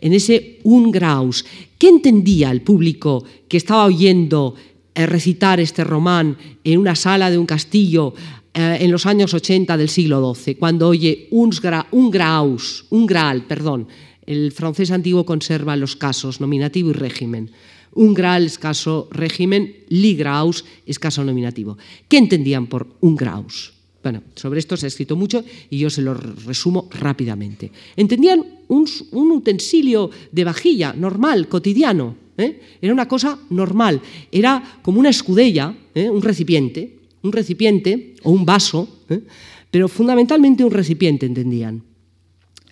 En 0.02 0.14
ese 0.14 0.60
un 0.64 0.92
graus, 0.92 1.46
¿qué 1.78 1.90
entendía 1.90 2.50
el 2.52 2.62
público 2.62 3.24
que 3.48 3.58
estaba 3.58 3.86
oyendo 3.86 4.56
eh, 4.96 5.06
recitar 5.06 5.60
este 5.60 5.84
román 5.84 6.38
en 6.64 6.80
una 6.80 6.96
sala 6.96 7.30
de 7.30 7.38
un 7.38 7.46
castillo 7.46 8.14
eh, 8.54 8.78
en 8.80 8.90
los 8.90 9.06
años 9.06 9.34
80 9.34 9.76
del 9.76 9.90
siglo 9.90 10.34
XII, 10.34 10.56
cuando 10.56 10.88
oye 10.88 11.28
un, 11.32 11.52
un 11.92 12.10
graus, 12.10 12.86
un 12.90 13.06
graal, 13.06 13.44
perdón, 13.44 13.90
el 14.26 14.54
francés 14.54 14.92
antiguo 14.92 15.26
conserva 15.26 15.76
los 15.76 15.98
casos 15.98 16.40
nominativo 16.40 16.90
y 16.90 16.94
régimen. 16.94 17.52
Un 17.92 18.14
graal 18.14 18.46
es 18.46 18.58
caso 18.58 19.10
régimen, 19.12 19.84
li 19.90 20.16
graus 20.16 20.64
es 20.86 21.00
caso 21.00 21.24
nominativo. 21.24 21.78
¿Qué 22.08 22.18
entendían 22.18 22.68
por 22.68 22.88
un 23.02 23.16
graus? 23.16 23.75
Bueno, 24.06 24.22
sobre 24.36 24.60
esto 24.60 24.78
se 24.78 24.86
ha 24.86 24.94
escrito 24.94 25.16
mucho 25.16 25.44
y 25.68 25.80
yo 25.80 25.90
se 25.90 26.04
lo 26.04 26.14
resumo 26.14 26.88
rápidamente. 26.92 27.72
Entendían 27.96 28.46
un, 28.68 28.88
utensilio 29.12 30.12
de 30.32 30.44
vajilla 30.44 30.94
normal, 30.94 31.48
cotidiano. 31.48 32.16
¿eh? 32.38 32.62
Era 32.80 32.94
una 32.94 33.08
cosa 33.08 33.40
normal. 33.50 34.00
Era 34.32 34.80
como 34.84 35.00
una 35.00 35.10
escudella, 35.10 35.76
¿eh? 35.96 36.08
un 36.08 36.22
recipiente, 36.22 37.00
un 37.24 37.32
recipiente 37.32 38.14
o 38.22 38.30
un 38.30 38.46
vaso, 38.46 38.88
¿eh? 39.10 39.24
pero 39.72 39.88
fundamentalmente 39.88 40.64
un 40.64 40.70
recipiente, 40.70 41.26
entendían. 41.26 41.82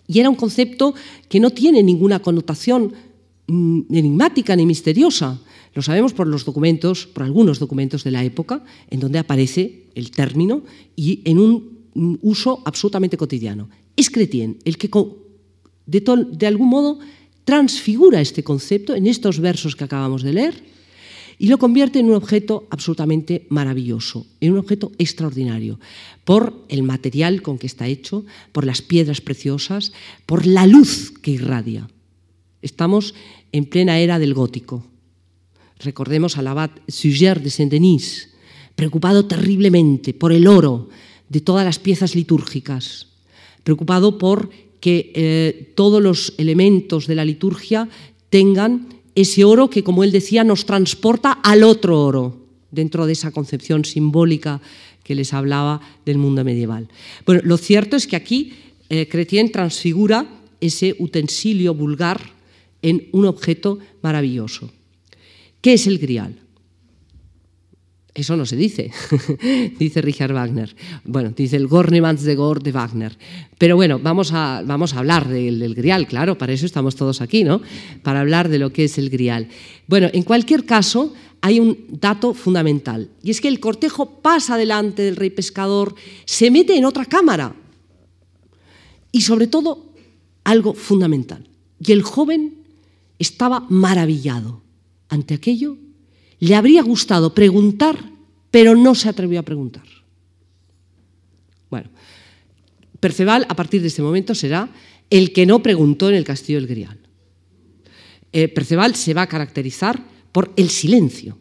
Y 0.06 0.20
era 0.20 0.30
un 0.30 0.36
concepto 0.36 0.94
que 1.28 1.40
no 1.40 1.50
tiene 1.50 1.82
ninguna 1.82 2.20
connotación 2.20 2.94
enigmática 3.48 4.56
ni 4.56 4.66
misteriosa. 4.66 5.40
Lo 5.74 5.82
sabemos 5.82 6.14
por 6.14 6.28
los 6.28 6.46
documentos, 6.46 7.08
por 7.08 7.24
algunos 7.24 7.60
documentos 7.60 8.04
de 8.04 8.12
la 8.12 8.24
época, 8.24 8.64
en 8.90 9.00
donde 9.00 9.20
aparece 9.20 9.88
el 9.96 10.12
término 10.12 10.64
y 10.96 11.22
en 11.26 11.40
un 11.40 12.20
uso 12.22 12.62
absolutamente 12.66 13.18
cotidiano. 13.18 13.70
Es 13.96 14.10
Cretien 14.10 14.58
el 14.66 14.78
que, 14.78 14.90
de, 15.86 16.26
de 16.32 16.48
algún 16.48 16.70
modo, 16.70 17.00
transfigura 17.46 18.22
este 18.22 18.44
concepto 18.44 18.96
en 18.96 19.08
estos 19.08 19.40
versos 19.40 19.76
que 19.76 19.84
acabamos 19.84 20.24
de 20.24 20.34
leer 20.34 20.74
y 21.38 21.48
lo 21.48 21.58
convierte 21.58 22.00
en 22.00 22.06
un 22.06 22.16
objeto 22.16 22.68
absolutamente 22.70 23.46
maravilloso, 23.50 24.26
en 24.40 24.54
un 24.54 24.60
objeto 24.60 24.92
extraordinario, 24.98 25.80
por 26.24 26.66
el 26.70 26.84
material 26.84 27.42
con 27.42 27.58
que 27.58 27.68
está 27.68 27.88
hecho, 27.88 28.26
por 28.52 28.66
las 28.66 28.82
piedras 28.82 29.20
preciosas, 29.20 29.92
por 30.26 30.46
la 30.46 30.66
luz 30.68 31.12
que 31.22 31.32
irradia. 31.32 31.90
Estamos 32.64 33.14
en 33.52 33.66
plena 33.66 34.00
era 34.00 34.18
del 34.18 34.34
gótico. 34.34 34.88
Recordemos 35.80 36.38
al 36.38 36.48
abad 36.48 36.72
Suger 36.88 37.44
de 37.44 37.52
Saint-Denis, 37.52 38.30
preocupado 38.76 39.28
terriblemente 39.28 40.14
por 40.14 40.32
el 40.32 40.48
oro 40.48 40.90
de 41.28 41.42
todas 41.42 41.66
las 41.66 41.78
piezas 41.78 42.16
litúrgicas, 42.16 43.08
preocupado 43.64 44.18
por 44.18 44.50
que 44.80 45.12
eh, 45.14 45.72
todos 45.76 46.02
los 46.02 46.34
elementos 46.38 47.06
de 47.06 47.16
la 47.16 47.26
liturgia 47.26 47.90
tengan 48.30 48.88
ese 49.14 49.44
oro 49.44 49.70
que, 49.70 49.84
como 49.84 50.04
él 50.04 50.12
decía, 50.12 50.44
nos 50.44 50.66
transporta 50.66 51.34
al 51.34 51.64
otro 51.64 52.02
oro, 52.02 52.48
dentro 52.72 53.06
de 53.06 53.14
esa 53.14 53.32
concepción 53.32 53.86
simbólica 53.86 54.62
que 55.04 55.16
les 55.16 55.34
hablaba 55.34 55.82
del 56.06 56.18
mundo 56.18 56.44
medieval. 56.44 56.88
Bueno, 57.26 57.42
lo 57.44 57.58
cierto 57.58 57.96
es 57.96 58.08
que 58.08 58.16
aquí 58.16 58.54
eh, 58.90 59.08
Chrétien 59.08 59.52
transfigura 59.52 60.26
ese 60.60 60.96
utensilio 61.00 61.74
vulgar 61.74 62.22
en 62.84 63.10
un 63.14 63.26
objeto 63.26 63.80
maravilloso. 64.04 64.72
¿Qué 65.62 65.74
es 65.74 65.88
el 65.88 65.98
grial? 65.98 66.40
Eso 68.14 68.38
no 68.38 68.46
se 68.46 68.56
dice, 68.56 68.92
dice 69.80 70.02
Richard 70.02 70.34
Wagner. 70.34 70.76
Bueno, 71.04 71.34
dice 71.36 71.56
el 71.56 71.66
Gornemans 71.66 72.22
de 72.22 72.36
Gor 72.36 72.62
de 72.62 72.72
Wagner. 72.72 73.18
Pero 73.58 73.76
bueno, 73.76 73.98
vamos 73.98 74.32
a, 74.34 74.62
vamos 74.64 74.94
a 74.94 75.00
hablar 75.00 75.28
del, 75.28 75.58
del, 75.58 75.74
grial, 75.74 76.06
claro, 76.06 76.38
para 76.38 76.54
eso 76.54 76.68
estamos 76.68 76.96
todos 76.96 77.22
aquí, 77.22 77.44
¿no? 77.44 77.62
Para 78.04 78.20
hablar 78.20 78.50
de 78.50 78.60
lo 78.60 78.72
que 78.72 78.84
es 78.84 79.00
el 79.00 79.10
grial. 79.10 79.48
Bueno, 79.88 80.10
en 80.14 80.22
cualquier 80.22 80.66
caso, 80.66 81.12
hay 81.42 81.60
un 81.60 81.88
dato 81.90 82.36
fundamental, 82.36 83.10
y 83.24 83.32
es 83.32 83.42
que 83.42 83.48
el 83.48 83.60
cortejo 83.60 84.22
pasa 84.22 84.58
delante 84.58 85.02
del 85.02 85.16
rey 85.16 85.32
pescador, 85.32 85.96
se 86.26 86.52
mete 86.52 86.78
en 86.78 86.86
otra 86.86 87.06
cámara, 87.06 87.56
y 89.12 89.22
sobre 89.22 89.48
todo, 89.48 89.94
algo 90.44 90.74
fundamental. 90.74 91.48
Y 91.80 91.92
el 91.92 92.04
joven 92.04 92.63
estaba 93.20 93.66
maravillado 93.70 94.62
ante 95.10 95.34
aquello 95.34 95.78
le 96.44 96.56
habría 96.56 96.84
gustado 96.84 97.34
preguntar, 97.34 97.98
pero 98.52 98.76
no 98.76 98.96
se 98.96 99.08
atrevió 99.08 99.40
a 99.40 99.48
preguntar. 99.48 99.86
Bueno, 101.70 101.90
Perceval 103.00 103.46
a 103.48 103.56
partir 103.56 103.82
de 103.82 103.88
este 103.88 104.02
momento 104.02 104.36
será 104.36 104.68
el 105.10 105.32
que 105.32 105.46
no 105.46 105.64
preguntó 105.64 106.10
en 106.10 106.16
el 106.16 106.26
castillo 106.26 106.60
del 106.60 106.68
Grial. 106.68 107.00
Eh, 108.34 108.50
Perceval 108.50 108.96
se 108.96 109.14
va 109.14 109.22
a 109.22 109.28
caracterizar 109.28 110.04
por 110.34 110.52
el 110.58 110.70
silencio, 110.70 111.38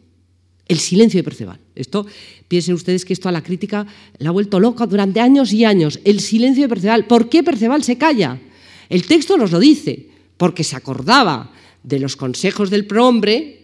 el 0.67 0.79
silencio 0.79 1.19
de 1.19 1.25
Perceval. 1.25 1.59
Esto, 1.75 2.07
piensen 2.47 2.75
ustedes 2.75 3.03
que 3.03 3.11
esto 3.11 3.27
a 3.27 3.33
la 3.33 3.43
crítica 3.43 3.85
la 4.19 4.29
ha 4.29 4.31
vuelto 4.31 4.57
loca 4.61 4.87
durante 4.87 5.19
años 5.19 5.51
y 5.51 5.65
años. 5.65 5.99
El 6.05 6.21
silencio 6.21 6.63
de 6.63 6.69
Perceval. 6.69 7.07
¿Por 7.07 7.27
qué 7.27 7.43
Perceval 7.43 7.83
se 7.83 7.97
calla? 7.97 8.39
El 8.87 9.05
texto 9.05 9.35
nos 9.35 9.51
lo 9.51 9.59
dice, 9.59 10.07
porque 10.37 10.63
se 10.63 10.77
acordaba 10.77 11.51
de 11.83 11.99
los 11.99 12.15
consejos 12.15 12.69
del 12.69 12.85
prohombre 12.85 13.59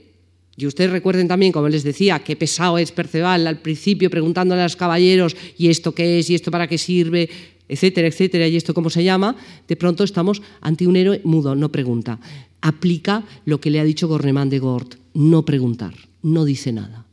y 0.58 0.68
ustedes 0.68 0.92
recuerden 0.92 1.30
también, 1.30 1.54
como 1.54 1.70
les 1.70 1.84
decía, 1.84 2.20
qué 2.20 2.36
pesado 2.36 2.78
es 2.78 2.92
Perceval 2.92 3.48
al 3.48 3.62
principio 3.62 4.10
preguntándole 4.10 4.60
a 4.60 4.66
los 4.66 4.76
caballeros, 4.76 5.38
¿y 5.58 5.70
esto 5.70 5.94
qué 5.94 6.20
es? 6.20 6.30
¿Y 6.30 6.36
esto 6.36 6.52
para 6.52 6.68
qué 6.68 6.78
sirve? 6.78 7.30
etcétera, 7.70 8.08
etcétera, 8.08 8.48
y 8.48 8.58
esto 8.58 8.74
cómo 8.74 8.90
se 8.90 9.04
llama, 9.04 9.36
de 9.68 9.76
pronto 9.76 10.04
estamos 10.04 10.42
ante 10.60 10.88
un 10.88 10.96
héroe 10.96 11.22
mudo, 11.24 11.56
no 11.56 11.72
pregunta. 11.72 12.20
Aplica 12.62 13.24
lo 13.46 13.62
que 13.62 13.70
le 13.70 13.80
ha 13.80 13.84
dicho 13.84 14.08
Gornemán 14.08 14.50
de 14.50 14.60
Gort, 14.60 14.96
no 15.14 15.46
preguntar, 15.46 15.94
no 16.24 16.44
dice 16.46 16.74
nada. 16.74 17.06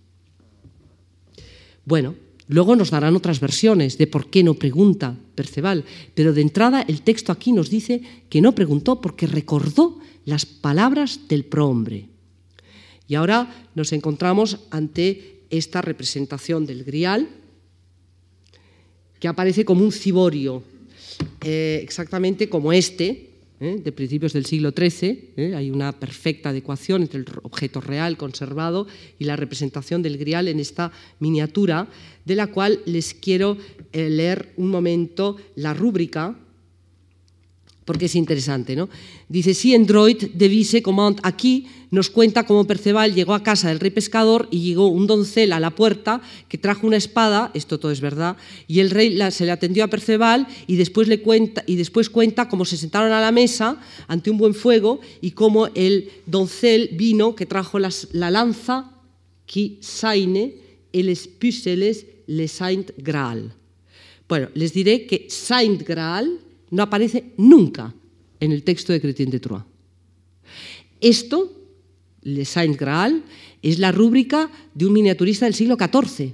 Bueno, 1.85 2.15
luego 2.49 2.75
nos 2.75 2.91
darán 2.91 3.15
otras 3.15 3.39
versiones 3.39 3.99
de 3.99 4.07
por 4.07 4.31
qué 4.31 4.43
no 4.43 4.55
pregunta 4.55 5.15
Perceval, 5.35 5.85
pero 6.15 6.33
de 6.33 6.41
entrada 6.41 6.83
el 6.89 7.03
texto 7.03 7.31
aquí 7.31 7.53
nos 7.53 7.69
dice 7.69 8.01
que 8.31 8.41
no 8.41 8.55
preguntó 8.55 9.03
porque 9.03 9.27
recordó 9.27 9.99
las 10.27 10.45
palabras 10.45 11.21
del 11.29 11.47
prohombre. 11.47 12.09
Y 13.09 13.15
ahora 13.15 13.71
nos 13.75 13.93
encontramos 13.93 14.59
ante 14.71 15.45
esta 15.49 15.81
representación 15.81 16.67
del 16.67 16.85
grial, 16.85 17.29
que 19.19 19.29
aparece 19.29 19.65
como 19.65 19.85
un 19.85 19.93
ciborio, 19.93 20.63
eh, 21.41 21.81
exactamente 21.83 22.49
como 22.49 22.73
este, 22.73 23.31
eh, 23.61 23.81
de 23.83 23.93
principios 23.93 24.33
del 24.33 24.45
siglo 24.45 24.73
XIII. 24.77 25.33
Eh, 25.37 25.55
hay 25.55 25.71
una 25.71 25.93
perfecta 25.93 26.51
adecuación 26.51 27.03
entre 27.03 27.21
el 27.21 27.27
objeto 27.43 27.81
real 27.81 28.19
conservado 28.19 28.87
y 29.19 29.25
la 29.25 29.37
representación 29.37 30.03
del 30.03 30.19
grial 30.19 30.49
en 30.49 30.61
esta 30.61 30.93
miniatura, 31.21 31.89
de 32.25 32.35
la 32.35 32.49
cual 32.49 32.81
les 32.85 33.15
quiero 33.15 33.57
leer 33.93 34.53
un 34.57 34.69
momento 34.69 35.37
la 35.55 35.73
rúbrica 35.73 36.37
porque 37.87 38.05
es 38.05 38.15
interesante, 38.15 38.77
¿no? 38.77 38.91
Dice, 39.31 39.55
si 39.55 39.75
en 39.75 39.87
Droid 39.87 40.25
devise 40.35 40.83
command, 40.83 41.19
aquí 41.23 41.67
nos 41.91 42.11
cuenta 42.11 42.45
cómo 42.45 42.67
Perceval 42.67 43.15
llegó 43.15 43.33
a 43.33 43.43
casa 43.43 43.69
del 43.69 43.81
rey 43.81 43.91
pescador 43.91 44.49
y 44.51 44.61
llegó 44.61 44.89
un 44.89 45.07
doncel 45.07 45.53
a 45.53 45.61
la 45.61 45.71
puerta 45.71 46.21
que 46.49 46.59
trajo 46.59 46.87
una 46.87 46.99
espada, 46.99 47.53
esto 47.55 47.79
todo 47.79 47.93
es 47.93 48.01
verdad, 48.03 48.37
y 48.67 48.81
el 48.81 48.91
rey 48.91 49.17
se 49.31 49.47
le 49.47 49.53
atendió 49.53 49.85
a 49.85 49.89
Perceval 49.89 50.47
y 50.67 50.77
después, 50.77 51.09
le 51.09 51.23
cuenta, 51.23 51.63
y 51.67 51.77
después 51.77 52.11
cuenta 52.11 52.49
cómo 52.49 52.65
se 52.67 52.77
sentaron 52.77 53.13
a 53.13 53.21
la 53.21 53.33
mesa 53.33 53.81
ante 54.09 54.31
un 54.31 54.37
buen 54.37 54.53
fuego 54.53 55.01
y 55.23 55.31
cómo 55.31 55.69
el 55.69 56.11
doncel 56.27 56.91
vino 56.93 57.35
que 57.35 57.47
trajo 57.47 57.79
la 57.79 58.31
lanza 58.31 58.93
qui 59.47 59.79
saine 59.81 60.55
el 60.93 61.07
les 61.07 62.07
le 62.27 62.49
Saint 62.49 62.91
Graal. 62.99 63.55
Bueno, 64.29 64.49
les 64.55 64.73
diré 64.73 65.07
que 65.07 65.27
Saint 65.31 65.87
Graal 65.87 66.41
no 66.77 66.83
aparece 66.83 67.33
nunca 67.39 67.95
en 68.39 68.53
el 68.53 68.63
texto 68.63 68.93
de 68.93 69.01
Chrétien 69.01 69.31
de 69.31 69.41
Troyes. 69.41 69.65
Esto, 71.01 71.51
Le 72.23 72.45
Saint 72.45 72.77
Graal, 72.77 73.25
es 73.63 73.79
la 73.79 73.93
rúbrica 73.93 74.51
de 74.75 74.85
un 74.85 74.93
miniaturista 74.93 75.47
del 75.47 75.55
siglo 75.55 75.77
XIV, 75.81 76.33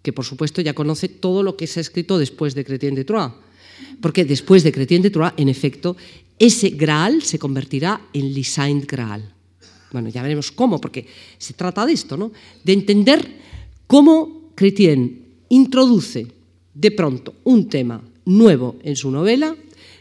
que 0.00 0.12
por 0.12 0.24
supuesto 0.24 0.62
ya 0.62 0.74
conoce 0.74 1.08
todo 1.08 1.42
lo 1.42 1.56
que 1.56 1.66
se 1.66 1.80
ha 1.80 1.82
escrito 1.82 2.18
después 2.18 2.54
de 2.54 2.64
Chrétien 2.64 2.94
de 2.94 3.04
Troyes. 3.04 3.32
Porque 4.00 4.24
después 4.24 4.62
de 4.62 4.70
Chrétien 4.70 5.02
de 5.02 5.10
Troyes, 5.10 5.34
en 5.36 5.48
efecto, 5.48 5.96
ese 6.38 6.70
Graal 6.70 7.22
se 7.22 7.40
convertirá 7.40 8.00
en 8.12 8.32
Le 8.32 8.44
Saint 8.44 8.86
Graal. 8.86 9.34
Bueno, 9.90 10.08
ya 10.08 10.22
veremos 10.22 10.52
cómo, 10.52 10.80
porque 10.80 11.04
se 11.36 11.54
trata 11.54 11.84
de 11.84 11.94
esto, 11.94 12.16
¿no? 12.16 12.30
De 12.62 12.72
entender 12.72 13.26
cómo 13.88 14.52
Chrétien 14.54 15.24
introduce 15.48 16.28
de 16.72 16.90
pronto 16.92 17.34
un 17.42 17.68
tema 17.68 18.00
nuevo 18.24 18.76
en 18.84 18.94
su 18.94 19.10
novela 19.10 19.56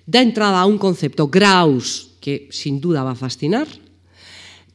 da 0.10 0.22
entrada 0.22 0.60
a 0.60 0.66
un 0.66 0.82
concepto 0.82 1.30
Graus 1.30 2.18
que 2.20 2.49
sin 2.49 2.82
duda 2.82 3.03
va 3.03 3.12
a 3.12 3.16
fascinar. 3.16 3.68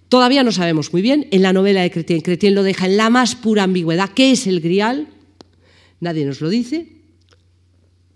Todavía 0.08 0.44
no 0.44 0.52
sabemos 0.52 0.92
muy 0.92 1.02
bien, 1.02 1.26
en 1.32 1.42
la 1.42 1.52
novela 1.52 1.82
de 1.82 1.90
Cretien, 1.90 2.20
Cretien 2.20 2.54
lo 2.54 2.62
deja 2.62 2.86
en 2.86 2.96
la 2.96 3.10
más 3.10 3.34
pura 3.34 3.64
ambigüedad. 3.64 4.10
¿Qué 4.14 4.30
es 4.30 4.46
el 4.46 4.60
grial? 4.60 5.08
Nadie 5.98 6.24
nos 6.24 6.40
lo 6.40 6.48
dice. 6.48 6.86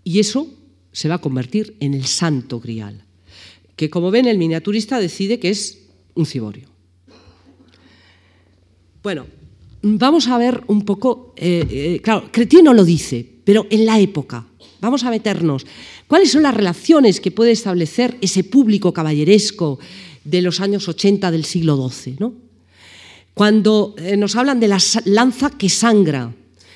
Y 0.05 0.19
eso 0.19 0.47
se 0.93 1.09
va 1.09 1.15
a 1.15 1.21
convertir 1.21 1.75
en 1.81 1.93
el 1.93 2.05
santo 2.05 2.59
grial, 2.59 3.03
que 3.75 3.89
como 3.89 4.11
ven 4.11 4.27
el 4.27 4.37
miniaturista 4.37 4.99
decide 4.99 5.39
que 5.39 5.49
es 5.49 5.79
un 6.15 6.25
ciborio. 6.25 6.69
Bueno, 9.03 9.25
vamos 9.81 10.27
a 10.27 10.37
ver 10.37 10.63
un 10.67 10.83
poco, 10.85 11.33
eh, 11.35 11.67
eh, 11.69 11.99
claro, 12.01 12.29
Cretien 12.31 12.63
no 12.63 12.73
lo 12.73 12.85
dice, 12.85 13.27
pero 13.43 13.67
en 13.69 13.85
la 13.85 13.99
época, 13.99 14.47
vamos 14.79 15.03
a 15.03 15.09
meternos 15.09 15.65
¿Cuáles 16.09 16.31
son 16.31 16.41
las 16.41 16.55
relaciones 16.55 17.21
que 17.21 17.29
puede 17.29 17.51
establecer 17.51 18.17
ese 18.19 18.43
público 18.43 18.91
caballeresco 18.91 19.77
de 20.23 20.41
los 20.41 20.59
años 20.59 20.87
80 20.87 21.29
del 21.29 21.45
siglo 21.45 21.77
XII? 21.87 22.15
¿no? 22.17 22.33
Cuando 23.35 23.93
eh, 23.99 24.17
nos 24.17 24.35
hablan 24.35 24.59
de 24.59 24.69
la 24.69 24.79
lanza 25.05 25.51
que 25.51 25.69
sangra, 25.69 26.33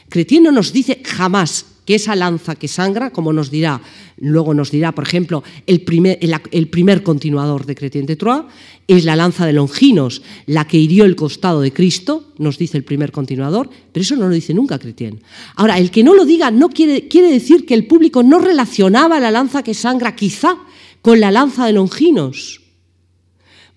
Cretien 0.07 0.43
no 0.43 0.51
nos 0.51 0.71
dice 0.71 1.01
jamás 1.03 1.65
que 1.85 1.95
esa 1.95 2.15
lanza 2.15 2.55
que 2.55 2.67
sangra, 2.67 3.11
como 3.11 3.33
nos 3.33 3.51
dirá, 3.51 3.81
luego 4.17 4.53
nos 4.53 4.71
dirá, 4.71 4.93
por 4.93 5.05
ejemplo, 5.05 5.43
el 5.67 5.81
primer, 5.81 7.03
continuador 7.03 7.65
de 7.65 7.75
Cretien 7.75 8.05
de 8.05 8.15
Troyes, 8.15 8.45
es 8.87 9.05
la 9.05 9.15
lanza 9.15 9.45
de 9.45 9.53
Longinos, 9.53 10.21
la 10.45 10.65
que 10.65 10.77
hirió 10.77 11.05
el 11.05 11.15
costado 11.15 11.61
de 11.61 11.71
Cristo, 11.73 12.33
nos 12.37 12.57
dice 12.57 12.77
el 12.77 12.83
primer 12.83 13.11
continuador, 13.11 13.69
pero 13.91 14.01
eso 14.01 14.15
no 14.15 14.27
lo 14.27 14.35
dice 14.35 14.53
nunca 14.53 14.79
Cretien. 14.79 15.21
Ahora, 15.55 15.77
el 15.77 15.91
que 15.91 16.03
no 16.03 16.13
lo 16.13 16.25
diga 16.25 16.51
no 16.51 16.69
quiere, 16.69 17.07
quiere 17.07 17.31
decir 17.31 17.65
que 17.65 17.73
el 17.73 17.87
público 17.87 18.23
no 18.23 18.39
relacionaba 18.39 19.19
la 19.19 19.31
lanza 19.31 19.63
que 19.63 19.73
sangra 19.73 20.15
quizá 20.15 20.57
con 21.01 21.19
la 21.19 21.31
lanza 21.31 21.65
de 21.65 21.73
Longinos, 21.73 22.61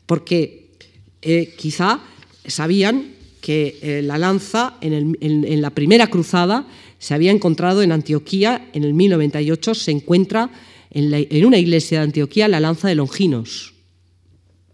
porque 0.06 0.70
eh, 1.22 1.54
quizá 1.58 2.00
sabían 2.46 3.16
que 3.40 3.78
eh, 3.80 4.02
la 4.02 4.18
lanza 4.18 4.74
en 4.80 5.62
la 5.62 5.70
primera 5.70 6.08
cruzada 6.08 6.66
se 6.98 7.14
había 7.14 7.30
encontrado 7.30 7.82
en 7.82 7.92
Antioquía, 7.92 8.68
en 8.72 8.84
el 8.84 8.94
1098 8.94 9.74
se 9.74 9.90
encuentra 9.90 10.50
en, 10.90 11.44
una 11.44 11.58
iglesia 11.58 11.98
de 11.98 12.04
Antioquía 12.04 12.48
la 12.48 12.60
lanza 12.60 12.88
de 12.88 12.94
Longinos. 12.94 13.74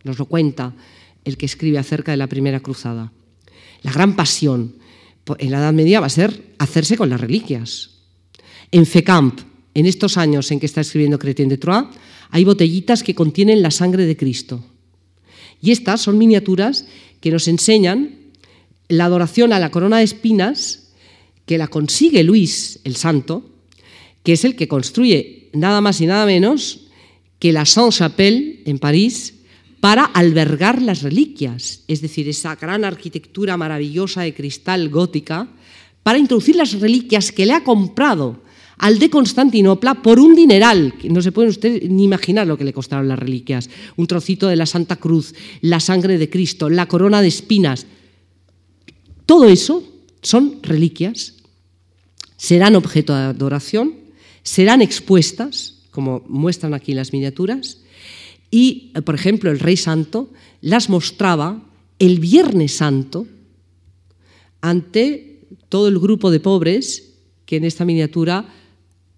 nos 0.04 0.18
lo 0.18 0.26
cuenta 0.26 0.74
el 1.24 1.36
que 1.36 1.46
escribe 1.46 1.78
acerca 1.78 2.12
de 2.12 2.16
la 2.16 2.26
primera 2.26 2.60
cruzada. 2.60 3.12
La 3.82 3.92
gran 3.92 4.16
pasión 4.16 4.76
en 5.38 5.50
la 5.50 5.58
Edad 5.58 5.72
Media 5.72 6.00
va 6.00 6.06
a 6.06 6.10
ser 6.10 6.54
hacerse 6.58 6.96
con 6.96 7.10
las 7.10 7.20
reliquias. 7.20 7.90
En 8.70 8.86
Fecamp, 8.86 9.40
en 9.74 9.86
estos 9.86 10.16
años 10.16 10.50
en 10.50 10.60
que 10.60 10.66
está 10.66 10.80
escribiendo 10.80 11.18
Chrétien 11.18 11.48
de 11.48 11.58
Troyes, 11.58 11.88
hay 12.30 12.44
botellitas 12.44 13.02
que 13.02 13.14
contienen 13.14 13.62
la 13.62 13.70
sangre 13.70 14.06
de 14.06 14.16
Cristo. 14.16 14.64
Y 15.60 15.70
estas 15.70 16.00
son 16.00 16.18
miniaturas 16.18 16.86
que 17.20 17.30
nos 17.30 17.46
enseñan 17.46 18.16
la 18.88 19.04
adoración 19.04 19.52
a 19.52 19.60
la 19.60 19.70
corona 19.70 19.98
de 19.98 20.04
espinas 20.04 20.81
que 21.46 21.58
la 21.58 21.68
consigue 21.68 22.22
Luis 22.22 22.80
el 22.84 22.96
Santo, 22.96 23.50
que 24.22 24.32
es 24.32 24.44
el 24.44 24.56
que 24.56 24.68
construye 24.68 25.50
nada 25.52 25.80
más 25.80 26.00
y 26.00 26.06
nada 26.06 26.26
menos 26.26 26.86
que 27.38 27.52
la 27.52 27.66
Sainte-Chapelle 27.66 28.62
en 28.66 28.78
París 28.78 29.34
para 29.80 30.04
albergar 30.04 30.80
las 30.80 31.02
reliquias, 31.02 31.82
es 31.88 32.00
decir, 32.00 32.28
esa 32.28 32.54
gran 32.54 32.84
arquitectura 32.84 33.56
maravillosa 33.56 34.22
de 34.22 34.32
cristal 34.32 34.88
gótica, 34.90 35.48
para 36.04 36.18
introducir 36.18 36.54
las 36.54 36.78
reliquias 36.78 37.32
que 37.32 37.46
le 37.46 37.52
ha 37.52 37.64
comprado 37.64 38.42
al 38.78 38.98
de 38.98 39.10
Constantinopla 39.10 40.02
por 40.02 40.18
un 40.18 40.34
dineral. 40.34 40.94
No 41.04 41.22
se 41.22 41.32
pueden 41.32 41.50
ustedes 41.50 41.88
ni 41.90 42.04
imaginar 42.04 42.46
lo 42.46 42.56
que 42.56 42.64
le 42.64 42.72
costaron 42.72 43.08
las 43.08 43.18
reliquias. 43.18 43.70
Un 43.96 44.06
trocito 44.06 44.48
de 44.48 44.56
la 44.56 44.66
Santa 44.66 44.96
Cruz, 44.96 45.34
la 45.60 45.80
sangre 45.80 46.18
de 46.18 46.30
Cristo, 46.30 46.70
la 46.70 46.86
corona 46.86 47.22
de 47.22 47.28
espinas. 47.28 47.86
Todo 49.26 49.48
eso 49.48 49.91
son 50.22 50.60
reliquias. 50.62 51.34
Serán 52.36 52.76
objeto 52.76 53.14
de 53.14 53.22
adoración, 53.22 53.94
serán 54.42 54.82
expuestas, 54.82 55.82
como 55.90 56.22
muestran 56.26 56.74
aquí 56.74 56.94
las 56.94 57.12
miniaturas, 57.12 57.78
y, 58.50 58.92
por 59.04 59.14
ejemplo, 59.14 59.50
el 59.50 59.60
Rey 59.60 59.76
Santo 59.76 60.30
las 60.60 60.88
mostraba 60.88 61.62
el 61.98 62.20
Viernes 62.20 62.72
Santo 62.72 63.26
ante 64.60 65.40
todo 65.68 65.88
el 65.88 65.98
grupo 65.98 66.30
de 66.30 66.40
pobres 66.40 67.14
que 67.46 67.56
en 67.56 67.64
esta 67.64 67.84
miniatura 67.84 68.46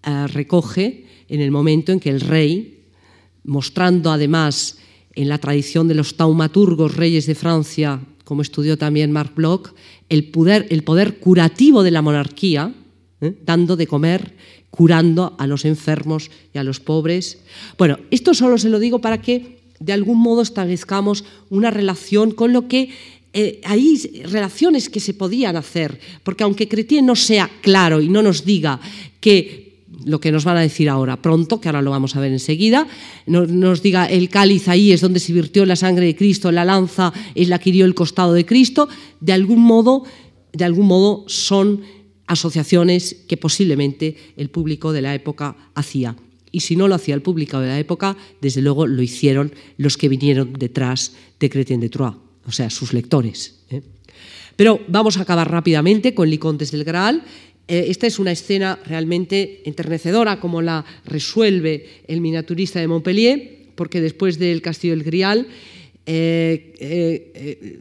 eh, 0.03 0.27
recoge 0.27 1.05
en 1.27 1.41
el 1.41 1.51
momento 1.51 1.91
en 1.91 1.99
que 1.99 2.09
el 2.09 2.21
rey, 2.21 2.85
mostrando 3.43 4.11
además 4.11 4.77
en 5.13 5.29
la 5.29 5.37
tradición 5.37 5.87
de 5.87 5.95
los 5.95 6.15
taumaturgos 6.15 6.95
reyes 6.95 7.25
de 7.25 7.35
Francia, 7.35 8.01
como 8.23 8.41
estudió 8.41 8.77
también 8.77 9.11
Marc 9.11 9.35
Bloch, 9.35 9.73
el 10.09 10.29
poder, 10.29 10.67
el 10.69 10.83
poder 10.83 11.17
curativo 11.19 11.83
de 11.83 11.91
la 11.91 12.01
monarquía, 12.01 12.73
¿eh? 13.21 13.33
dando 13.45 13.75
de 13.75 13.87
comer 13.87 14.35
curando 14.69 15.35
a 15.39 15.47
los 15.47 15.63
enfermos 15.63 16.29
y 16.53 16.57
a 16.57 16.63
los 16.63 16.81
pobres. 16.81 17.39
Bueno, 17.77 17.97
esto 18.11 18.33
solo 18.33 18.57
se 18.57 18.69
lo 18.69 18.79
digo 18.79 18.99
para 18.99 19.21
que 19.21 19.59
de 19.79 19.93
algún 19.93 20.19
modo 20.19 20.41
establezcamos 20.41 21.23
una 21.49 21.71
relación 21.71 22.31
con 22.31 22.51
lo 22.51 22.67
que 22.67 22.89
eh, 23.33 23.61
hay 23.63 23.97
relaciones 24.25 24.89
que 24.89 24.99
se 24.99 25.13
podían 25.13 25.55
hacer, 25.55 25.99
porque 26.23 26.43
aunque 26.43 26.67
Cretien 26.67 27.05
no 27.05 27.15
sea 27.15 27.49
claro 27.61 28.01
y 28.01 28.09
no 28.09 28.21
nos 28.21 28.45
diga 28.45 28.79
que 29.19 29.64
lo 30.05 30.21
que 30.21 30.31
nos 30.31 30.45
van 30.45 30.57
a 30.57 30.61
decir 30.61 30.87
ahora, 30.87 31.21
pronto, 31.21 31.59
que 31.59 31.67
ahora 31.67 31.81
lo 31.81 31.91
vamos 31.91 32.15
a 32.15 32.19
ver 32.19 32.31
enseguida, 32.31 32.87
nos, 33.25 33.49
nos 33.49 33.81
diga 33.81 34.05
el 34.05 34.29
cáliz 34.29 34.67
ahí 34.67 34.91
es 34.91 35.01
donde 35.01 35.19
se 35.19 35.33
virtió 35.33 35.65
la 35.65 35.75
sangre 35.75 36.05
de 36.05 36.15
Cristo, 36.15 36.51
la 36.51 36.63
lanza 36.63 37.11
es 37.33 37.49
la 37.49 37.59
que 37.59 37.71
hirió 37.71 37.85
el 37.85 37.95
costado 37.95 38.33
de 38.33 38.45
Cristo, 38.45 38.87
de 39.19 39.33
algún 39.33 39.61
modo, 39.61 40.03
de 40.53 40.63
algún 40.63 40.87
modo 40.87 41.25
son 41.27 41.81
asociaciones 42.27 43.23
que 43.27 43.37
posiblemente 43.37 44.15
el 44.37 44.49
público 44.49 44.93
de 44.93 45.01
la 45.01 45.13
época 45.13 45.55
hacía. 45.73 46.15
Y 46.51 46.61
si 46.61 46.75
no 46.75 46.87
lo 46.87 46.95
hacía 46.95 47.15
el 47.15 47.21
público 47.21 47.59
de 47.59 47.67
la 47.67 47.79
época, 47.79 48.15
desde 48.41 48.61
luego 48.61 48.87
lo 48.87 49.01
hicieron 49.01 49.53
los 49.77 49.97
que 49.97 50.07
vinieron 50.07 50.53
detrás 50.53 51.13
de 51.39 51.49
Chrétien 51.49 51.81
de 51.81 51.89
Troyes, 51.89 52.15
o 52.45 52.51
sea, 52.51 52.69
sus 52.69 52.93
lectores. 52.93 53.59
¿eh? 53.69 53.81
Pero 54.55 54.79
vamos 54.87 55.17
a 55.17 55.21
acabar 55.21 55.51
rápidamente 55.51 56.13
con 56.13 56.29
Licontes 56.29 56.71
del 56.71 56.85
Graal. 56.85 57.23
Eh, 57.67 57.85
esta 57.89 58.07
es 58.07 58.19
una 58.19 58.31
escena 58.31 58.79
realmente 58.85 59.61
enternecedora, 59.65 60.39
como 60.39 60.61
la 60.61 60.85
resuelve 61.05 62.03
el 62.07 62.21
miniaturista 62.21 62.79
de 62.79 62.87
Montpellier, 62.87 63.65
porque 63.75 64.01
después 64.01 64.37
del 64.37 64.61
Castillo 64.61 64.95
del 64.95 65.03
Grial, 65.03 65.47
eh, 66.05 67.79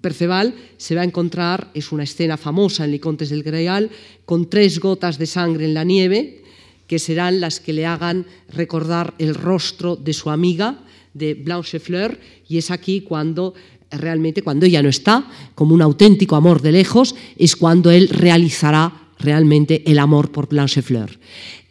Perceval 0.00 0.54
se 0.76 0.94
va 0.94 1.02
a 1.02 1.04
encontrar, 1.04 1.70
es 1.74 1.90
una 1.92 2.04
escena 2.04 2.36
famosa 2.36 2.84
en 2.84 2.92
Licontes 2.92 3.30
del 3.30 3.42
Greal, 3.42 3.90
con 4.24 4.48
tres 4.48 4.78
gotas 4.78 5.18
de 5.18 5.26
sangre 5.26 5.64
en 5.64 5.74
la 5.74 5.84
nieve, 5.84 6.42
que 6.86 6.98
serán 6.98 7.40
las 7.40 7.60
que 7.60 7.72
le 7.72 7.86
hagan 7.86 8.26
recordar 8.52 9.14
el 9.18 9.34
rostro 9.34 9.96
de 9.96 10.12
su 10.12 10.30
amiga, 10.30 10.80
de 11.14 11.34
Blanche 11.34 11.80
Fleur, 11.80 12.18
y 12.48 12.58
es 12.58 12.70
aquí 12.70 13.00
cuando 13.00 13.54
realmente, 13.90 14.42
cuando 14.42 14.66
ella 14.66 14.82
no 14.82 14.88
está, 14.88 15.28
como 15.54 15.74
un 15.74 15.82
auténtico 15.82 16.36
amor 16.36 16.62
de 16.62 16.72
lejos, 16.72 17.14
es 17.36 17.56
cuando 17.56 17.90
él 17.90 18.08
realizará 18.08 18.92
realmente 19.18 19.82
el 19.90 19.98
amor 19.98 20.30
por 20.30 20.48
Blanche 20.48 20.82
Fleur 20.82 21.18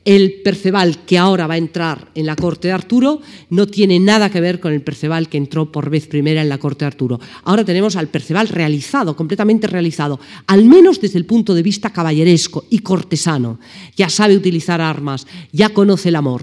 el 0.09 0.41
Perceval 0.43 1.05
que 1.05 1.19
ahora 1.19 1.45
va 1.45 1.55
a 1.55 1.57
entrar 1.57 2.09
en 2.15 2.25
la 2.25 2.35
corte 2.35 2.67
de 2.67 2.73
Arturo 2.73 3.21
no 3.49 3.67
tiene 3.67 3.99
nada 3.99 4.31
que 4.31 4.41
ver 4.41 4.59
con 4.59 4.73
el 4.73 4.81
Perceval 4.81 5.29
que 5.29 5.37
entró 5.37 5.71
por 5.71 5.91
vez 5.91 6.07
primera 6.07 6.41
en 6.41 6.49
la 6.49 6.57
corte 6.57 6.83
de 6.83 6.87
Arturo. 6.87 7.19
Ahora 7.43 7.65
tenemos 7.65 7.95
al 7.95 8.07
Perceval 8.07 8.47
realizado, 8.47 9.15
completamente 9.15 9.67
realizado, 9.67 10.19
al 10.47 10.65
menos 10.65 11.01
desde 11.01 11.19
el 11.19 11.27
punto 11.27 11.53
de 11.53 11.61
vista 11.61 11.91
caballeresco 11.91 12.65
y 12.71 12.79
cortesano. 12.79 13.59
Ya 13.95 14.09
sabe 14.09 14.35
utilizar 14.35 14.81
armas, 14.81 15.27
ya 15.51 15.69
conoce 15.69 16.09
el 16.09 16.15
amor. 16.15 16.41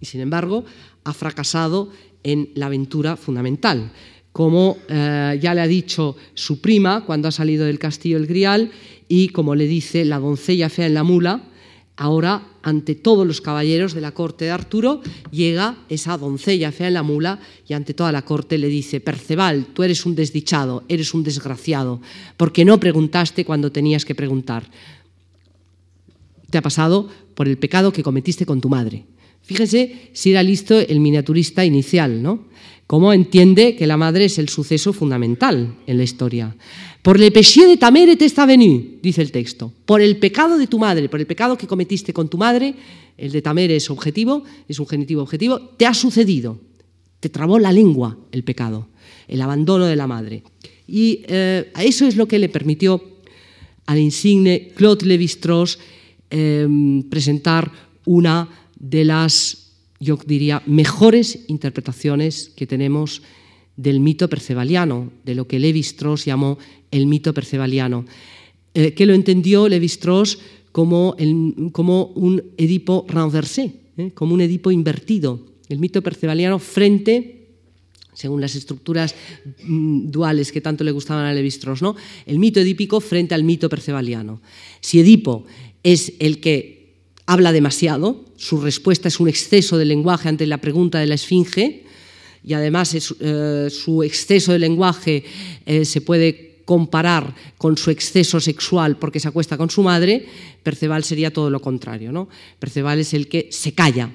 Y 0.00 0.06
sin 0.06 0.20
embargo, 0.20 0.64
ha 1.04 1.12
fracasado 1.12 1.90
en 2.24 2.50
la 2.54 2.66
aventura 2.66 3.16
fundamental. 3.16 3.92
Como 4.32 4.78
eh, 4.88 5.38
ya 5.40 5.54
le 5.54 5.60
ha 5.60 5.66
dicho 5.66 6.16
su 6.34 6.60
prima 6.60 7.04
cuando 7.04 7.28
ha 7.28 7.32
salido 7.32 7.66
del 7.66 7.78
castillo 7.78 8.16
el 8.16 8.26
Grial 8.26 8.70
y 9.08 9.28
como 9.28 9.54
le 9.54 9.66
dice 9.66 10.04
la 10.04 10.18
doncella 10.18 10.70
fea 10.70 10.86
en 10.86 10.94
la 10.94 11.04
mula, 11.04 11.42
Ahora, 11.96 12.48
ante 12.62 12.94
todos 12.94 13.26
los 13.26 13.40
caballeros 13.40 13.92
de 13.92 14.00
la 14.00 14.12
corte 14.12 14.46
de 14.46 14.50
Arturo, 14.50 15.02
llega 15.30 15.76
esa 15.90 16.16
doncella 16.16 16.72
fea 16.72 16.88
en 16.88 16.94
la 16.94 17.02
mula 17.02 17.38
y 17.68 17.74
ante 17.74 17.92
toda 17.92 18.12
la 18.12 18.22
corte 18.22 18.56
le 18.56 18.68
dice, 18.68 19.00
Perceval, 19.00 19.66
tú 19.66 19.82
eres 19.82 20.06
un 20.06 20.14
desdichado, 20.14 20.84
eres 20.88 21.12
un 21.12 21.22
desgraciado, 21.22 22.00
porque 22.38 22.64
no 22.64 22.80
preguntaste 22.80 23.44
cuando 23.44 23.70
tenías 23.72 24.04
que 24.06 24.14
preguntar. 24.14 24.70
Te 26.50 26.58
ha 26.58 26.62
pasado 26.62 27.08
por 27.34 27.46
el 27.46 27.58
pecado 27.58 27.92
que 27.92 28.02
cometiste 28.02 28.46
con 28.46 28.60
tu 28.60 28.68
madre. 28.70 29.04
Fíjese 29.42 30.10
si 30.12 30.30
era 30.30 30.42
listo 30.42 30.78
el 30.78 30.98
miniaturista 31.00 31.64
inicial, 31.64 32.22
¿no? 32.22 32.46
Cómo 32.92 33.14
entiende 33.14 33.74
que 33.74 33.86
la 33.86 33.96
madre 33.96 34.26
es 34.26 34.36
el 34.36 34.50
suceso 34.50 34.92
fundamental 34.92 35.76
en 35.86 35.96
la 35.96 36.02
historia. 36.02 36.54
Por 37.00 37.18
le 37.18 37.30
péché 37.30 37.66
de 37.66 37.78
ta 37.78 37.90
mère 37.90 38.18
t'est 38.18 38.36
venu, 38.44 39.00
dice 39.00 39.22
el 39.22 39.32
texto. 39.32 39.72
Por 39.86 40.02
el 40.02 40.18
pecado 40.18 40.58
de 40.58 40.66
tu 40.66 40.78
madre, 40.78 41.08
por 41.08 41.18
el 41.18 41.24
pecado 41.26 41.56
que 41.56 41.66
cometiste 41.66 42.12
con 42.12 42.28
tu 42.28 42.36
madre, 42.36 42.74
el 43.16 43.32
de 43.32 43.40
tamere 43.40 43.76
es 43.76 43.88
objetivo, 43.88 44.44
es 44.68 44.78
un 44.78 44.86
genitivo 44.86 45.22
objetivo, 45.22 45.58
te 45.78 45.86
ha 45.86 45.94
sucedido. 45.94 46.60
Te 47.18 47.30
trabó 47.30 47.58
la 47.58 47.72
lengua 47.72 48.18
el 48.30 48.44
pecado, 48.44 48.88
el 49.26 49.40
abandono 49.40 49.86
de 49.86 49.96
la 49.96 50.06
madre. 50.06 50.42
Y 50.86 51.24
eh, 51.28 51.72
eso 51.80 52.06
es 52.06 52.16
lo 52.16 52.28
que 52.28 52.38
le 52.38 52.50
permitió 52.50 53.02
al 53.86 54.00
insigne 54.00 54.70
Claude 54.76 55.06
Lévi-Strauss 55.06 55.78
eh, 56.28 56.68
presentar 57.08 57.72
una 58.04 58.50
de 58.78 59.06
las, 59.06 59.61
yo 60.02 60.18
diría, 60.26 60.62
mejores 60.66 61.44
interpretaciones 61.46 62.50
que 62.56 62.66
tenemos 62.66 63.22
del 63.76 64.00
mito 64.00 64.28
percevaliano, 64.28 65.12
de 65.24 65.36
lo 65.36 65.46
que 65.46 65.60
Levi-Strauss 65.60 66.24
llamó 66.24 66.58
el 66.90 67.06
mito 67.06 67.32
percevaliano, 67.32 68.04
eh, 68.74 68.94
que 68.94 69.06
lo 69.06 69.14
entendió 69.14 69.68
Levi-Strauss 69.68 70.38
como, 70.72 71.14
como, 71.70 72.06
un 72.16 72.42
Edipo 72.56 73.06
renversé, 73.08 73.74
eh, 73.96 74.10
como 74.12 74.34
un 74.34 74.40
Edipo 74.40 74.72
invertido, 74.72 75.40
el 75.68 75.78
mito 75.78 76.02
percevaliano 76.02 76.58
frente 76.58 77.38
según 78.14 78.40
las 78.42 78.56
estructuras 78.56 79.14
mm, 79.64 80.10
duales 80.10 80.52
que 80.52 80.60
tanto 80.60 80.84
le 80.84 80.90
gustaban 80.90 81.24
a 81.24 81.32
Levi-Strauss, 81.32 81.80
¿no? 81.80 81.96
el 82.26 82.38
mito 82.38 82.60
edípico 82.60 83.00
frente 83.00 83.34
al 83.34 83.44
mito 83.44 83.68
percevaliano. 83.68 84.42
Si 84.80 85.00
Edipo 85.00 85.44
es 85.82 86.12
el 86.18 86.40
que 86.40 86.71
habla 87.26 87.52
demasiado, 87.52 88.24
su 88.36 88.60
respuesta 88.60 89.08
es 89.08 89.20
un 89.20 89.28
exceso 89.28 89.78
de 89.78 89.84
lenguaje 89.84 90.28
ante 90.28 90.46
la 90.46 90.58
pregunta 90.58 90.98
de 90.98 91.06
la 91.06 91.14
esfinge, 91.14 91.84
y 92.44 92.54
además 92.54 92.94
eh, 92.94 93.68
su 93.70 94.02
exceso 94.02 94.52
de 94.52 94.58
lenguaje 94.58 95.24
eh, 95.64 95.84
se 95.84 96.00
puede 96.00 96.62
comparar 96.64 97.34
con 97.58 97.76
su 97.76 97.90
exceso 97.90 98.40
sexual 98.40 98.96
porque 98.96 99.20
se 99.20 99.28
acuesta 99.28 99.56
con 99.56 99.70
su 99.70 99.82
madre, 99.82 100.26
Perceval 100.62 101.04
sería 101.04 101.32
todo 101.32 101.50
lo 101.50 101.60
contrario. 101.60 102.12
¿no? 102.12 102.28
Perceval 102.58 103.00
es 103.00 103.14
el 103.14 103.28
que 103.28 103.48
se 103.50 103.74
calla 103.74 104.10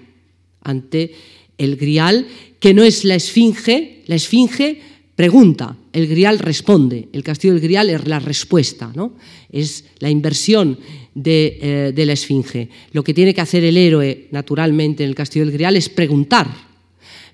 ante 0.64 1.14
el 1.58 1.76
grial, 1.76 2.28
que 2.60 2.74
no 2.74 2.84
es 2.84 3.04
la 3.04 3.16
esfinge, 3.16 4.04
la 4.08 4.16
esfinge 4.16 4.82
pregunta, 5.18 5.76
el 5.92 6.08
grial 6.08 6.40
responde, 6.40 7.10
el 7.12 7.24
castillo 7.24 7.56
del 7.56 7.64
grial 7.64 7.90
es 7.90 8.08
la 8.08 8.20
respuesta, 8.20 8.94
¿no? 8.96 9.16
es 9.52 9.84
la 10.00 10.10
inversión 10.10 10.80
de, 11.14 11.58
eh, 11.60 11.92
de 11.94 12.06
la 12.06 12.14
esfinge. 12.14 12.70
Lo 12.94 13.04
que 13.04 13.14
tiene 13.14 13.34
que 13.34 13.42
hacer 13.42 13.66
el 13.66 13.76
héroe, 13.76 14.30
naturalmente, 14.32 15.04
en 15.04 15.10
el 15.10 15.16
castillo 15.16 15.44
del 15.44 15.54
grial 15.54 15.76
es 15.76 15.90
preguntar 15.90 16.48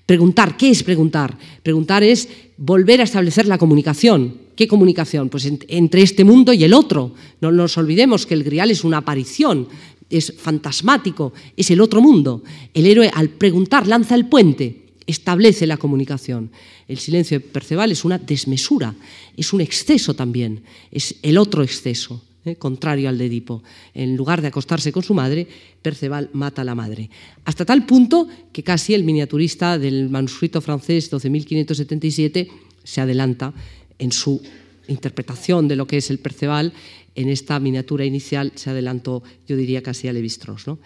Preguntar, 0.06 0.56
¿qué 0.58 0.68
es 0.68 0.82
preguntar? 0.82 1.36
Preguntar 1.62 2.02
es 2.02 2.28
volver 2.58 3.00
a 3.00 3.04
establecer 3.04 3.46
la 3.46 3.56
comunicación. 3.56 4.36
¿Qué 4.54 4.68
comunicación? 4.68 5.30
Pues 5.30 5.50
entre 5.68 6.02
este 6.02 6.24
mundo 6.24 6.52
y 6.52 6.62
el 6.62 6.74
otro. 6.74 7.14
No 7.40 7.50
nos 7.50 7.78
olvidemos 7.78 8.26
que 8.26 8.34
el 8.34 8.44
grial 8.44 8.70
es 8.70 8.84
una 8.84 8.98
aparición, 8.98 9.66
es 10.10 10.34
fantasmático, 10.36 11.32
es 11.56 11.70
el 11.70 11.80
otro 11.80 12.02
mundo. 12.02 12.42
El 12.74 12.86
héroe 12.86 13.10
al 13.14 13.30
preguntar 13.30 13.86
lanza 13.86 14.14
el 14.14 14.26
puente, 14.26 14.83
establece 15.06 15.66
la 15.66 15.76
comunicación. 15.76 16.50
El 16.88 16.98
silencio 16.98 17.38
de 17.38 17.46
Perceval 17.46 17.92
es 17.92 18.04
una 18.04 18.18
desmesura, 18.18 18.94
es 19.36 19.52
un 19.52 19.60
exceso 19.60 20.14
también, 20.14 20.62
es 20.90 21.16
el 21.22 21.38
otro 21.38 21.62
exceso. 21.62 22.22
¿eh? 22.44 22.56
contrario 22.56 23.08
al 23.08 23.18
de 23.18 23.26
Edipo. 23.26 23.62
En 23.94 24.16
lugar 24.16 24.42
de 24.42 24.48
acostarse 24.48 24.92
con 24.92 25.02
su 25.02 25.14
madre, 25.14 25.46
Perceval 25.82 26.30
mata 26.32 26.62
a 26.62 26.64
la 26.64 26.74
madre. 26.74 27.10
Hasta 27.44 27.64
tal 27.64 27.86
punto 27.86 28.28
que 28.52 28.62
casi 28.62 28.94
el 28.94 29.04
miniaturista 29.04 29.78
del 29.78 30.10
manuscrito 30.10 30.60
francés 30.60 31.10
12.577 31.10 32.48
se 32.82 33.00
adelanta 33.00 33.52
en 33.98 34.12
su 34.12 34.40
interpretación 34.88 35.68
de 35.68 35.76
lo 35.76 35.86
que 35.86 35.98
es 35.98 36.10
el 36.10 36.18
Perceval. 36.18 36.72
En 37.14 37.28
esta 37.28 37.58
miniatura 37.60 38.04
inicial 38.04 38.52
se 38.54 38.70
adelantó, 38.70 39.22
yo 39.46 39.56
diría, 39.56 39.82
casi 39.82 40.08
a 40.08 40.12
Levi-Strauss. 40.12 40.66
¿no? 40.66 40.78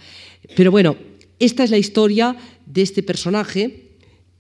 Pero 0.55 0.71
bueno, 0.71 0.97
esta 1.39 1.65
es 1.65 1.71
la 1.71 1.79
historia 1.79 2.37
de 2.67 2.83
este 2.83 3.03
personaje 3.03 3.88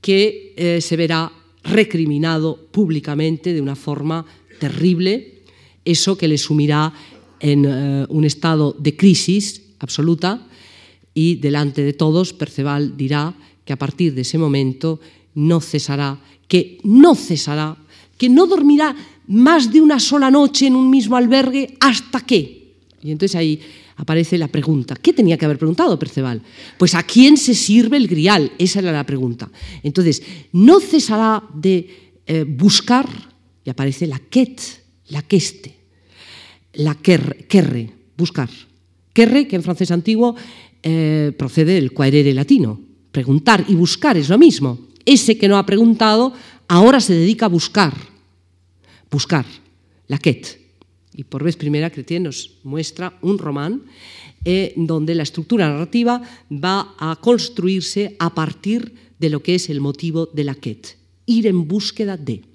que 0.08 0.54
eh, 0.56 0.80
se 0.80 0.96
verá 0.96 1.30
recriminado 1.62 2.56
públicamente 2.72 3.52
de 3.52 3.60
una 3.60 3.76
forma 3.76 4.24
terrible 4.58 5.44
eso 5.84 6.16
que 6.16 6.26
le 6.26 6.38
sumirá 6.38 6.94
en 7.40 7.66
eh, 7.68 8.06
un 8.08 8.24
estado 8.24 8.72
de 8.78 8.96
crisis 8.96 9.60
absoluta 9.80 10.48
y 11.12 11.34
delante 11.34 11.84
de 11.84 11.92
todos 11.92 12.32
Perceval 12.32 12.96
dirá 12.96 13.36
que 13.66 13.74
a 13.74 13.76
partir 13.76 14.14
de 14.14 14.22
ese 14.22 14.38
momento 14.38 14.98
no 15.34 15.60
cesará, 15.60 16.16
que 16.48 16.78
no 16.84 17.14
cesará, 17.14 17.76
que 18.16 18.30
no 18.30 18.46
dormirá 18.46 18.96
más 19.26 19.70
de 19.70 19.82
una 19.82 20.00
sola 20.00 20.30
noche 20.30 20.68
en 20.68 20.74
un 20.74 20.88
mismo 20.88 21.16
albergue 21.16 21.76
hasta 21.80 22.24
que. 22.24 22.72
Y 23.02 23.10
entonces 23.10 23.36
ahí 23.36 23.60
aparece 23.98 24.38
la 24.38 24.48
pregunta. 24.48 24.96
¿Qué 24.96 25.12
tenía 25.12 25.36
que 25.36 25.44
haber 25.44 25.58
preguntado 25.58 25.98
Perceval? 25.98 26.40
Pues 26.78 26.94
¿a 26.94 27.02
quién 27.02 27.36
se 27.36 27.54
sirve 27.54 27.98
el 27.98 28.08
grial? 28.08 28.50
Esa 28.58 28.78
era 28.78 28.90
la 28.90 29.04
pregunta. 29.04 29.50
Entonces, 29.82 30.22
no 30.52 30.80
cesará 30.80 31.44
de 31.54 32.14
eh, 32.26 32.44
buscar, 32.48 33.06
y 33.62 33.70
aparece 33.70 34.06
la 34.06 34.18
quet, 34.18 34.60
la 35.10 35.22
queste 35.22 35.78
la 36.78 36.94
querre, 36.94 37.92
buscar. 38.16 38.48
Querre, 39.12 39.48
que 39.48 39.56
en 39.56 39.62
francés 39.62 39.90
antiguo 39.90 40.36
eh, 40.82 41.32
procede 41.36 41.74
del 41.74 41.92
quaerere 41.92 42.32
latino. 42.32 42.80
Preguntar 43.10 43.64
y 43.68 43.74
buscar 43.74 44.16
es 44.16 44.28
lo 44.28 44.38
mismo. 44.38 44.78
Ese 45.04 45.36
que 45.38 45.48
no 45.48 45.56
ha 45.56 45.66
preguntado 45.66 46.32
ahora 46.68 47.00
se 47.00 47.14
dedica 47.14 47.46
a 47.46 47.48
buscar. 47.48 47.94
Buscar, 49.10 49.46
la 50.06 50.18
quête. 50.18 50.57
Y 51.18 51.24
por 51.24 51.42
vez 51.42 51.56
primera 51.56 51.90
Chrétien 51.90 52.22
nos 52.22 52.62
muestra 52.62 53.18
un 53.22 53.42
román 53.42 53.82
eh, 54.44 54.72
donde 54.76 55.16
la 55.16 55.24
estructura 55.24 55.68
narrativa 55.68 56.22
va 56.46 56.94
a 56.96 57.18
construirse 57.20 58.14
a 58.20 58.32
partir 58.32 58.94
de 59.18 59.28
lo 59.28 59.42
que 59.42 59.56
es 59.56 59.68
el 59.68 59.80
motivo 59.80 60.30
de 60.30 60.44
la 60.44 60.54
quête. 60.54 60.94
Ir 61.26 61.50
en 61.50 61.66
búsqueda 61.66 62.16
de 62.16 62.46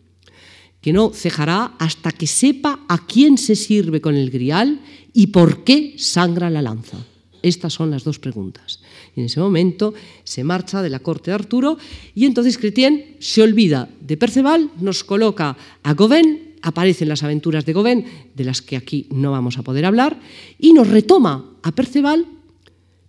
que 0.79 0.93
no 0.93 1.11
cejará 1.11 1.75
hasta 1.77 2.15
que 2.15 2.25
sepa 2.25 2.79
a 2.87 3.05
quién 3.05 3.37
se 3.37 3.57
sirve 3.57 3.99
con 3.99 4.15
el 4.15 4.31
grial 4.31 4.79
y 5.11 5.27
por 5.27 5.65
qué 5.65 5.95
sangra 5.97 6.49
la 6.49 6.61
lanza. 6.61 7.03
Estas 7.41 7.73
son 7.73 7.91
las 7.91 8.05
dos 8.05 8.17
preguntas. 8.17 8.79
Y 9.13 9.19
en 9.19 9.25
ese 9.25 9.41
momento 9.41 9.93
se 10.23 10.45
marcha 10.45 10.81
de 10.81 10.89
la 10.89 10.99
corte 10.99 11.31
de 11.31 11.35
Arturo 11.35 11.77
y 12.15 12.23
entonces 12.23 12.57
Cretien 12.57 13.17
se 13.19 13.43
olvida 13.43 13.89
de 13.99 14.15
Perceval, 14.15 14.71
nos 14.79 15.03
coloca 15.03 15.57
a 15.83 15.93
Gauvin, 15.93 16.52
aparecen 16.63 17.09
las 17.09 17.21
aventuras 17.21 17.65
de 17.65 17.73
Gauvin, 17.73 18.05
de 18.33 18.43
las 18.43 18.61
que 18.61 18.77
aquí 18.77 19.07
no 19.11 19.31
vamos 19.31 19.59
a 19.59 19.63
poder 19.63 19.85
hablar, 19.85 20.19
y 20.57 20.73
nos 20.73 20.87
retoma 20.87 21.51
a 21.61 21.71
Perceval 21.71 22.25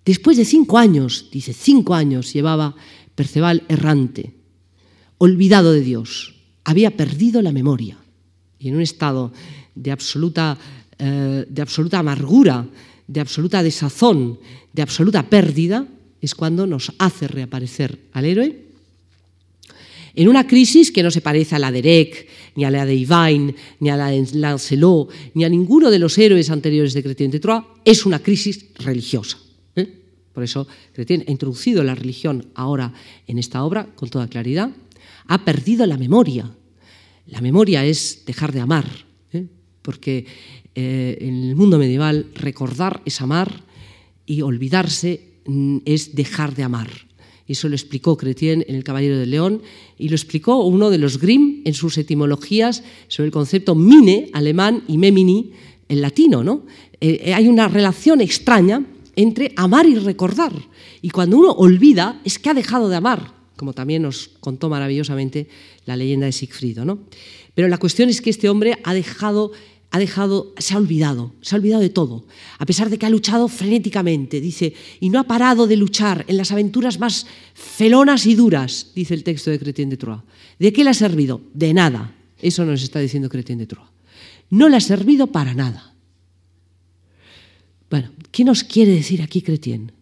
después 0.05 0.37
de 0.37 0.45
cinco 0.45 0.77
años, 0.77 1.31
dice, 1.33 1.55
cinco 1.55 1.95
años 1.95 2.33
llevaba 2.33 2.75
Perceval 3.15 3.63
errante, 3.69 4.35
olvidado 5.19 5.73
de 5.73 5.81
Dios 5.81 6.35
había 6.65 6.97
perdido 6.97 7.43
la 7.43 7.53
memoria 7.53 7.97
y 8.59 8.69
en 8.69 8.77
un 8.77 8.83
estado 8.83 9.33
de 9.75 9.93
absoluta, 9.93 10.59
eh, 10.99 11.47
de 11.49 11.63
absoluta 11.63 11.99
amargura, 11.99 12.67
de 13.07 13.21
absoluta 13.21 13.63
desazón, 13.63 14.41
de 14.73 14.83
absoluta 14.83 15.23
pérdida, 15.29 15.87
es 16.21 16.35
cuando 16.35 16.67
nos 16.67 16.93
hace 16.99 17.29
reaparecer 17.29 18.01
al 18.13 18.25
héroe 18.25 18.65
en 20.15 20.29
una 20.29 20.47
crisis 20.47 20.93
que 20.93 21.03
no 21.03 21.11
se 21.11 21.21
parece 21.21 21.57
a 21.57 21.59
la 21.59 21.73
de 21.73 21.83
Derek, 21.83 22.29
ni 22.57 22.65
a 22.65 22.71
la 22.71 22.87
de 22.87 22.95
Ivain, 22.95 23.55
ni 23.81 23.91
a 23.91 23.97
la 23.97 24.09
de 24.09 24.27
Lancelot, 24.35 25.11
ni 25.35 25.45
a 25.45 25.49
ninguno 25.49 25.91
de 25.91 25.99
los 25.99 26.17
héroes 26.19 26.51
anteriores 26.51 26.95
de 26.95 27.03
Chrétien 27.03 27.31
de 27.31 27.41
Troyes, 27.41 27.65
es 27.85 28.07
una 28.07 28.19
crisis 28.21 28.67
religiosa. 28.79 29.39
¿eh? 29.77 29.89
Por 30.33 30.45
eso 30.45 30.67
Chrétien 30.93 31.25
ha 31.27 31.31
introducido 31.31 31.83
la 31.83 31.95
religión 31.95 32.47
ahora 32.55 32.93
en 33.27 33.39
esta 33.39 33.65
obra 33.65 33.87
con 33.95 34.09
toda 34.09 34.29
claridad 34.29 34.71
ha 35.27 35.45
perdido 35.45 35.87
la 35.87 35.97
memoria. 35.97 36.51
La 37.27 37.41
memoria 37.41 37.85
es 37.85 38.25
dejar 38.27 38.53
de 38.53 38.61
amar, 38.61 38.87
¿eh? 39.33 39.47
porque 39.83 40.27
eh, 40.75 41.19
en 41.21 41.45
el 41.45 41.57
mundo 41.57 41.79
medieval 41.79 42.27
recordar 42.35 43.03
es 43.05 43.21
amar 43.21 43.63
y 44.27 44.43
olvidarse 44.43 45.41
mm, 45.47 45.79
es 45.85 46.15
dejar 46.15 46.55
de 46.55 46.65
amar. 46.65 46.91
Eso 47.47 47.69
lo 47.69 47.75
explicó 47.75 48.17
Chrétien 48.17 48.65
en 48.67 48.75
El 48.75 48.85
Caballero 48.85 49.19
del 49.19 49.31
León 49.31 49.63
y 49.99 50.09
lo 50.09 50.17
explicó 50.17 50.65
uno 50.65 50.91
de 50.91 50.99
los 50.99 51.19
Grimm 51.19 51.63
en 51.65 51.75
sus 51.75 51.99
etimologías 51.99 52.83
sobre 53.09 53.27
el 53.27 53.33
concepto 53.33 53.75
mine, 53.75 54.31
alemán, 54.33 54.85
y 54.89 54.97
memini, 54.97 55.53
en 55.89 56.01
latino. 56.01 56.43
¿no? 56.43 56.65
Eh, 57.01 57.35
hay 57.35 57.49
una 57.49 57.69
relación 57.69 58.21
extraña 58.21 58.85
entre 59.17 59.53
amar 59.57 59.87
y 59.87 59.97
recordar. 59.97 60.53
Y 61.03 61.11
cuando 61.11 61.37
uno 61.37 61.53
olvida 61.53 62.21
es 62.25 62.39
que 62.39 62.51
ha 62.51 62.55
dejado 62.55 62.89
de 62.89 62.97
amar 62.97 63.35
como 63.57 63.73
también 63.73 64.03
nos 64.03 64.31
contó 64.41 64.69
maravillosamente 64.69 65.49
la 65.87 65.97
leyenda 65.97 66.27
de 66.27 66.33
Siegfried. 66.33 66.79
¿no? 66.79 66.99
Pero 67.55 67.69
la 67.69 67.79
cuestión 67.79 68.09
es 68.09 68.21
que 68.21 68.31
este 68.31 68.49
hombre 68.49 68.79
ha 68.83 68.95
dejado, 68.95 69.53
ha 69.95 69.99
dejado, 70.01 70.53
se 70.59 70.75
ha 70.75 70.79
olvidado, 70.79 71.35
se 71.41 71.55
ha 71.55 71.59
olvidado 71.59 71.81
de 71.81 71.89
todo, 71.89 72.27
a 72.59 72.67
pesar 72.67 72.91
de 72.91 72.99
que 72.99 73.07
ha 73.07 73.11
luchado 73.11 73.47
frenéticamente, 73.47 74.41
dice, 74.41 74.75
y 74.99 75.09
no 75.09 75.21
ha 75.21 75.23
parado 75.23 75.69
de 75.69 75.77
luchar 75.77 76.25
en 76.27 76.37
las 76.37 76.51
aventuras 76.51 76.99
más 76.99 77.29
felonas 77.55 78.27
y 78.27 78.35
duras, 78.35 78.91
dice 78.93 79.15
el 79.15 79.23
texto 79.23 79.53
de 79.53 79.61
Cretien 79.61 79.91
de 79.91 79.97
Troyes. 79.97 80.25
¿De 80.59 80.73
qué 80.73 80.83
le 80.83 80.91
ha 80.91 80.95
servido? 80.95 81.43
De 81.55 81.73
nada. 81.73 82.13
Eso 82.43 82.65
nos 82.65 82.83
está 82.83 82.99
diciendo 82.99 83.29
Cretien 83.29 83.57
de 83.57 83.69
Troyes. 83.69 83.89
No 84.51 84.69
le 84.69 84.79
ha 84.79 84.81
servido 84.81 85.29
para 85.29 85.55
nada. 85.55 85.95
Bueno, 87.89 88.11
¿qué 88.33 88.43
nos 88.43 88.65
quiere 88.65 88.91
decir 88.91 89.23
aquí 89.23 89.43
Cretien? 89.43 89.93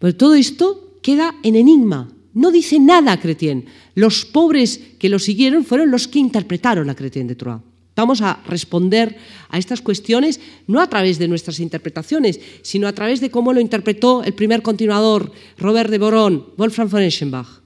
Pues 0.00 0.16
todo 0.16 0.34
esto 0.34 0.98
queda 1.00 1.36
en 1.44 1.54
enigma, 1.54 2.10
no 2.34 2.50
dice 2.50 2.80
nada 2.80 3.20
Cretien. 3.20 3.66
Los 3.94 4.24
pobres 4.24 4.80
que 4.98 5.08
lo 5.08 5.20
siguieron 5.20 5.64
fueron 5.64 5.92
los 5.92 6.08
que 6.08 6.18
interpretaron 6.18 6.90
a 6.90 6.96
Cretien 6.96 7.28
de 7.28 7.36
Troyes. 7.36 7.71
Vamos 7.94 8.22
a 8.22 8.40
responder 8.46 9.16
a 9.50 9.58
estas 9.58 9.82
cuestiones 9.82 10.40
no 10.66 10.80
a 10.80 10.88
través 10.88 11.18
de 11.18 11.28
nuestras 11.28 11.60
interpretaciones, 11.60 12.40
sino 12.62 12.88
a 12.88 12.92
través 12.92 13.20
de 13.20 13.30
cómo 13.30 13.52
lo 13.52 13.60
interpretó 13.60 14.24
el 14.24 14.32
primer 14.32 14.62
continuador, 14.62 15.30
Robert 15.58 15.90
de 15.90 15.98
Boron, 15.98 16.46
Wolfram 16.56 16.88
von 16.88 17.02
Eschenbach, 17.02 17.60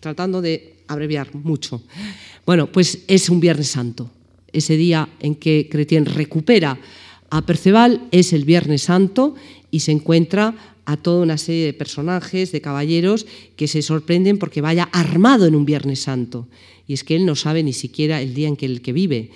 tratando 0.00 0.40
de 0.40 0.76
abreviar 0.86 1.34
mucho. 1.34 1.82
Bueno, 2.46 2.70
pues 2.70 3.04
es 3.08 3.28
un 3.28 3.40
Viernes 3.40 3.68
Santo. 3.68 4.10
Ese 4.52 4.76
día 4.76 5.08
en 5.20 5.34
que 5.34 5.68
Cretien 5.70 6.06
recupera 6.06 6.78
a 7.30 7.42
Perceval 7.42 8.08
es 8.10 8.32
el 8.32 8.44
Viernes 8.44 8.82
Santo 8.82 9.34
y 9.70 9.80
se 9.80 9.92
encuentra 9.92 10.54
a 10.84 10.96
toda 10.96 11.22
una 11.22 11.36
serie 11.36 11.66
de 11.66 11.74
personajes, 11.74 12.50
de 12.50 12.60
caballeros, 12.60 13.26
que 13.56 13.68
se 13.68 13.82
sorprenden 13.82 14.38
porque 14.38 14.62
vaya 14.62 14.88
armado 14.92 15.46
en 15.46 15.54
un 15.54 15.66
Viernes 15.66 16.00
Santo. 16.00 16.48
Y 16.86 16.94
es 16.94 17.04
que 17.04 17.14
él 17.14 17.26
no 17.26 17.36
sabe 17.36 17.62
ni 17.62 17.74
siquiera 17.74 18.22
el 18.22 18.32
día 18.32 18.48
en 18.48 18.56
que 18.56 18.64
el 18.64 18.80
vive, 18.80 19.30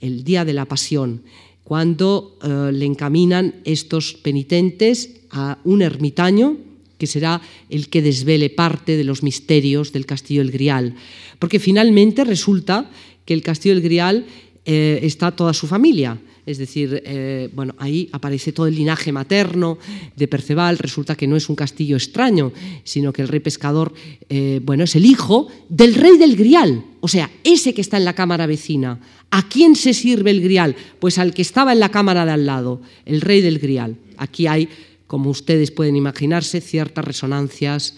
el 0.00 0.24
día 0.24 0.46
de 0.46 0.54
la 0.54 0.64
pasión, 0.64 1.22
cuando 1.62 2.38
eh, 2.42 2.72
le 2.72 2.86
encaminan 2.86 3.56
estos 3.64 4.14
penitentes 4.14 5.10
a 5.30 5.58
un 5.64 5.82
ermitaño 5.82 6.56
que 6.96 7.06
será 7.06 7.42
el 7.68 7.88
que 7.88 8.00
desvele 8.00 8.48
parte 8.48 8.96
de 8.96 9.04
los 9.04 9.22
misterios 9.22 9.92
del 9.92 10.06
Castillo 10.06 10.40
del 10.40 10.52
Grial. 10.52 10.94
Porque 11.38 11.58
finalmente 11.58 12.24
resulta 12.24 12.90
que 13.26 13.34
el 13.34 13.42
Castillo 13.42 13.74
del 13.74 13.84
Grial 13.84 14.24
eh, 14.64 15.00
está 15.02 15.32
toda 15.32 15.52
su 15.52 15.66
familia 15.66 16.18
es 16.46 16.58
decir, 16.58 17.02
eh, 17.04 17.48
bueno, 17.54 17.74
ahí 17.78 18.08
aparece 18.12 18.52
todo 18.52 18.66
el 18.66 18.74
linaje 18.74 19.12
materno 19.12 19.78
de 20.14 20.28
Perceval, 20.28 20.78
resulta 20.78 21.16
que 21.16 21.26
no 21.26 21.36
es 21.36 21.48
un 21.48 21.56
castillo 21.56 21.96
extraño, 21.96 22.52
sino 22.84 23.12
que 23.12 23.22
el 23.22 23.28
rey 23.28 23.40
pescador, 23.40 23.94
eh, 24.28 24.60
bueno, 24.62 24.84
es 24.84 24.94
el 24.96 25.06
hijo 25.06 25.48
del 25.68 25.94
rey 25.94 26.18
del 26.18 26.36
Grial, 26.36 26.84
o 27.00 27.08
sea, 27.08 27.30
ese 27.44 27.72
que 27.74 27.80
está 27.80 27.96
en 27.96 28.04
la 28.04 28.14
cámara 28.14 28.46
vecina. 28.46 29.00
¿A 29.30 29.48
quién 29.48 29.74
se 29.74 29.94
sirve 29.94 30.30
el 30.30 30.42
Grial? 30.42 30.76
Pues 31.00 31.18
al 31.18 31.34
que 31.34 31.42
estaba 31.42 31.72
en 31.72 31.80
la 31.80 31.90
cámara 31.90 32.24
de 32.24 32.32
al 32.32 32.46
lado, 32.46 32.82
el 33.04 33.20
rey 33.20 33.40
del 33.40 33.58
Grial. 33.58 33.96
Aquí 34.16 34.46
hay, 34.46 34.68
como 35.06 35.30
ustedes 35.30 35.70
pueden 35.70 35.96
imaginarse, 35.96 36.60
ciertas 36.60 37.04
resonancias 37.04 37.96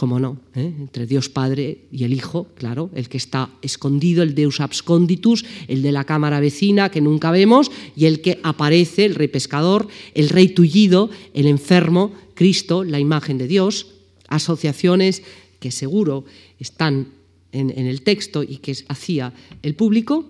cómo 0.00 0.18
no, 0.18 0.38
¿eh? 0.54 0.72
entre 0.78 1.06
Dios 1.06 1.28
Padre 1.28 1.76
y 1.92 2.04
el 2.04 2.14
Hijo, 2.14 2.46
claro, 2.54 2.88
el 2.94 3.10
que 3.10 3.18
está 3.18 3.50
escondido, 3.60 4.22
el 4.22 4.34
Deus 4.34 4.62
absconditus, 4.62 5.44
el 5.68 5.82
de 5.82 5.92
la 5.92 6.04
cámara 6.04 6.40
vecina 6.40 6.90
que 6.90 7.02
nunca 7.02 7.30
vemos, 7.30 7.70
y 7.94 8.06
el 8.06 8.22
que 8.22 8.40
aparece, 8.42 9.04
el 9.04 9.14
rey 9.14 9.28
pescador, 9.28 9.88
el 10.14 10.30
rey 10.30 10.48
tullido, 10.48 11.10
el 11.34 11.44
enfermo, 11.44 12.12
Cristo, 12.32 12.82
la 12.82 12.98
imagen 12.98 13.36
de 13.36 13.46
Dios, 13.46 13.88
asociaciones 14.28 15.22
que 15.58 15.70
seguro 15.70 16.24
están 16.58 17.08
en, 17.52 17.68
en 17.68 17.86
el 17.86 18.00
texto 18.00 18.42
y 18.42 18.56
que 18.56 18.74
hacía 18.88 19.34
el 19.62 19.74
público, 19.74 20.24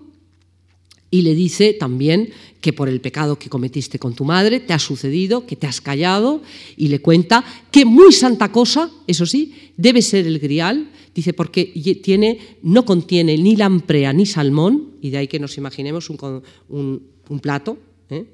y 1.13 1.23
le 1.23 1.35
dice 1.35 1.73
también 1.73 2.29
que 2.61 2.71
por 2.71 2.87
el 2.87 3.01
pecado 3.01 3.37
que 3.37 3.49
cometiste 3.49 3.99
con 3.99 4.15
tu 4.15 4.23
madre 4.23 4.61
te 4.61 4.71
ha 4.71 4.79
sucedido, 4.79 5.45
que 5.45 5.57
te 5.57 5.67
has 5.67 5.81
callado, 5.81 6.41
y 6.77 6.87
le 6.87 7.01
cuenta 7.01 7.43
que 7.69 7.83
muy 7.83 8.13
santa 8.13 8.51
cosa, 8.51 8.89
eso 9.07 9.25
sí, 9.25 9.53
debe 9.75 10.01
ser 10.01 10.25
el 10.25 10.39
grial, 10.39 10.89
dice 11.13 11.33
porque 11.33 11.65
tiene, 12.01 12.39
no 12.63 12.85
contiene 12.85 13.37
ni 13.37 13.57
lamprea 13.57 14.13
ni 14.13 14.25
salmón, 14.25 14.95
y 15.01 15.09
de 15.09 15.17
ahí 15.17 15.27
que 15.27 15.39
nos 15.39 15.57
imaginemos 15.57 16.09
un, 16.09 17.39
plato, 17.41 17.77
¿eh? 18.09 18.25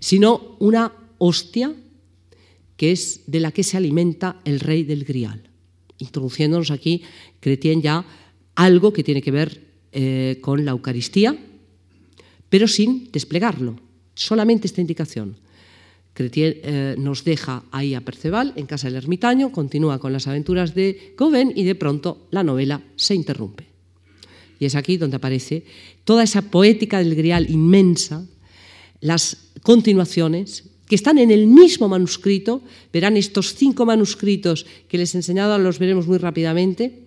sino 0.00 0.56
una 0.58 0.92
hostia 1.18 1.74
que 2.76 2.92
es 2.92 3.22
de 3.26 3.40
la 3.40 3.52
que 3.52 3.62
se 3.62 3.76
alimenta 3.76 4.40
el 4.44 4.60
rey 4.60 4.84
del 4.84 5.04
grial, 5.04 5.50
introduciéndonos 5.98 6.70
aquí, 6.70 7.02
Cretien, 7.40 7.82
ya 7.82 8.06
algo 8.54 8.92
que 8.92 9.02
tiene 9.02 9.20
que 9.20 9.30
ver 9.30 9.60
eh, 9.92 10.38
con 10.40 10.64
la 10.64 10.72
Eucaristía, 10.72 11.36
pero 12.48 12.68
sin 12.68 13.10
desplegarlo, 13.12 13.76
solamente 14.14 14.66
esta 14.66 14.80
indicación. 14.80 15.36
Cretien 16.12 16.56
eh, 16.62 16.94
nos 16.96 17.24
deja 17.24 17.64
ahí 17.70 17.94
a 17.94 18.00
Perceval 18.00 18.54
en 18.56 18.64
casa 18.64 18.88
del 18.88 18.96
ermitaño, 18.96 19.52
continúa 19.52 19.98
con 19.98 20.12
las 20.12 20.26
aventuras 20.26 20.74
de 20.74 21.12
Gauvin 21.16 21.52
y 21.54 21.64
de 21.64 21.74
pronto 21.74 22.26
la 22.30 22.42
novela 22.42 22.80
se 22.96 23.14
interrumpe. 23.14 23.66
Y 24.58 24.64
es 24.64 24.74
aquí 24.74 24.96
donde 24.96 25.16
aparece 25.16 25.64
toda 26.04 26.24
esa 26.24 26.40
poética 26.40 26.98
del 26.98 27.14
grial 27.14 27.50
inmensa, 27.50 28.24
las 29.00 29.52
continuaciones 29.62 30.64
que 30.88 30.94
están 30.94 31.18
en 31.18 31.30
el 31.30 31.46
mismo 31.46 31.88
manuscrito, 31.88 32.62
verán 32.92 33.16
estos 33.16 33.54
cinco 33.54 33.84
manuscritos 33.84 34.64
que 34.88 34.98
les 34.98 35.14
he 35.14 35.18
enseñado, 35.18 35.58
los 35.58 35.78
veremos 35.78 36.06
muy 36.06 36.18
rápidamente, 36.18 37.05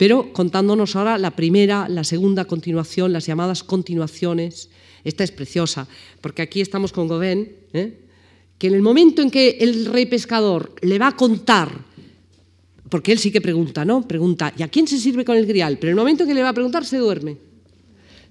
pero 0.00 0.32
contándonos 0.32 0.96
ahora 0.96 1.18
la 1.18 1.36
primera, 1.36 1.86
la 1.86 2.04
segunda 2.04 2.46
continuación, 2.46 3.12
las 3.12 3.26
llamadas 3.26 3.62
continuaciones. 3.62 4.70
Esta 5.04 5.24
es 5.24 5.30
preciosa, 5.30 5.86
porque 6.22 6.40
aquí 6.40 6.62
estamos 6.62 6.90
con 6.90 7.06
Gauvin, 7.06 7.52
¿eh? 7.74 7.98
que 8.56 8.68
en 8.68 8.72
el 8.72 8.80
momento 8.80 9.20
en 9.20 9.30
que 9.30 9.58
el 9.60 9.84
rey 9.84 10.06
pescador 10.06 10.74
le 10.80 10.98
va 10.98 11.08
a 11.08 11.16
contar, 11.16 11.84
porque 12.88 13.12
él 13.12 13.18
sí 13.18 13.30
que 13.30 13.42
pregunta, 13.42 13.84
¿no? 13.84 14.08
Pregunta, 14.08 14.54
¿y 14.56 14.62
a 14.62 14.68
quién 14.68 14.88
se 14.88 14.96
sirve 14.96 15.22
con 15.22 15.36
el 15.36 15.44
grial? 15.44 15.76
Pero 15.78 15.90
en 15.90 15.98
el 15.98 16.02
momento 16.02 16.22
en 16.22 16.30
que 16.30 16.34
le 16.34 16.42
va 16.44 16.48
a 16.48 16.54
preguntar, 16.54 16.86
se 16.86 16.96
duerme. 16.96 17.36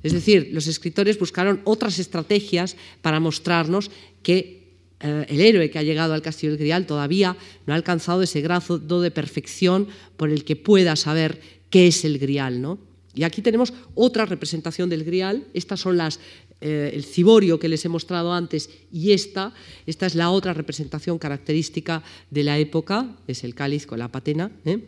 Es 0.01 0.13
decir, 0.13 0.49
los 0.51 0.65
escritores 0.65 1.19
buscaron 1.19 1.61
otras 1.65 1.99
estrategias 1.99 2.77
para 3.03 3.19
mostrarnos 3.19 3.91
que 4.23 4.73
eh, 5.01 5.25
el 5.29 5.39
héroe 5.39 5.69
que 5.69 5.77
ha 5.77 5.83
llegado 5.83 6.15
al 6.15 6.23
castillo 6.23 6.53
del 6.53 6.59
Grial 6.59 6.87
todavía 6.87 7.37
no 7.67 7.73
ha 7.73 7.77
alcanzado 7.77 8.23
ese 8.23 8.41
grado 8.41 9.01
de 9.01 9.11
perfección 9.11 9.87
por 10.17 10.31
el 10.31 10.43
que 10.43 10.55
pueda 10.55 10.95
saber 10.95 11.58
qué 11.69 11.87
es 11.87 12.05
el 12.05 12.19
grial. 12.19 12.61
¿no? 12.61 12.79
Y 13.13 13.23
aquí 13.23 13.41
tenemos 13.41 13.73
otra 13.95 14.25
representación 14.25 14.89
del 14.89 15.03
grial. 15.03 15.47
Estas 15.53 15.79
son 15.79 15.97
las, 15.97 16.19
eh, 16.61 16.91
el 16.93 17.03
ciborio 17.03 17.59
que 17.59 17.69
les 17.69 17.83
he 17.85 17.89
mostrado 17.89 18.33
antes 18.33 18.69
y 18.91 19.11
esta, 19.11 19.53
esta 19.85 20.05
es 20.05 20.15
la 20.15 20.29
otra 20.29 20.53
representación 20.53 21.17
característica 21.17 22.03
de 22.29 22.43
la 22.43 22.57
época, 22.57 23.15
es 23.27 23.43
el 23.43 23.55
cáliz 23.55 23.85
con 23.85 23.99
la 23.99 24.11
patena. 24.11 24.51
¿eh? 24.65 24.79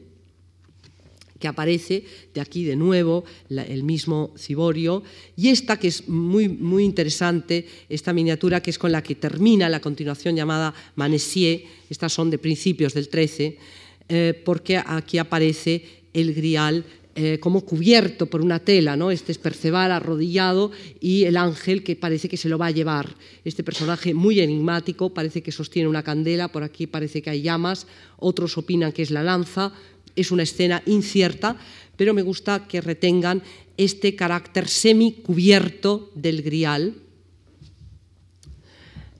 que 1.42 1.50
aparece 1.50 2.06
de 2.34 2.40
aquí 2.40 2.64
de 2.64 2.78
nuevo 2.78 3.26
el 3.50 3.84
mismo 3.84 4.32
ciborio 4.38 5.04
y 5.36 5.50
esta 5.50 5.78
que 5.78 5.90
es 5.90 6.08
muy, 6.08 6.48
muy 6.48 6.86
interesante, 6.86 7.68
esta 7.90 8.14
miniatura 8.14 8.62
que 8.62 8.70
es 8.70 8.78
con 8.78 8.94
la 8.94 9.04
que 9.04 9.16
termina 9.16 9.68
la 9.68 9.82
continuación 9.82 10.36
llamada 10.36 10.74
Manessier, 10.96 11.64
estas 11.90 12.14
son 12.14 12.30
de 12.30 12.38
principios 12.38 12.94
del 12.94 13.10
13, 13.10 13.58
eh, 14.08 14.42
porque 14.46 14.78
aquí 14.78 15.18
aparece 15.18 16.01
el 16.14 16.34
grial 16.34 16.86
eh, 17.14 17.40
como 17.42 17.66
cubierto 17.66 18.28
por 18.28 18.40
una 18.40 18.60
tela, 18.60 18.96
¿no? 18.96 19.12
Este 19.12 19.34
es 19.34 19.38
Perceval 19.38 19.92
arrodillado 19.92 20.72
y 21.02 21.26
el 21.26 21.36
ángel 21.36 21.84
que 21.84 21.98
parece 21.98 22.30
que 22.30 22.38
se 22.38 22.48
lo 22.48 22.58
va 22.58 22.68
a 22.68 22.72
llevar. 22.72 23.16
Este 23.44 23.66
personaje 23.66 24.14
muy 24.14 24.40
enigmático, 24.40 25.14
parece 25.14 25.44
que 25.44 25.52
sostiene 25.52 25.90
una 25.90 26.04
candela, 26.04 26.54
por 26.54 26.64
aquí 26.64 26.88
parece 26.88 27.22
que 27.22 27.30
hay 27.30 27.42
llamas, 27.42 27.86
otros 28.18 28.58
opinan 28.58 28.94
que 28.94 29.02
es 29.02 29.12
la 29.12 29.24
lanza, 29.24 29.74
es 30.16 30.32
una 30.32 30.44
escena 30.44 30.84
incierta, 30.86 31.58
pero 31.98 32.14
me 32.14 32.22
gusta 32.22 32.66
que 32.66 32.80
retengan 32.80 33.44
este 33.76 34.16
carácter 34.16 34.70
semicubierto 34.70 36.12
del 36.16 36.42
grial, 36.42 36.96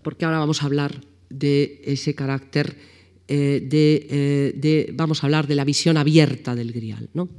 porque 0.02 0.24
ahora 0.24 0.40
vamos 0.40 0.64
a 0.64 0.66
hablar 0.66 1.02
de 1.30 1.82
ese 1.84 2.16
carácter 2.16 2.78
eh, 3.34 3.70
eh, 3.72 4.52
de, 4.58 4.92
vamos 4.94 5.24
a 5.24 5.28
hablar 5.28 5.48
de 5.48 5.56
la 5.56 5.64
visión 5.64 5.96
abierta 5.96 6.54
del 6.54 6.74
grial, 6.74 7.08
¿no? 7.14 7.30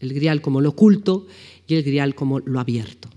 el 0.00 0.14
grial 0.14 0.40
como 0.40 0.62
lo 0.62 0.70
oculto 0.70 1.26
y 1.66 1.74
el 1.74 1.82
grial 1.82 2.14
como 2.14 2.40
lo 2.40 2.58
abierto. 2.58 3.10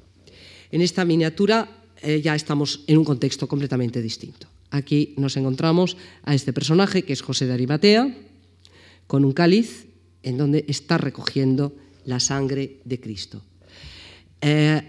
En 0.69 0.81
esta 0.81 1.05
miniatura 1.05 1.85
eh, 2.01 2.19
ya 2.21 2.35
estamos 2.35 2.83
en 2.87 2.97
un 2.97 3.05
contexto 3.05 3.47
completamente 3.47 4.01
distinto. 4.01 4.47
Aquí 4.69 5.13
nos 5.15 5.37
encontramos 5.37 5.95
a 6.23 6.35
este 6.35 6.51
personaje 6.51 7.03
que 7.03 7.13
es 7.13 7.21
José 7.21 7.47
de 7.47 7.53
Arimatea, 7.53 8.13
con 9.07 9.23
un 9.23 9.31
cáliz 9.31 9.87
en 10.21 10.37
donde 10.37 10.65
está 10.67 10.97
recogiendo 10.97 11.73
la 12.03 12.19
sangre 12.19 12.81
de 12.83 12.99
Cristo. 12.99 13.41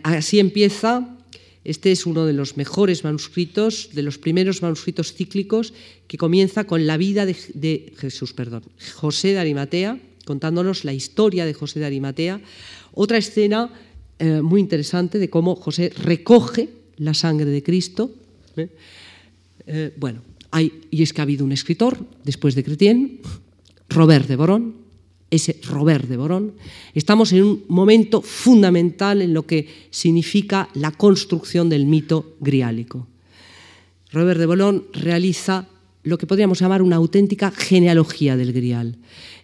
así 0.02 0.40
empieza 0.40 1.16
este 1.64 1.92
es 1.92 2.06
uno 2.06 2.24
de 2.24 2.32
los 2.32 2.56
mejores 2.56 3.04
manuscritos, 3.04 3.90
de 3.92 4.02
los 4.02 4.18
primeros 4.18 4.62
manuscritos 4.62 5.12
cíclicos, 5.12 5.74
que 6.08 6.16
comienza 6.16 6.64
con 6.64 6.86
la 6.86 6.96
vida 6.96 7.26
de, 7.26 7.92
Jesús, 7.98 8.32
perdón, 8.32 8.64
José 8.94 9.28
de 9.32 9.38
Arimatea, 9.38 10.00
contándonos 10.24 10.84
la 10.84 10.94
historia 10.94 11.44
de 11.44 11.52
José 11.52 11.80
de 11.80 11.86
Arimatea. 11.86 12.40
Otra 12.92 13.18
escena 13.18 13.70
eh, 14.18 14.40
muy 14.40 14.60
interesante 14.60 15.18
de 15.18 15.28
cómo 15.28 15.54
José 15.54 15.90
recoge 15.90 16.70
la 16.96 17.14
sangre 17.14 17.50
de 17.50 17.62
Cristo. 17.62 18.10
¿eh? 18.56 18.68
Eh, 19.66 19.92
bueno, 19.96 20.22
y 20.90 21.02
es 21.02 21.12
que 21.12 21.20
ha 21.20 21.24
habido 21.24 21.44
un 21.44 21.52
escritor, 21.52 21.98
después 22.24 22.54
de 22.54 22.64
Cretien, 22.64 23.20
Robert 23.88 24.26
de 24.26 24.36
Borón, 24.36 24.79
ese 25.30 25.60
Robert 25.62 26.08
de 26.08 26.16
Borón, 26.16 26.54
estamos 26.94 27.32
en 27.32 27.44
un 27.44 27.64
momento 27.68 28.20
fundamental 28.20 29.22
en 29.22 29.32
lo 29.32 29.46
que 29.46 29.68
significa 29.90 30.68
la 30.74 30.90
construcción 30.90 31.68
del 31.68 31.86
mito 31.86 32.36
griálico. 32.40 33.06
Robert 34.12 34.40
de 34.40 34.46
Borón 34.46 34.84
realiza 34.92 35.68
lo 36.02 36.18
que 36.18 36.26
podríamos 36.26 36.58
llamar 36.58 36.82
una 36.82 36.96
auténtica 36.96 37.50
genealogía 37.50 38.36
del 38.36 38.52
grial. 38.52 38.96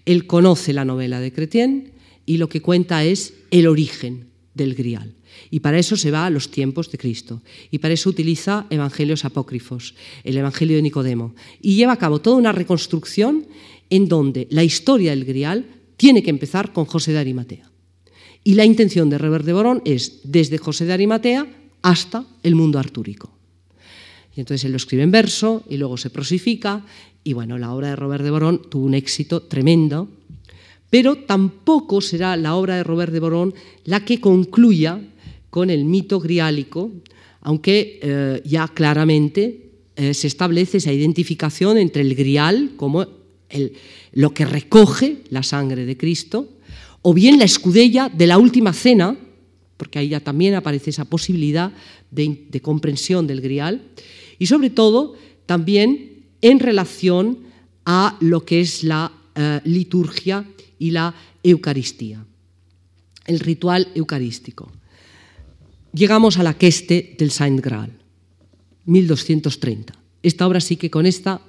Él 0.04 0.26
conoce 0.26 0.72
la 0.72 0.84
novela 0.84 1.20
de 1.20 1.32
Cretien 1.32 1.92
y 2.24 2.38
lo 2.38 2.48
que 2.48 2.62
cuenta 2.62 3.04
es 3.04 3.34
el 3.50 3.68
origen 3.68 4.26
del 4.54 4.74
grial. 4.74 5.14
Y 5.50 5.60
para 5.60 5.78
eso 5.78 5.96
se 5.96 6.10
va 6.10 6.26
a 6.26 6.30
los 6.30 6.50
tiempos 6.50 6.90
de 6.90 6.98
Cristo. 6.98 7.42
Y 7.70 7.78
para 7.78 7.94
eso 7.94 8.08
utiliza 8.08 8.66
evangelios 8.70 9.24
apócrifos, 9.24 9.94
el 10.24 10.36
Evangelio 10.36 10.76
de 10.76 10.82
Nicodemo. 10.82 11.34
Y 11.60 11.76
lleva 11.76 11.92
a 11.92 11.98
cabo 11.98 12.20
toda 12.20 12.36
una 12.36 12.52
reconstrucción 12.52 13.46
en 13.90 14.08
donde 14.08 14.46
la 14.50 14.64
historia 14.64 15.10
del 15.10 15.24
grial 15.24 15.66
tiene 15.96 16.22
que 16.22 16.30
empezar 16.30 16.72
con 16.72 16.84
José 16.84 17.12
de 17.12 17.18
Arimatea. 17.18 17.70
Y 18.44 18.54
la 18.54 18.64
intención 18.64 19.10
de 19.10 19.18
Robert 19.18 19.44
de 19.44 19.52
Borón 19.52 19.82
es 19.84 20.20
desde 20.24 20.58
José 20.58 20.84
de 20.84 20.92
Arimatea 20.92 21.46
hasta 21.82 22.24
el 22.42 22.54
mundo 22.54 22.78
artúrico. 22.78 23.32
Y 24.36 24.40
entonces 24.40 24.64
él 24.64 24.72
lo 24.72 24.76
escribe 24.76 25.02
en 25.02 25.10
verso 25.10 25.64
y 25.68 25.78
luego 25.78 25.96
se 25.96 26.10
prosifica. 26.10 26.84
Y 27.24 27.32
bueno, 27.32 27.58
la 27.58 27.72
obra 27.72 27.88
de 27.88 27.96
Robert 27.96 28.22
de 28.22 28.30
Borón 28.30 28.62
tuvo 28.68 28.84
un 28.84 28.94
éxito 28.94 29.42
tremendo, 29.42 30.08
pero 30.90 31.16
tampoco 31.16 32.00
será 32.00 32.36
la 32.36 32.54
obra 32.54 32.76
de 32.76 32.84
Robert 32.84 33.12
de 33.12 33.20
Borón 33.20 33.54
la 33.84 34.04
que 34.04 34.20
concluya 34.20 35.00
con 35.50 35.70
el 35.70 35.84
mito 35.84 36.20
griálico, 36.20 36.92
aunque 37.40 37.98
eh, 38.02 38.42
ya 38.44 38.68
claramente 38.68 39.70
eh, 39.96 40.12
se 40.12 40.26
establece 40.26 40.76
esa 40.76 40.92
identificación 40.92 41.78
entre 41.78 42.02
el 42.02 42.14
grial 42.14 42.72
como 42.76 43.06
lo 44.12 44.34
que 44.34 44.44
recoge 44.44 45.22
la 45.30 45.42
sangre 45.42 45.86
de 45.86 45.96
Cristo, 45.96 46.48
o 47.02 47.14
bien 47.14 47.38
la 47.38 47.44
escudella 47.44 48.08
de 48.08 48.26
la 48.26 48.38
última 48.38 48.72
cena, 48.72 49.16
porque 49.76 49.98
ahí 49.98 50.08
ya 50.08 50.20
también 50.20 50.54
aparece 50.54 50.90
esa 50.90 51.04
posibilidad 51.04 51.72
de, 52.10 52.60
comprensión 52.62 53.26
del 53.26 53.40
grial, 53.40 53.82
y 54.38 54.46
sobre 54.46 54.70
todo 54.70 55.14
también 55.46 56.24
en 56.40 56.58
relación 56.58 57.38
a 57.84 58.16
lo 58.20 58.44
que 58.44 58.60
es 58.60 58.82
la 58.82 59.12
eh, 59.34 59.60
liturgia 59.64 60.44
y 60.78 60.90
la 60.90 61.14
Eucaristía, 61.42 62.24
el 63.26 63.38
ritual 63.38 63.88
eucarístico. 63.94 64.72
Llegamos 65.92 66.38
a 66.38 66.42
la 66.42 66.58
queste 66.58 67.14
del 67.16 67.30
Saint 67.30 67.60
Graal, 67.60 67.92
1230. 68.86 69.94
Esta 70.22 70.46
obra 70.46 70.60
sí 70.60 70.76
que 70.76 70.90
con 70.90 71.06
esta 71.06 71.40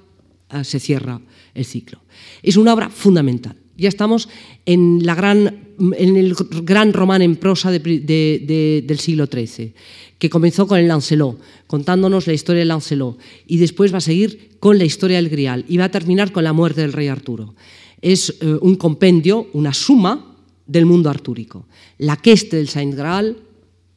se 0.62 0.80
cierra 0.80 1.20
el 1.54 1.64
ciclo. 1.64 2.00
Es 2.42 2.56
una 2.56 2.74
obra 2.74 2.88
fundamental. 2.88 3.56
Ya 3.76 3.88
estamos 3.88 4.28
en 4.66 5.00
el 5.06 6.34
gran 6.62 6.92
román 6.92 7.22
en 7.22 7.36
prosa 7.36 7.70
del 7.70 8.98
siglo 8.98 9.26
XIII, 9.26 9.72
que 10.18 10.28
comenzó 10.28 10.66
con 10.66 10.80
el 10.80 10.88
Lancelot, 10.88 11.40
contándonos 11.68 12.26
la 12.26 12.32
historia 12.32 12.60
del 12.60 12.68
Lancelot, 12.68 13.18
y 13.46 13.58
después 13.58 13.92
va 13.92 13.98
a 13.98 14.02
seguir 14.02 14.56
con 14.58 14.78
la 14.78 14.84
historia 14.84 15.18
del 15.18 15.28
Grial, 15.28 15.64
y 15.68 15.76
va 15.76 15.84
a 15.84 15.90
terminar 15.90 16.32
con 16.32 16.42
la 16.42 16.52
muerte 16.52 16.80
del 16.80 16.92
rey 16.92 17.06
Arturo. 17.06 17.54
Es 18.00 18.34
eh, 18.40 18.58
un 18.60 18.74
compendio, 18.74 19.46
una 19.52 19.72
suma 19.72 20.36
del 20.66 20.84
mundo 20.84 21.08
artúrico. 21.08 21.66
La 21.98 22.16
queste 22.16 22.56
del 22.56 22.68
Saint 22.68 22.94
Graal, 22.94 23.36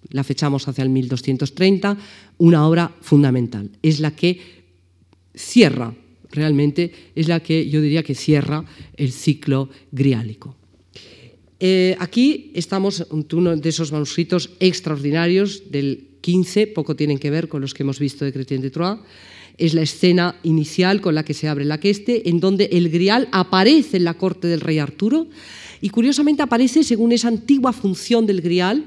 la 0.10 0.24
fechamos 0.24 0.68
hacia 0.68 0.84
el 0.84 0.90
1230, 0.90 1.98
una 2.38 2.68
obra 2.68 2.92
fundamental. 3.02 3.72
Es 3.82 4.00
la 4.00 4.12
que 4.12 4.40
cierra 5.34 5.94
realmente 6.32 6.92
es 7.16 7.28
la 7.28 7.42
que 7.42 7.70
yo 7.70 7.82
diría 7.82 8.04
que 8.04 8.16
cierra 8.16 8.66
el 8.96 9.12
ciclo 9.12 9.70
griálico. 9.92 10.56
Eh, 11.60 11.96
aquí 12.00 12.52
estamos 12.56 13.06
ante 13.12 13.36
uno 13.36 13.56
de 13.56 13.70
esos 13.70 13.92
manuscritos 13.92 14.50
extraordinarios 14.60 15.70
del 15.70 16.08
15, 16.22 16.68
poco 16.68 16.96
tienen 16.96 17.20
que 17.20 17.30
ver 17.30 17.48
con 17.48 17.62
los 17.62 17.74
que 17.74 17.84
hemos 17.84 18.00
visto 18.00 18.26
de 18.26 18.34
Chrétien 18.34 18.62
de 18.62 18.72
Troyes. 18.72 19.00
Es 19.58 19.76
la 19.76 19.84
escena 19.84 20.40
inicial 20.42 21.02
con 21.02 21.14
la 21.14 21.24
que 21.24 21.36
se 21.36 21.48
abre 21.48 21.66
la 21.66 21.80
queste, 21.80 22.30
en 22.30 22.40
donde 22.40 22.70
el 22.72 22.90
grial 22.90 23.28
aparece 23.32 23.98
en 23.98 24.06
la 24.06 24.16
corte 24.16 24.48
del 24.48 24.62
rey 24.62 24.80
Arturo 24.80 25.28
y 25.82 25.90
curiosamente 25.90 26.42
aparece 26.42 26.84
según 26.84 27.12
esa 27.12 27.28
antigua 27.28 27.74
función 27.74 28.26
del 28.26 28.42
grial, 28.42 28.86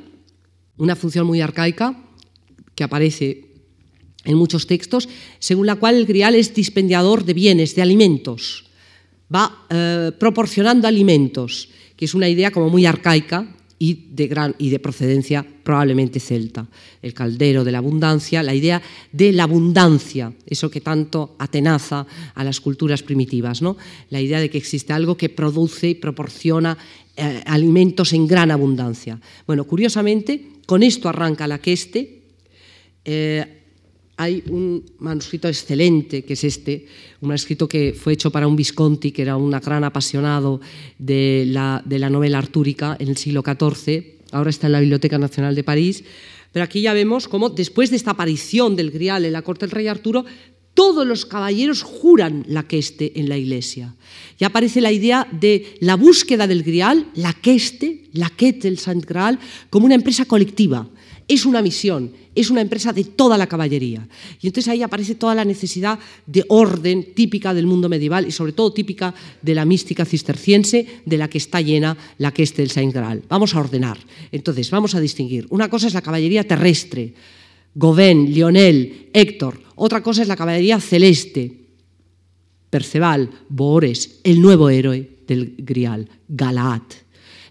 una 0.76 0.96
función 0.96 1.26
muy 1.26 1.40
arcaica 1.40 2.02
que 2.74 2.82
aparece 2.82 3.53
en 4.24 4.36
muchos 4.36 4.66
textos, 4.66 5.08
según 5.38 5.66
la 5.66 5.76
cual 5.76 5.96
el 5.96 6.06
grial 6.06 6.34
es 6.34 6.54
dispendiador 6.54 7.24
de 7.24 7.34
bienes, 7.34 7.74
de 7.74 7.82
alimentos, 7.82 8.64
va 9.34 9.66
eh, 9.70 10.12
proporcionando 10.18 10.88
alimentos, 10.88 11.68
que 11.96 12.04
es 12.04 12.14
una 12.14 12.28
idea 12.28 12.50
como 12.50 12.70
muy 12.70 12.86
arcaica 12.86 13.54
y 13.78 14.06
de, 14.12 14.28
gran, 14.28 14.54
y 14.58 14.70
de 14.70 14.78
procedencia 14.78 15.44
probablemente 15.62 16.20
celta. 16.20 16.66
El 17.02 17.12
caldero 17.12 17.64
de 17.64 17.72
la 17.72 17.78
abundancia, 17.78 18.42
la 18.42 18.54
idea 18.54 18.80
de 19.12 19.32
la 19.32 19.44
abundancia, 19.44 20.32
eso 20.46 20.70
que 20.70 20.80
tanto 20.80 21.36
atenaza 21.38 22.06
a 22.34 22.44
las 22.44 22.60
culturas 22.60 23.02
primitivas, 23.02 23.62
¿no? 23.62 23.76
la 24.10 24.20
idea 24.20 24.40
de 24.40 24.48
que 24.48 24.58
existe 24.58 24.92
algo 24.92 25.16
que 25.16 25.28
produce 25.28 25.90
y 25.90 25.94
proporciona 25.94 26.78
eh, 27.16 27.42
alimentos 27.46 28.12
en 28.12 28.26
gran 28.26 28.50
abundancia. 28.50 29.20
Bueno, 29.46 29.64
curiosamente, 29.64 30.48
con 30.66 30.82
esto 30.82 31.08
arranca 31.08 31.46
la 31.46 31.58
queste. 31.58 32.22
Eh, 33.04 33.63
hay 34.16 34.42
un 34.48 34.84
manuscrito 34.98 35.48
excelente, 35.48 36.22
que 36.22 36.34
es 36.34 36.44
este, 36.44 36.86
un 37.20 37.28
manuscrito 37.28 37.68
que 37.68 37.94
fue 37.98 38.12
hecho 38.12 38.30
para 38.30 38.46
un 38.46 38.56
Visconti, 38.56 39.10
que 39.10 39.22
era 39.22 39.36
un 39.36 39.50
gran 39.50 39.84
apasionado 39.84 40.60
de 40.98 41.44
la, 41.48 41.82
de 41.84 41.98
la 41.98 42.10
novela 42.10 42.38
artúrica 42.38 42.96
en 42.98 43.08
el 43.08 43.16
siglo 43.16 43.42
XIV, 43.42 44.14
ahora 44.32 44.50
está 44.50 44.66
en 44.66 44.72
la 44.72 44.80
Biblioteca 44.80 45.18
Nacional 45.18 45.54
de 45.54 45.64
París, 45.64 46.04
pero 46.52 46.64
aquí 46.64 46.82
ya 46.82 46.92
vemos 46.92 47.26
cómo 47.26 47.50
después 47.50 47.90
de 47.90 47.96
esta 47.96 48.12
aparición 48.12 48.76
del 48.76 48.92
grial 48.92 49.24
en 49.24 49.32
la 49.32 49.42
corte 49.42 49.66
del 49.66 49.72
rey 49.72 49.88
Arturo, 49.88 50.24
todos 50.74 51.06
los 51.06 51.24
caballeros 51.24 51.82
juran 51.82 52.44
la 52.48 52.64
queste 52.64 53.18
en 53.18 53.28
la 53.28 53.38
iglesia. 53.38 53.94
Ya 54.38 54.48
aparece 54.48 54.80
la 54.80 54.92
idea 54.92 55.26
de 55.30 55.76
la 55.80 55.94
búsqueda 55.94 56.46
del 56.46 56.62
grial, 56.62 57.06
la 57.14 57.32
queste, 57.32 58.04
la 58.12 58.28
quete 58.28 58.68
del 58.68 58.78
Saint 58.78 59.04
Graal, 59.04 59.38
como 59.70 59.86
una 59.86 59.94
empresa 59.94 60.24
colectiva. 60.24 60.88
Es 61.26 61.46
una 61.46 61.62
misión, 61.62 62.12
es 62.34 62.50
una 62.50 62.60
empresa 62.60 62.92
de 62.92 63.04
toda 63.04 63.38
la 63.38 63.46
caballería. 63.46 64.06
Y 64.40 64.48
entonces 64.48 64.68
ahí 64.68 64.82
aparece 64.82 65.14
toda 65.14 65.34
la 65.34 65.44
necesidad 65.44 65.98
de 66.26 66.44
orden 66.48 67.14
típica 67.14 67.54
del 67.54 67.66
mundo 67.66 67.88
medieval 67.88 68.26
y 68.26 68.30
sobre 68.30 68.52
todo 68.52 68.72
típica 68.72 69.14
de 69.40 69.54
la 69.54 69.64
mística 69.64 70.04
cisterciense 70.04 70.86
de 71.06 71.16
la 71.16 71.28
que 71.28 71.38
está 71.38 71.60
llena 71.60 71.96
la 72.18 72.32
queste 72.32 72.62
del 72.62 72.70
Saint 72.70 72.92
Graal. 72.92 73.22
Vamos 73.28 73.54
a 73.54 73.60
ordenar. 73.60 73.98
Entonces, 74.32 74.70
vamos 74.70 74.94
a 74.94 75.00
distinguir. 75.00 75.46
Una 75.50 75.70
cosa 75.70 75.86
es 75.86 75.94
la 75.94 76.02
caballería 76.02 76.46
terrestre, 76.46 77.14
Gauvin, 77.74 78.32
Lionel, 78.32 79.08
Héctor. 79.12 79.60
Otra 79.76 80.02
cosa 80.02 80.22
es 80.22 80.28
la 80.28 80.36
caballería 80.36 80.80
celeste, 80.80 81.64
Perceval, 82.70 83.30
Boores, 83.48 84.20
el 84.24 84.40
nuevo 84.40 84.68
héroe 84.68 85.18
del 85.26 85.54
Grial, 85.58 86.08
Galaad. 86.28 87.03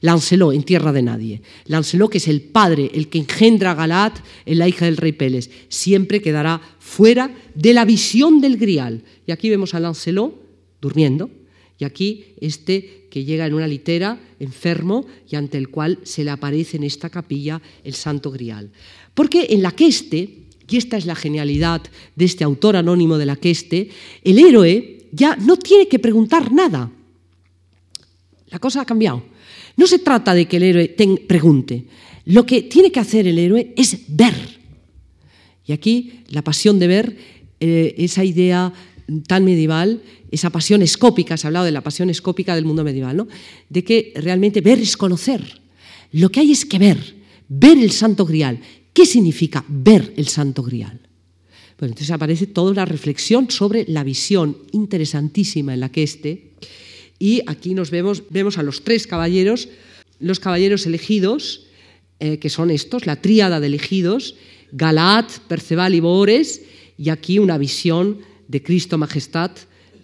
Lancelot 0.04 0.54
en 0.54 0.64
tierra 0.64 0.92
de 0.92 1.02
nadie. 1.02 1.42
Lancelot, 1.66 2.12
que 2.12 2.18
es 2.18 2.28
el 2.28 2.42
padre, 2.42 2.92
el 2.94 3.08
que 3.08 3.20
engendra 3.20 3.72
a 3.72 3.76
Galaad 3.76 4.12
en 4.46 4.60
la 4.60 4.68
hija 4.68 4.84
del 4.84 4.98
rey 4.98 5.14
Peles, 5.14 5.50
siempre 5.70 6.22
quedará 6.22 6.60
fuera 6.78 7.34
de 7.56 7.74
la 7.74 7.86
visión 7.86 8.42
del 8.42 8.58
grial. 8.58 9.02
Y 9.26 9.32
aquí 9.32 9.50
vemos 9.50 9.74
a 9.74 9.80
Lancelot 9.80 10.36
durmiendo, 10.82 11.32
y 11.80 11.86
aquí 11.86 12.26
este 12.42 13.08
que 13.10 13.24
llega 13.24 13.46
en 13.46 13.54
una 13.54 13.66
litera, 13.66 14.20
enfermo, 14.42 15.06
y 15.30 15.38
ante 15.38 15.58
el 15.58 15.70
cual 15.70 16.00
se 16.04 16.26
le 16.26 16.32
aparece 16.32 16.76
en 16.76 16.84
esta 16.84 17.10
capilla 17.10 17.62
el 17.86 17.94
santo 17.94 18.30
grial. 18.30 18.72
Porque 19.14 19.48
en 19.52 19.62
la 19.62 19.72
queste, 19.72 20.40
y 20.68 20.78
esta 20.78 20.98
es 20.98 21.06
la 21.06 21.16
genialidad 21.16 21.82
de 22.14 22.26
este 22.26 22.44
autor 22.44 22.76
anónimo 22.76 23.18
de 23.18 23.26
la 23.26 23.38
queste, 23.38 23.90
el 24.22 24.38
héroe 24.38 25.08
ya 25.14 25.38
no 25.38 25.56
tiene 25.56 25.88
que 25.88 26.00
preguntar 26.00 26.52
nada. 26.52 26.92
La 28.50 28.60
cosa 28.60 28.82
ha 28.82 28.86
cambiado. 28.86 29.32
No 29.76 29.88
se 29.88 30.00
trata 30.00 30.34
de 30.34 30.46
que 30.48 30.58
el 30.58 30.64
héroe 30.64 30.96
pregunte. 31.28 31.86
Lo 32.26 32.46
que 32.46 32.64
tiene 32.64 32.92
que 32.92 33.00
hacer 33.00 33.28
el 33.28 33.40
héroe 33.40 33.74
es 33.76 33.98
ver. 34.08 34.34
Y 35.66 35.72
aquí 35.72 36.24
la 36.30 36.44
pasión 36.44 36.80
de 36.80 36.88
ver, 36.88 37.18
eh, 37.60 37.96
esa 37.98 38.24
idea 38.24 38.74
tan 39.28 39.46
medieval, 39.46 40.02
esa 40.32 40.50
pasión 40.50 40.82
escópica, 40.82 41.38
se 41.38 41.48
ha 41.48 41.50
hablado 41.50 41.66
de 41.66 41.72
la 41.72 41.82
pasión 41.82 42.10
escópica 42.10 42.56
del 42.56 42.66
mundo 42.66 42.84
medieval, 42.84 43.18
¿no? 43.18 43.28
de 43.70 43.84
que 43.84 44.14
realmente 44.16 44.62
ver 44.62 44.80
es 44.80 44.98
conocer. 44.98 45.62
Lo 46.12 46.30
que 46.30 46.40
hay 46.40 46.52
es 46.52 46.66
que 46.66 46.80
ver, 46.80 47.16
ver 47.50 47.78
el 47.78 47.92
santo 47.92 48.26
grial. 48.26 48.60
¿Qué 48.94 49.06
significa 49.06 49.66
ver 49.68 50.14
el 50.18 50.28
santo 50.28 50.64
grial? 50.64 51.00
Bueno, 51.80 51.94
entonces 51.94 52.12
aparece 52.12 52.48
toda 52.48 52.72
una 52.72 52.86
reflexión 52.86 53.50
sobre 53.50 53.86
la 53.88 54.04
visión 54.04 54.58
interesantísima 54.72 55.74
en 55.74 55.80
la 55.80 55.92
que 55.92 56.04
este 56.04 56.52
y 57.24 57.42
aquí 57.48 57.74
nos 57.74 57.90
vemos, 57.90 58.24
vemos 58.32 58.58
a 58.58 58.64
los 58.64 58.84
tres 58.84 59.08
caballeros, 59.08 59.70
los 60.20 60.42
caballeros 60.42 60.86
elegidos, 60.86 61.68
eh, 62.20 62.38
que 62.38 62.50
son 62.50 62.70
estos, 62.70 63.06
la 63.06 63.22
tríada 63.22 63.62
de 63.62 63.68
elegidos, 63.68 64.36
Galaad, 64.74 65.28
Perceval 65.48 65.96
y 65.96 66.02
Boores, 66.02 66.64
y 66.98 67.08
aquí 67.08 67.40
una 67.40 67.58
visión 67.58 68.20
de 68.50 68.62
Cristo 68.62 68.98
Majestad, 68.98 69.52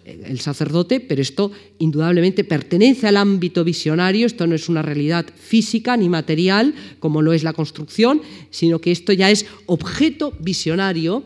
eh, 0.06 0.22
el 0.28 0.40
sacerdote, 0.40 0.98
pero 0.98 1.20
esto 1.20 1.52
indudablemente 1.78 2.42
pertenece 2.42 3.06
al 3.06 3.18
ámbito 3.18 3.64
visionario, 3.64 4.24
esto 4.24 4.46
no 4.46 4.54
es 4.54 4.70
una 4.70 4.80
realidad 4.80 5.26
física 5.38 5.98
ni 5.98 6.08
material, 6.08 6.74
como 7.00 7.20
lo 7.20 7.34
es 7.34 7.42
la 7.42 7.52
construcción, 7.52 8.22
sino 8.48 8.80
que 8.80 8.92
esto 8.92 9.12
ya 9.12 9.30
es 9.30 9.44
objeto 9.66 10.32
visionario. 10.40 11.22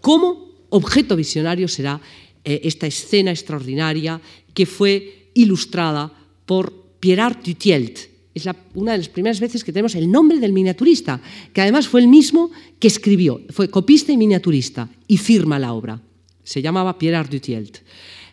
¿Cómo 0.00 0.48
objeto 0.70 1.14
visionario 1.14 1.68
será 1.68 2.00
eh, 2.42 2.62
esta 2.64 2.86
escena 2.86 3.30
extraordinaria 3.30 4.18
que 4.54 4.64
fue 4.64 5.28
ilustrada 5.34 6.10
por 6.46 6.72
Pierre 6.98 7.36
Dutielt. 7.44 7.98
Es 8.34 8.48
una 8.74 8.92
de 8.92 8.98
las 8.98 9.08
primeras 9.10 9.40
veces 9.40 9.62
que 9.62 9.72
tenemos 9.72 9.94
el 9.94 10.10
nombre 10.10 10.38
del 10.38 10.54
miniaturista, 10.54 11.20
que 11.52 11.60
además 11.60 11.86
fue 11.86 12.00
el 12.00 12.08
mismo 12.08 12.50
que 12.78 12.88
escribió, 12.88 13.42
fue 13.50 13.68
copista 13.68 14.12
y 14.12 14.16
miniaturista, 14.16 14.88
y 15.06 15.18
firma 15.18 15.58
la 15.58 15.74
obra. 15.74 16.00
Se 16.42 16.62
llamaba 16.62 16.96
Pierre 16.96 17.28
Dutielt. 17.28 17.78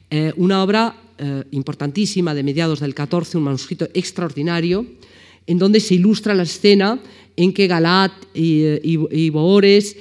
Eh, 0.09 0.31
una 0.37 0.63
obra 0.63 0.95
eh, 1.17 1.43
importantísima 1.51 2.33
de 2.33 2.43
mediados 2.43 2.79
del 2.79 2.95
14, 2.95 3.37
un 3.37 3.43
manuscrito 3.43 3.89
extraordinario, 3.93 4.85
en 5.47 5.57
donde 5.57 5.81
se 5.81 5.95
ilustra 5.95 6.33
la 6.33 6.43
escena 6.43 6.97
en 7.35 7.51
que 7.51 7.67
Galat 7.67 8.13
y, 8.33 8.63
y, 8.83 9.29
Boores 9.29 9.97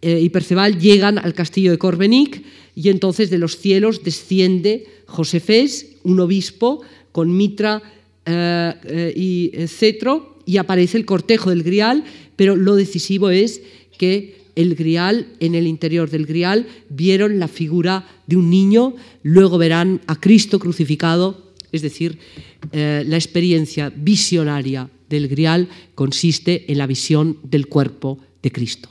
y 0.00 0.28
Perceval 0.28 0.78
llegan 0.78 1.18
al 1.18 1.34
castillo 1.34 1.70
de 1.70 1.78
Corbenic 1.78 2.42
y 2.76 2.90
entonces 2.90 3.30
de 3.30 3.38
los 3.38 3.56
cielos 3.58 4.04
desciende 4.04 4.86
Josefés, 5.06 5.96
un 6.04 6.20
obispo 6.20 6.82
con 7.10 7.34
mitra 7.34 7.82
eh, 8.26 8.74
eh, 8.84 9.12
y 9.16 9.66
cetro, 9.66 10.36
y 10.44 10.58
aparece 10.58 10.98
el 10.98 11.06
cortejo 11.06 11.50
del 11.50 11.62
grial, 11.62 12.04
pero 12.36 12.54
lo 12.54 12.76
decisivo 12.76 13.30
es 13.30 13.62
que 13.98 14.36
el 14.54 14.74
grial, 14.74 15.26
en 15.40 15.54
el 15.54 15.66
interior 15.66 16.10
del 16.10 16.26
grial, 16.26 16.66
vieron 16.90 17.38
la 17.38 17.48
figura 17.48 18.06
de 18.26 18.36
un 18.36 18.50
niño, 18.50 18.94
luego 19.22 19.56
verán 19.58 20.02
a 20.06 20.20
Cristo 20.20 20.58
crucificado, 20.58 21.52
es 21.72 21.80
decir, 21.80 22.18
eh, 22.72 23.04
la 23.06 23.16
experiencia 23.16 23.90
visionaria 23.94 24.90
del 25.08 25.28
grial 25.28 25.68
consiste 25.94 26.70
en 26.70 26.78
la 26.78 26.86
visión 26.86 27.38
del 27.42 27.68
cuerpo 27.68 28.18
de 28.42 28.52
Cristo. 28.52 28.90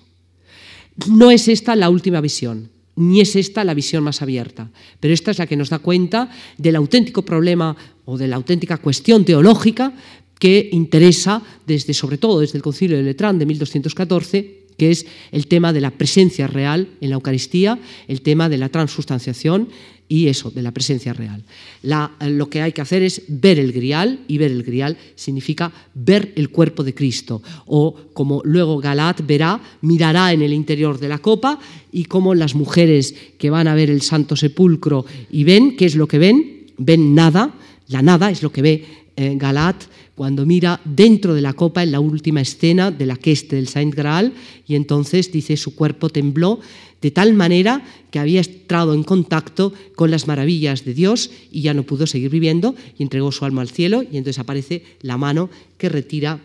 No 1.08 1.30
es 1.30 1.48
esta 1.48 1.76
la 1.76 1.90
última 1.90 2.20
visión 2.20 2.75
ni 2.96 3.22
es 3.22 3.36
esta 3.36 3.64
la 3.64 3.74
visión 3.74 4.04
más 4.04 4.22
abierta, 4.22 4.72
pero 5.00 5.14
esta 5.14 5.32
es 5.32 5.40
la 5.40 5.48
que 5.48 5.58
nos 5.58 5.70
da 5.70 5.80
cuenta 5.80 6.30
del 6.58 6.76
auténtico 6.76 7.24
problema 7.24 7.76
o 8.06 8.18
de 8.18 8.28
la 8.28 8.36
auténtica 8.36 8.78
cuestión 8.78 9.26
teológica 9.26 9.94
que 10.40 10.70
interesa 10.72 11.42
desde 11.66 11.94
sobre 11.94 12.18
todo 12.18 12.40
desde 12.40 12.58
el 12.58 12.64
Concilio 12.64 12.98
de 12.98 13.04
Letrán 13.04 13.40
de 13.40 13.46
1214 13.46 14.65
que 14.78 14.92
es 14.92 15.06
el 15.32 15.48
tema 15.48 15.74
de 15.74 15.82
la 15.82 15.92
presencia 15.92 16.48
real 16.48 16.90
en 17.02 17.10
la 17.10 17.16
Eucaristía, 17.16 17.80
el 18.08 18.22
tema 18.22 18.50
de 18.50 18.58
la 18.58 18.70
transustanciación 18.70 19.70
y 20.08 20.28
eso, 20.28 20.52
de 20.52 20.62
la 20.62 20.72
presencia 20.72 21.14
real. 21.14 21.44
lo 21.82 22.50
que 22.50 22.62
hay 22.62 22.72
que 22.74 22.82
hacer 22.82 23.02
es 23.02 23.24
ver 23.28 23.58
el 23.58 23.72
grial, 23.72 24.20
y 24.28 24.38
ver 24.38 24.52
el 24.52 24.64
grial 24.64 24.98
significa 25.16 25.72
ver 25.96 26.32
el 26.36 26.50
cuerpo 26.50 26.84
de 26.84 26.94
Cristo. 26.94 27.42
O 27.66 27.96
como 28.14 28.42
luego 28.46 28.80
Galat 28.80 29.26
verá, 29.26 29.60
mirará 29.82 30.32
en 30.32 30.42
el 30.42 30.54
interior 30.54 31.00
de 31.00 31.10
la 31.10 31.20
copa, 31.20 31.60
y 31.92 32.06
como 32.06 32.36
las 32.36 32.54
mujeres 32.54 33.16
que 33.38 33.50
van 33.50 33.68
a 33.68 33.76
ver 33.76 33.90
el 33.90 34.02
Santo 34.02 34.36
Sepulcro 34.36 35.06
y 35.32 35.44
ven, 35.44 35.76
¿qué 35.76 35.86
es 35.86 35.96
lo 35.96 36.08
que 36.08 36.20
ven? 36.20 36.68
Ven 36.78 37.16
nada, 37.16 37.56
la 37.88 38.02
nada 38.02 38.30
es 38.30 38.44
lo 38.44 38.52
que 38.52 38.62
ve 38.62 39.05
eh, 39.16 39.36
Galat 39.38 39.84
cuando 40.16 40.46
mira 40.46 40.80
dentro 40.86 41.34
de 41.34 41.42
la 41.42 41.54
copa 41.54 41.84
en 41.84 41.92
la 41.92 42.00
última 42.00 42.42
escena 42.42 42.92
de 42.92 43.06
la 43.06 43.18
queste 43.18 43.58
del 43.58 43.68
Saint 43.68 43.94
Graal, 43.94 44.34
y 44.68 44.76
entonces 44.76 45.32
dice 45.32 45.58
su 45.58 45.76
cuerpo 45.76 46.10
tembló 46.10 46.60
de 47.02 47.12
tal 47.12 47.34
manera 47.34 47.86
que 48.12 48.20
había 48.20 48.42
entrado 48.42 48.94
en 48.94 49.04
contacto 49.04 49.74
con 49.96 50.10
las 50.10 50.28
maravillas 50.28 50.86
de 50.86 50.94
Dios 50.94 51.30
y 51.52 51.62
ya 51.62 51.74
no 51.74 51.84
pudo 51.84 52.08
seguir 52.08 52.32
viviendo 52.32 52.76
y 52.98 53.04
entregó 53.04 53.32
su 53.32 53.46
alma 53.46 53.62
al 53.62 53.70
cielo 53.70 54.02
y 54.04 54.18
entonces 54.18 54.40
aparece 54.40 54.84
la 55.02 55.18
mano 55.18 55.50
que 55.78 55.90
retira 55.90 56.40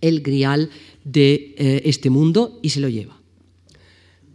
el 0.00 0.20
grial 0.20 0.68
de 1.04 1.54
eh, 1.56 1.82
este 1.86 2.10
mundo 2.10 2.58
y 2.60 2.70
se 2.70 2.80
lo 2.80 2.88
lleva. 2.88 3.16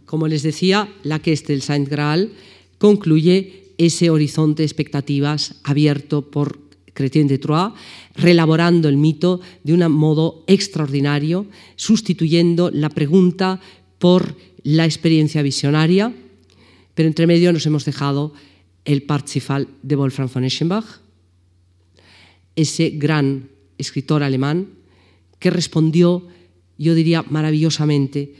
Como 0.04 0.26
les 0.26 0.42
decía, 0.42 0.88
la 1.04 1.20
que 1.20 1.36
del 1.36 1.62
Saint 1.62 1.88
Graal 1.88 2.32
concluye 2.78 3.66
ese 3.78 4.10
horizonte 4.10 4.62
de 4.62 4.66
expectativas 4.66 5.54
abierto 5.62 6.22
por 6.22 6.69
Chrétien 6.94 7.28
de 7.28 7.38
Troyes, 7.38 7.72
relaborando 8.14 8.88
el 8.88 8.96
mito 8.96 9.40
de 9.64 9.74
un 9.74 9.86
modo 9.92 10.44
extraordinario, 10.46 11.46
sustituyendo 11.76 12.70
la 12.70 12.88
pregunta 12.88 13.60
por 13.98 14.36
la 14.62 14.84
experiencia 14.84 15.42
visionaria, 15.42 16.12
pero 16.94 17.08
entre 17.08 17.26
medio 17.26 17.52
nos 17.52 17.66
hemos 17.66 17.84
dejado 17.84 18.34
el 18.84 19.02
Parsifal 19.02 19.68
de 19.82 19.96
Wolfram 19.96 20.28
von 20.32 20.44
Eschenbach, 20.44 21.00
ese 22.56 22.90
gran 22.90 23.48
escritor 23.78 24.22
alemán 24.22 24.68
que 25.38 25.50
respondió, 25.50 26.26
yo 26.78 26.94
diría 26.94 27.24
maravillosamente, 27.28 28.34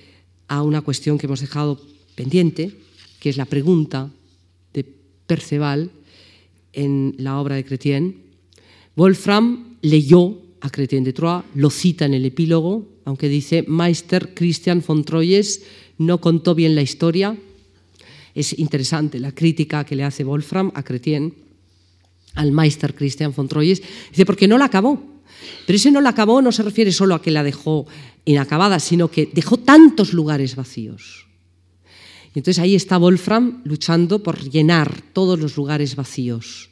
a 0.48 0.62
una 0.62 0.82
cuestión 0.82 1.16
que 1.16 1.26
hemos 1.26 1.40
dejado 1.40 1.80
pendiente, 2.14 2.76
que 3.20 3.30
es 3.30 3.36
la 3.36 3.44
pregunta 3.44 4.11
de 4.74 4.84
Perceval 5.26 5.90
en 6.72 7.14
la 7.18 7.40
obra 7.40 7.55
de 7.55 7.64
Chrétien. 7.64 8.29
Wolfram 8.97 9.76
leyó 9.82 10.38
a 10.61 10.70
Chrétien 10.70 11.05
de 11.05 11.12
Troyes, 11.12 11.45
lo 11.55 11.70
cita 11.70 12.05
en 12.05 12.14
el 12.14 12.24
epílogo, 12.24 12.86
aunque 13.05 13.28
dice 13.28 13.64
Meister 13.66 14.34
Christian 14.34 14.82
von 14.86 15.05
Troyes 15.05 15.62
no 15.99 16.20
contó 16.20 16.55
bien 16.55 16.74
la 16.74 16.82
historia. 16.82 17.36
Es 18.34 18.59
interesante 18.59 19.20
la 19.20 19.32
crítica 19.32 19.84
que 19.84 19.97
le 19.97 20.05
hace 20.05 20.24
Wolfram 20.24 20.72
a 20.74 20.82
Chrétien, 20.82 21.34
al 22.34 22.53
Meister 22.53 22.95
Christian 22.95 23.34
von 23.36 23.49
Troyes. 23.49 23.82
Dice, 24.11 24.24
porque 24.24 24.49
no 24.49 24.57
la 24.57 24.66
acabó. 24.66 25.03
Pero 25.66 25.76
ese 25.76 25.91
no 25.91 26.01
la 26.01 26.11
acabó 26.11 26.41
no 26.41 26.53
se 26.53 26.62
refiere 26.62 26.93
solo 26.93 27.14
a 27.14 27.22
que 27.22 27.30
la 27.30 27.43
dejó 27.43 27.86
inacabada, 28.24 28.80
sino 28.80 29.11
que 29.11 29.28
dejó 29.32 29.59
tantos 29.59 30.12
lugares 30.12 30.57
vacíos. 30.57 31.26
Y 32.34 32.38
entonces 32.38 32.62
ahí 32.62 32.74
está 32.74 32.97
Wolfram 32.97 33.62
luchando 33.64 34.22
por 34.22 34.41
llenar 34.49 35.03
todos 35.12 35.38
los 35.38 35.57
lugares 35.57 35.97
vacíos. 35.97 36.69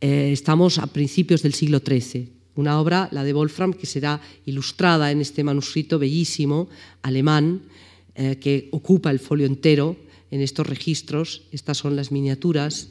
Eh, 0.00 0.30
estamos 0.32 0.78
a 0.78 0.86
principios 0.86 1.42
del 1.42 1.54
siglo 1.54 1.80
XIII. 1.80 2.28
Una 2.56 2.80
obra, 2.80 3.08
la 3.12 3.24
de 3.24 3.32
Wolfram, 3.32 3.72
que 3.72 3.86
será 3.86 4.20
ilustrada 4.44 5.10
en 5.10 5.20
este 5.20 5.44
manuscrito 5.44 5.98
bellísimo 5.98 6.68
alemán, 7.02 7.62
eh, 8.14 8.36
que 8.36 8.68
ocupa 8.72 9.10
el 9.10 9.20
folio 9.20 9.46
entero 9.46 9.96
en 10.30 10.40
estos 10.42 10.66
registros. 10.66 11.42
Estas 11.50 11.78
son 11.78 11.96
las 11.96 12.12
miniaturas 12.12 12.90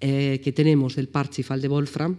eh, 0.00 0.40
que 0.42 0.52
tenemos 0.52 0.96
del 0.96 1.08
Parsifal 1.08 1.60
de 1.60 1.68
Wolfram. 1.68 2.16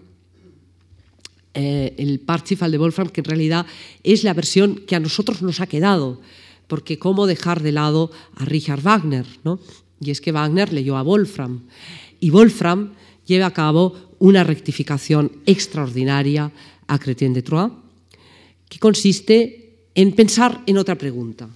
El 1.54 2.22
Parsifal 2.22 2.72
de 2.72 2.78
Wolfram, 2.78 3.10
que 3.10 3.20
en 3.20 3.26
realidad 3.26 3.66
es 4.04 4.24
la 4.24 4.34
versión 4.34 4.76
que 4.88 4.96
a 4.96 5.02
nosotros 5.02 5.42
nos 5.42 5.60
ha 5.60 5.68
quedado, 5.68 6.22
porque 6.68 6.98
cómo 6.98 7.28
dejar 7.28 7.62
de 7.62 7.74
lado 7.74 8.10
a 8.36 8.46
Richard 8.46 8.82
Wagner, 8.82 9.26
¿no? 9.44 9.60
Y 10.00 10.12
es 10.12 10.22
que 10.22 10.32
Wagner 10.32 10.72
leyó 10.72 10.96
a 10.96 11.02
Wolfram 11.02 11.64
y 12.22 12.30
Wolfram 12.30 12.94
lleva 13.32 13.48
a 13.48 13.56
cabo 13.56 13.96
una 14.20 14.44
rectificación 14.44 15.32
extraordinaria 15.48 16.52
a 16.88 17.00
Chrétien 17.00 17.32
de 17.32 17.42
Troyes, 17.42 17.72
que 18.68 18.80
consiste 18.80 19.88
en 19.96 20.12
pensar 20.12 20.60
en 20.68 20.78
otra 20.78 21.00
pregunta. 21.00 21.48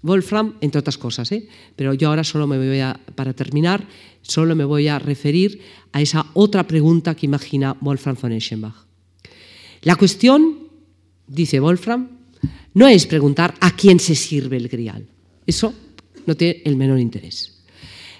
Wolfram, 0.00 0.54
entre 0.60 0.80
otras 0.80 0.96
cosas, 0.96 1.32
¿eh? 1.32 1.48
pero 1.74 1.92
yo 1.92 2.08
ahora 2.08 2.24
solo 2.24 2.46
me 2.46 2.56
voy 2.56 2.80
a, 2.80 2.98
para 3.14 3.34
terminar, 3.34 3.84
solo 4.22 4.54
me 4.54 4.64
voy 4.64 4.88
a 4.88 4.98
referir 4.98 5.60
a 5.92 6.00
esa 6.00 6.24
otra 6.32 6.66
pregunta 6.66 7.14
que 7.14 7.26
imagina 7.26 7.76
Wolfram 7.80 8.16
von 8.16 8.32
Eschenbach. 8.32 8.86
La 9.82 9.96
cuestión, 9.96 10.68
dice 11.26 11.60
Wolfram, 11.60 12.08
no 12.74 12.86
es 12.88 13.06
preguntar 13.06 13.54
a 13.60 13.74
quién 13.74 13.98
se 14.00 14.14
sirve 14.14 14.56
el 14.56 14.68
grial. 14.68 15.06
Eso 15.46 15.74
no 16.26 16.36
tiene 16.36 16.62
el 16.64 16.76
menor 16.76 16.98
interés. 16.98 17.55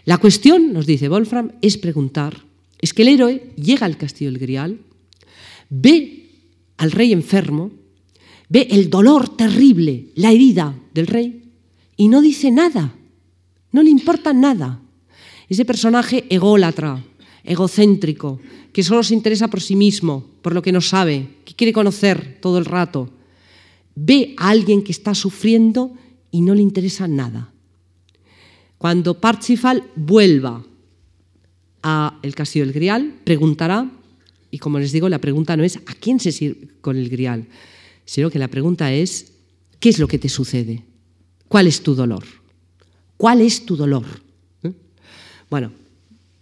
La 0.07 0.18
cuestión, 0.18 0.72
nos 0.72 0.86
dice 0.86 1.09
Wolfram, 1.09 1.50
es 1.61 1.76
preguntar, 1.78 2.44
es 2.80 2.94
que 2.94 3.02
el 3.02 3.09
héroe 3.09 3.50
llega 3.57 3.86
al 3.86 3.96
castillo 3.96 4.30
del 4.30 4.38
grial, 4.38 4.78
ve 5.68 6.30
al 6.76 6.92
rey 6.92 7.12
enfermo, 7.12 7.72
ve 8.48 8.68
el 8.70 8.88
dolor 8.88 9.36
terrible, 9.36 10.12
la 10.14 10.30
herida 10.30 10.78
del 10.94 11.09
rey, 11.09 11.50
y 11.96 12.07
no 12.07 12.22
dice 12.22 12.52
nada, 12.52 12.94
no 13.72 13.82
le 13.82 13.90
importa 13.90 14.32
nada. 14.32 14.80
Ese 15.48 15.64
personaje 15.64 16.24
ególatra, 16.30 17.02
egocéntrico, 17.42 18.38
que 18.72 18.84
solo 18.84 19.02
se 19.02 19.14
interesa 19.14 19.48
por 19.48 19.61
sí 19.61 19.74
mismo, 19.74 20.24
por 20.40 20.54
lo 20.54 20.62
que 20.62 20.70
no 20.70 20.80
sabe, 20.80 21.30
que 21.44 21.54
quiere 21.54 21.72
conocer 21.72 22.38
todo 22.40 22.59
el 22.59 22.64
rato, 22.64 23.11
ve 23.96 24.34
a 24.36 24.50
alguien 24.50 24.84
que 24.84 24.92
está 24.92 25.16
sufriendo 25.16 25.94
y 26.30 26.42
no 26.42 26.54
le 26.54 26.62
interesa 26.62 27.09
nada. 27.09 27.50
Cuando 28.79 29.20
Parsifal 29.20 29.85
vuelva 29.97 30.64
a 31.83 32.18
el 32.22 32.35
castillo 32.35 32.64
del 32.64 32.74
Grial, 32.74 33.14
preguntará, 33.24 33.91
y 34.51 34.59
como 34.59 34.79
les 34.79 34.93
digo, 34.93 35.09
la 35.09 35.20
pregunta 35.20 35.57
no 35.57 35.64
es 35.64 35.77
a 35.77 35.95
quién 35.95 36.20
se 36.20 36.33
sirve 36.33 36.68
con 36.81 36.97
el 36.97 37.09
Grial, 37.09 37.47
sino 38.05 38.31
que 38.31 38.39
la 38.39 38.49
pregunta 38.49 38.93
es, 38.93 39.33
¿qué 39.81 39.89
es 39.89 39.99
lo 39.99 40.09
que 40.09 40.18
te 40.18 40.29
sucede? 40.29 40.83
¿Cuál 41.49 41.66
es 41.66 41.83
tu 41.83 41.95
dolor? 41.95 42.24
¿Cuál 43.16 43.41
es 43.41 43.64
tu 43.64 43.77
dolor? 43.77 44.05
¿Eh? 44.62 44.72
Bueno, 45.49 45.72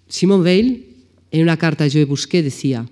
Simon 0.08 0.42
Weil, 0.42 0.86
en 1.30 1.42
una 1.42 1.56
carta 1.56 1.86
yo 1.86 2.04
busqué, 2.06 2.42
decía, 2.42 2.86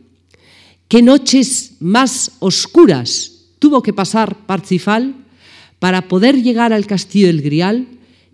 ¿qué 0.89 1.03
noches 1.03 1.77
más 1.81 2.33
oscuras 2.41 3.33
tuvo 3.59 3.83
que 3.83 3.93
pasar 3.93 4.47
Parsifal 4.47 5.15
para 5.79 6.09
poder 6.09 6.43
llegar 6.43 6.73
al 6.73 6.87
castillo 6.87 7.29
del 7.29 7.43
Grial 7.43 7.87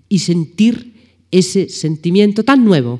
y 0.09 0.21
sentir 0.21 0.98
ese 1.31 1.69
sentimiento 1.69 2.45
tan 2.45 2.65
nuevo 2.65 2.99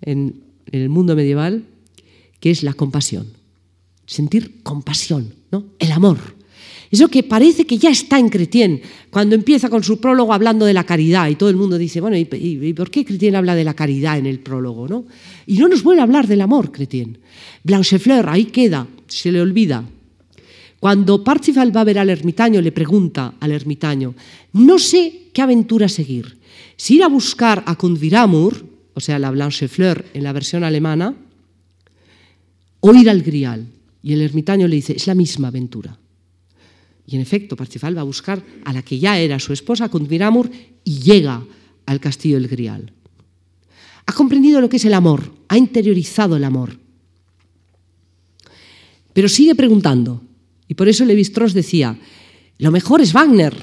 en, 0.00 0.42
el 0.70 0.88
mundo 0.88 1.14
medieval, 1.14 1.64
que 2.40 2.50
es 2.50 2.62
la 2.62 2.72
compasión? 2.72 3.26
Sentir 4.06 4.62
compasión, 4.62 5.34
¿no? 5.50 5.64
El 5.78 5.92
amor 5.92 6.18
eso 6.92 7.08
que 7.08 7.22
parece 7.22 7.64
que 7.64 7.78
ya 7.78 7.88
está 7.88 8.18
en 8.18 8.28
Cretien, 8.28 8.82
cuando 9.08 9.34
empieza 9.34 9.70
con 9.70 9.82
su 9.82 9.98
prólogo 9.98 10.34
hablando 10.34 10.66
de 10.66 10.74
la 10.74 10.84
caridad 10.84 11.26
y 11.30 11.36
todo 11.36 11.48
el 11.48 11.56
mundo 11.56 11.78
dice, 11.78 12.02
bueno, 12.02 12.18
¿y, 12.18 12.72
por 12.74 12.90
qué 12.90 13.02
Cretien 13.02 13.34
habla 13.34 13.54
de 13.54 13.64
la 13.64 13.72
caridad 13.72 14.18
en 14.18 14.26
el 14.26 14.40
prólogo? 14.40 14.86
¿no? 14.86 15.06
Y 15.46 15.56
no 15.56 15.68
nos 15.68 15.82
vuelve 15.82 16.02
a 16.02 16.04
hablar 16.04 16.26
del 16.26 16.42
amor, 16.42 16.70
Cretien. 16.70 17.16
Blanchefleur, 17.64 18.28
ahí 18.28 18.44
queda, 18.44 18.86
se 19.06 19.32
le 19.32 19.40
olvida. 19.40 19.88
Cuando 20.80 21.24
Parsifal 21.24 21.74
va 21.74 21.80
a 21.80 21.84
ver 21.84 21.98
al 21.98 22.10
ermitaño, 22.10 22.60
le 22.60 22.72
pregunta 22.72 23.36
al 23.40 23.52
ermitaño, 23.52 24.14
no 24.52 24.78
sé 24.78 25.30
qué 25.32 25.40
aventura 25.40 25.88
seguir. 25.88 26.36
Si 26.76 26.96
ir 26.96 27.04
a 27.04 27.08
buscar 27.08 27.62
a 27.66 27.76
Kundviramur, 27.76 28.66
o 28.94 29.00
sea, 29.00 29.18
la 29.18 29.30
Blanchefleur 29.30 30.04
en 30.14 30.24
la 30.24 30.32
versión 30.32 30.64
alemana, 30.64 31.14
o 32.80 32.94
ir 32.94 33.08
al 33.08 33.22
Grial. 33.22 33.66
Y 34.02 34.12
el 34.12 34.22
ermitaño 34.22 34.66
le 34.66 34.76
dice, 34.76 34.94
es 34.96 35.06
la 35.06 35.14
misma 35.14 35.48
aventura. 35.48 35.96
Y 37.06 37.16
en 37.16 37.22
efecto, 37.22 37.56
Parsifal 37.56 37.96
va 37.96 38.00
a 38.00 38.04
buscar 38.04 38.42
a 38.64 38.72
la 38.72 38.82
que 38.82 38.98
ya 38.98 39.18
era 39.18 39.38
su 39.38 39.52
esposa, 39.52 39.88
Kundviramur, 39.88 40.50
y 40.84 40.98
llega 40.98 41.44
al 41.86 42.00
castillo 42.00 42.36
del 42.36 42.48
Grial. 42.48 42.92
Ha 44.06 44.12
comprendido 44.12 44.60
lo 44.60 44.68
que 44.68 44.76
es 44.76 44.84
el 44.84 44.94
amor, 44.94 45.32
ha 45.48 45.56
interiorizado 45.56 46.36
el 46.36 46.44
amor. 46.44 46.78
Pero 49.12 49.28
sigue 49.28 49.54
preguntando. 49.54 50.22
Y 50.66 50.74
por 50.74 50.88
eso 50.88 51.04
Levi 51.04 51.22
Strauss 51.22 51.54
decía, 51.54 51.98
lo 52.58 52.70
mejor 52.70 53.00
es 53.00 53.12
Wagner, 53.12 53.54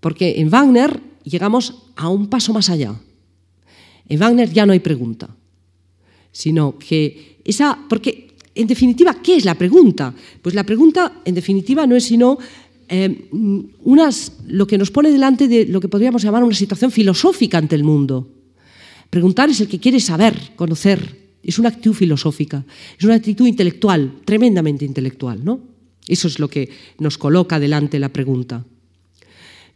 porque 0.00 0.40
en 0.40 0.50
Wagner 0.50 1.00
llegamos 1.28 1.74
a 1.96 2.08
un 2.08 2.28
paso 2.28 2.52
más 2.52 2.70
allá. 2.70 2.94
En 4.08 4.18
Wagner 4.18 4.52
ya 4.52 4.66
no 4.66 4.72
hay 4.72 4.80
pregunta, 4.80 5.28
sino 6.32 6.78
que 6.78 7.40
esa, 7.44 7.78
porque 7.88 8.28
en 8.54 8.66
definitiva, 8.66 9.22
¿qué 9.22 9.36
es 9.36 9.44
la 9.44 9.54
pregunta? 9.54 10.14
Pues 10.42 10.54
la 10.54 10.64
pregunta, 10.64 11.20
en 11.24 11.34
definitiva, 11.34 11.86
no 11.86 11.94
es 11.94 12.04
sino 12.04 12.38
eh, 12.88 13.28
lo 14.48 14.66
que 14.66 14.78
nos 14.78 14.90
pone 14.90 15.10
delante 15.10 15.46
de 15.46 15.66
lo 15.66 15.80
que 15.80 15.88
podríamos 15.88 16.22
llamar 16.22 16.42
una 16.42 16.54
situación 16.54 16.90
filosófica 16.90 17.58
ante 17.58 17.76
el 17.76 17.84
mundo. 17.84 18.28
Preguntar 19.10 19.48
es 19.48 19.60
el 19.60 19.68
que 19.68 19.78
quiere 19.78 20.00
saber, 20.00 20.52
conocer. 20.56 21.28
Es 21.42 21.58
una 21.58 21.68
actitud 21.68 21.94
filosófica, 21.94 22.64
es 22.98 23.04
una 23.04 23.14
actitud 23.14 23.46
intelectual, 23.46 24.20
tremendamente 24.24 24.84
intelectual, 24.84 25.44
¿no? 25.44 25.60
Eso 26.06 26.26
es 26.26 26.38
lo 26.38 26.48
que 26.48 26.68
nos 26.98 27.16
coloca 27.16 27.60
delante 27.60 27.98
la 27.98 28.08
pregunta. 28.08 28.64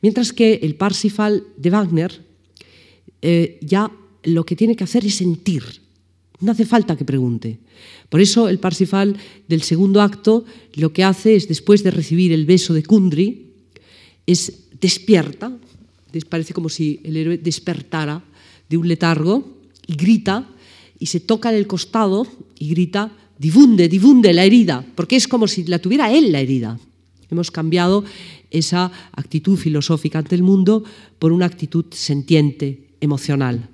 Mientras 0.03 0.33
que 0.33 0.55
el 0.63 0.75
Parsifal 0.75 1.45
de 1.57 1.71
Wagner 1.71 2.21
eh, 3.23 3.59
ya 3.63 3.91
lo 4.25 4.45
que 4.45 4.57
tiene 4.57 4.77
que 4.77 4.85
hacer 4.85 5.07
es 5.07 5.15
sentir. 5.15 5.63
No 6.41 6.53
hace 6.53 6.67
falta 6.67 6.97
que 6.97 7.05
pregunte. 7.05 7.59
Por 8.09 8.21
eso 8.21 8.49
el 8.49 8.59
Parsifal 8.59 9.17
del 9.49 9.63
segundo 9.63 10.03
acto 10.03 10.45
lo 10.75 10.93
que 10.93 11.05
hace 11.05 11.37
es, 11.37 11.49
después 11.49 11.83
de 11.83 11.93
recibir 11.93 12.33
el 12.33 12.47
beso 12.47 12.75
de 12.75 12.83
Kundry, 12.83 13.47
es 14.27 14.69
despierta, 14.81 15.57
parece 16.29 16.53
como 16.53 16.69
si 16.69 17.01
el 17.05 17.17
héroe 17.17 17.39
despertara 17.39 18.23
de 18.69 18.77
un 18.77 18.87
letargo 18.87 19.63
y 19.87 19.95
grita 19.95 20.49
y 20.99 21.07
se 21.07 21.21
toca 21.21 21.51
en 21.51 21.57
el 21.57 21.67
costado 21.67 22.27
y 22.59 22.69
grita, 22.71 23.11
difunde, 23.39 23.89
difunde 23.89 24.33
la 24.33 24.45
herida, 24.45 24.85
porque 24.95 25.17
es 25.17 25.27
como 25.27 25.49
si 25.49 25.65
la 25.65 25.79
tuviera 25.79 26.13
él 26.13 26.33
la 26.33 26.41
herida. 26.41 26.79
Hemos 27.31 27.51
cambiado 27.51 28.05
esa 28.53 28.93
actitud 29.13 29.57
filosófica 29.57 30.19
ante 30.19 30.35
el 30.35 30.43
mundo 30.43 30.85
por 31.19 31.33
una 31.33 31.47
actitud 31.47 31.87
sentiente, 31.91 32.89
emocional. 33.01 33.69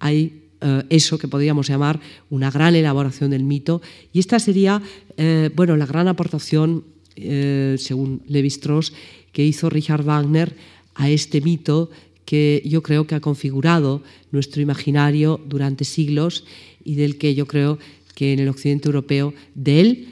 Hay 0.00 0.44
eh, 0.60 0.82
eso 0.88 1.18
que 1.18 1.28
podríamos 1.28 1.68
llamar 1.68 2.00
una 2.30 2.50
gran 2.50 2.74
elaboración 2.74 3.30
del 3.30 3.44
mito 3.44 3.82
y 4.12 4.18
esta 4.18 4.38
sería 4.38 4.82
eh, 5.16 5.50
bueno, 5.54 5.76
la 5.76 5.86
gran 5.86 6.08
aportación, 6.08 6.84
eh, 7.16 7.76
según 7.78 8.22
Levi-Strauss, 8.26 8.92
que 9.32 9.44
hizo 9.44 9.68
Richard 9.68 10.04
Wagner 10.04 10.56
a 10.94 11.10
este 11.10 11.40
mito 11.40 11.90
que 12.24 12.62
yo 12.64 12.82
creo 12.82 13.06
que 13.06 13.14
ha 13.14 13.20
configurado 13.20 14.02
nuestro 14.32 14.62
imaginario 14.62 15.38
durante 15.46 15.84
siglos 15.84 16.44
y 16.82 16.94
del 16.94 17.18
que 17.18 17.34
yo 17.34 17.46
creo 17.46 17.78
que 18.14 18.32
en 18.32 18.38
el 18.38 18.48
occidente 18.48 18.88
europeo 18.88 19.34
de 19.54 19.80
él 19.80 20.08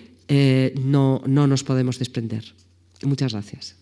no, 0.84 1.22
no 1.26 1.46
nos 1.46 1.64
podemos 1.64 1.98
desprender. 1.98 2.54
Muchas 3.02 3.32
gracias. 3.32 3.81